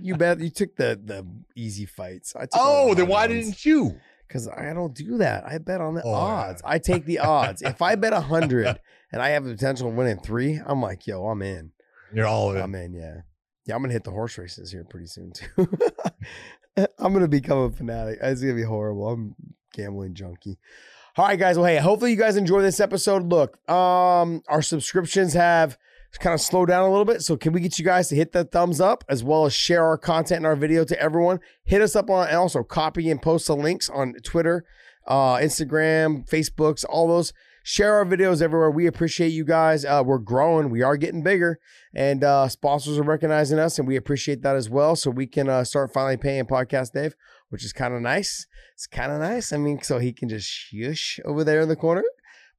[0.00, 1.26] you bet you took the the
[1.56, 2.34] easy fights.
[2.36, 3.96] I took Oh, then why didn't you?
[4.28, 5.44] Because I don't do that.
[5.46, 6.16] I bet on the Oh, yeah.
[6.16, 6.62] odds.
[6.64, 7.62] I take the odds.
[7.62, 8.78] if I bet a hundred
[9.10, 11.72] and I have the potential of winning three, I'm like, yo, I'm in.
[12.12, 12.60] You're all in.
[12.62, 12.92] I'm in.
[12.92, 13.22] Yeah,
[13.66, 13.74] yeah.
[13.74, 15.48] I'm gonna hit the horse races here pretty soon too.
[16.98, 18.18] I'm gonna become a fanatic.
[18.22, 19.08] It's gonna be horrible.
[19.08, 19.34] I'm
[19.72, 20.58] gambling junkie.
[21.16, 21.56] All right, guys.
[21.56, 23.24] Well, hey, hopefully you guys enjoy this episode.
[23.30, 25.76] Look, um, our subscriptions have
[26.16, 27.22] kind of slow down a little bit.
[27.22, 29.84] So can we get you guys to hit the thumbs up as well as share
[29.84, 31.40] our content and our video to everyone?
[31.64, 34.64] Hit us up on and also copy and post the links on Twitter,
[35.06, 37.32] uh, Instagram, Facebooks, all those.
[37.64, 38.70] Share our videos everywhere.
[38.70, 39.84] We appreciate you guys.
[39.84, 40.70] Uh, we're growing.
[40.70, 41.58] We are getting bigger,
[41.94, 44.96] and uh, sponsors are recognizing us, and we appreciate that as well.
[44.96, 47.14] So we can uh, start finally paying Podcast Dave,
[47.50, 48.46] which is kind of nice.
[48.72, 49.52] It's kind of nice.
[49.52, 52.04] I mean, so he can just shush over there in the corner.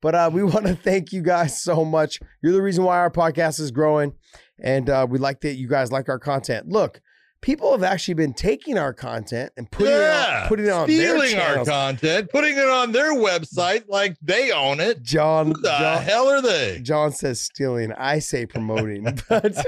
[0.01, 2.19] But uh, we want to thank you guys so much.
[2.41, 4.13] You're the reason why our podcast is growing,
[4.61, 6.67] and uh, we like that you guys like our content.
[6.69, 7.01] Look,
[7.41, 11.17] people have actually been taking our content and putting it on, putting it on their
[11.19, 15.01] stealing our content, putting it on their website like they own it.
[15.03, 16.79] John, Who the John, hell are they?
[16.81, 17.91] John says stealing.
[17.93, 19.65] I say promoting, but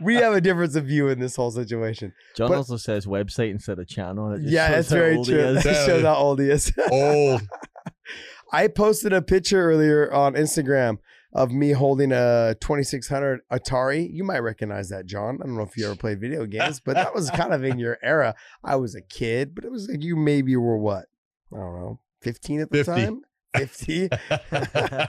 [0.00, 2.12] we have a difference of view in this whole situation.
[2.36, 4.32] John But- also says website instead of channel.
[4.32, 5.36] it Yeah, that's very true.
[5.38, 5.64] is.
[5.66, 6.72] It shows how old he is.
[6.90, 7.42] Old.
[8.52, 10.98] I posted a picture earlier on Instagram
[11.32, 14.08] of me holding a 2600 Atari.
[14.12, 15.38] You might recognize that, John.
[15.40, 17.78] I don't know if you ever played video games, but that was kind of in
[17.78, 18.34] your era.
[18.64, 21.06] I was a kid, but it was like you maybe were what?
[21.52, 23.04] I don't know, 15 at the 50.
[23.04, 23.22] time?
[23.56, 24.08] 50?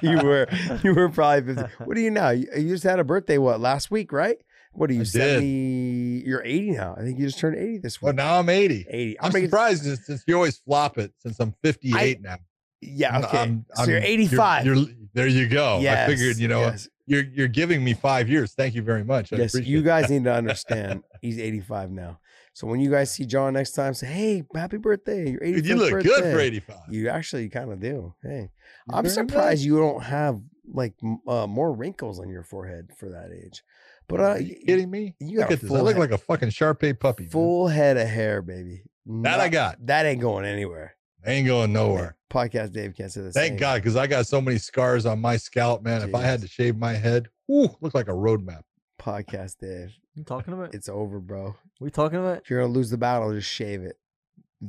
[0.08, 0.48] you were
[0.84, 1.84] you were probably 50.
[1.86, 2.30] What do you now?
[2.30, 4.38] You, you just had a birthday what last week, right?
[4.74, 5.12] What are you I did.
[5.12, 6.24] 70?
[6.26, 6.96] You're 80 now.
[6.98, 8.86] I think you just turned 80 this week Well, now I'm 80.
[8.90, 9.20] 80.
[9.20, 12.38] I'm making- surprised since- since you always flop it since I'm 58 now.
[12.82, 13.38] Yeah, okay.
[13.38, 14.66] I'm- so you're I'm- 85.
[14.66, 15.80] you're- there you go.
[15.82, 18.54] yes, I figured, you know, yes, you're you're giving me five years.
[18.54, 19.34] Thank you very much.
[19.34, 19.54] I yes.
[19.56, 21.04] You guys need to understand.
[21.22, 22.20] He's 85 now.
[22.54, 25.30] So when you guys see John next time, say, "Hey, happy birthday!
[25.32, 26.10] Your 85th Dude, you look birthday.
[26.10, 26.78] good for 85.
[26.90, 28.14] You actually kind of do.
[28.24, 28.50] Hey,
[28.90, 30.40] You I'm surprised you don't have
[30.74, 30.94] like
[31.28, 33.64] uh, more wrinkles on your forehead for that age.
[34.08, 35.16] But uh, Are you kidding me?
[35.20, 35.72] you look at this.
[35.72, 37.24] I look head- like a fucking Sharpei puppy.
[37.24, 37.32] man.
[37.32, 38.84] full head of hair, baby.
[39.06, 39.86] That I got.
[39.86, 40.96] That ain't going anywhere.
[41.26, 42.16] Ain't going nowhere.
[42.30, 43.34] Podcast Dave can't say this.
[43.34, 43.58] Thank same.
[43.58, 46.02] God, because I got so many scars on my scalp, man.
[46.02, 48.62] If I had to shave my head, whoo, look like a roadmap.
[49.00, 50.74] Podcast Dave, you talking about?
[50.74, 51.56] it's over, bro.
[51.80, 52.40] we talking about?
[52.40, 53.98] If you're gonna lose the battle, just shave it.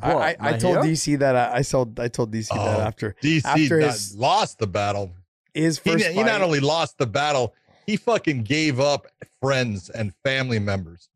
[0.00, 0.78] I, What, I, I my told?
[0.78, 4.58] DC that I, I told I told DC that Oh, after DC After his lost
[4.58, 5.12] the battle.
[5.54, 7.54] his He, first he not only lost the battle,
[7.86, 9.06] he fucking gave up
[9.40, 11.08] friends and family members.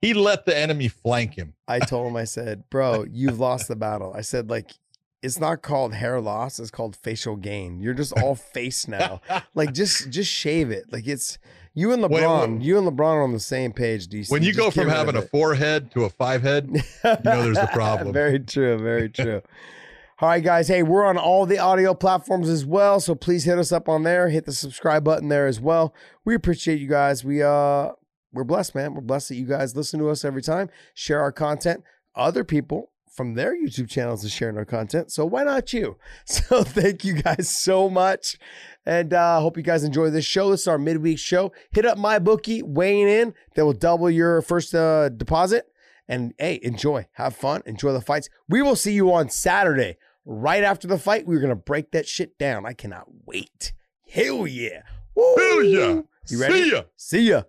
[0.00, 1.54] He let the enemy flank him.
[1.68, 4.14] I told him, I said, bro, you've lost the battle.
[4.16, 4.70] I said, like,
[5.22, 7.80] it's not called hair loss, it's called facial gain.
[7.80, 9.20] You're just all face now.
[9.54, 10.92] Like, just just shave it.
[10.92, 11.38] Like it's
[11.74, 14.30] you and LeBron, when- you and LeBron are on the same page, DC.
[14.30, 15.30] when you Just go from having a of it.
[15.30, 16.80] forehead to a five head, you
[17.24, 18.12] know there's a problem.
[18.14, 19.42] very true, very true.
[20.22, 20.68] All right, guys.
[20.68, 24.02] Hey, we're on all the audio platforms as well, so please hit us up on
[24.02, 24.28] there.
[24.28, 25.94] Hit the subscribe button there as well.
[26.26, 27.24] We appreciate you guys.
[27.24, 27.92] We uh
[28.32, 28.94] we're blessed, man.
[28.94, 31.82] We're blessed that you guys listen to us every time, share our content.
[32.14, 35.96] Other people from their YouTube channels is sharing our content, so why not you?
[36.26, 38.38] So thank you guys so much,
[38.86, 40.50] and uh hope you guys enjoy this show.
[40.50, 41.52] This is our midweek show.
[41.72, 43.34] Hit up MyBookie, weighing in.
[43.54, 45.66] That will double your first uh, deposit.
[46.08, 48.28] And hey, enjoy, have fun, enjoy the fights.
[48.48, 51.26] We will see you on Saturday, right after the fight.
[51.26, 52.66] We're gonna break that shit down.
[52.66, 53.72] I cannot wait.
[54.08, 54.82] Hell yeah!
[55.14, 55.34] Woo!
[55.36, 56.00] Hell yeah.
[56.28, 56.64] You ready?
[56.64, 56.82] See ya.
[56.96, 57.42] See ya.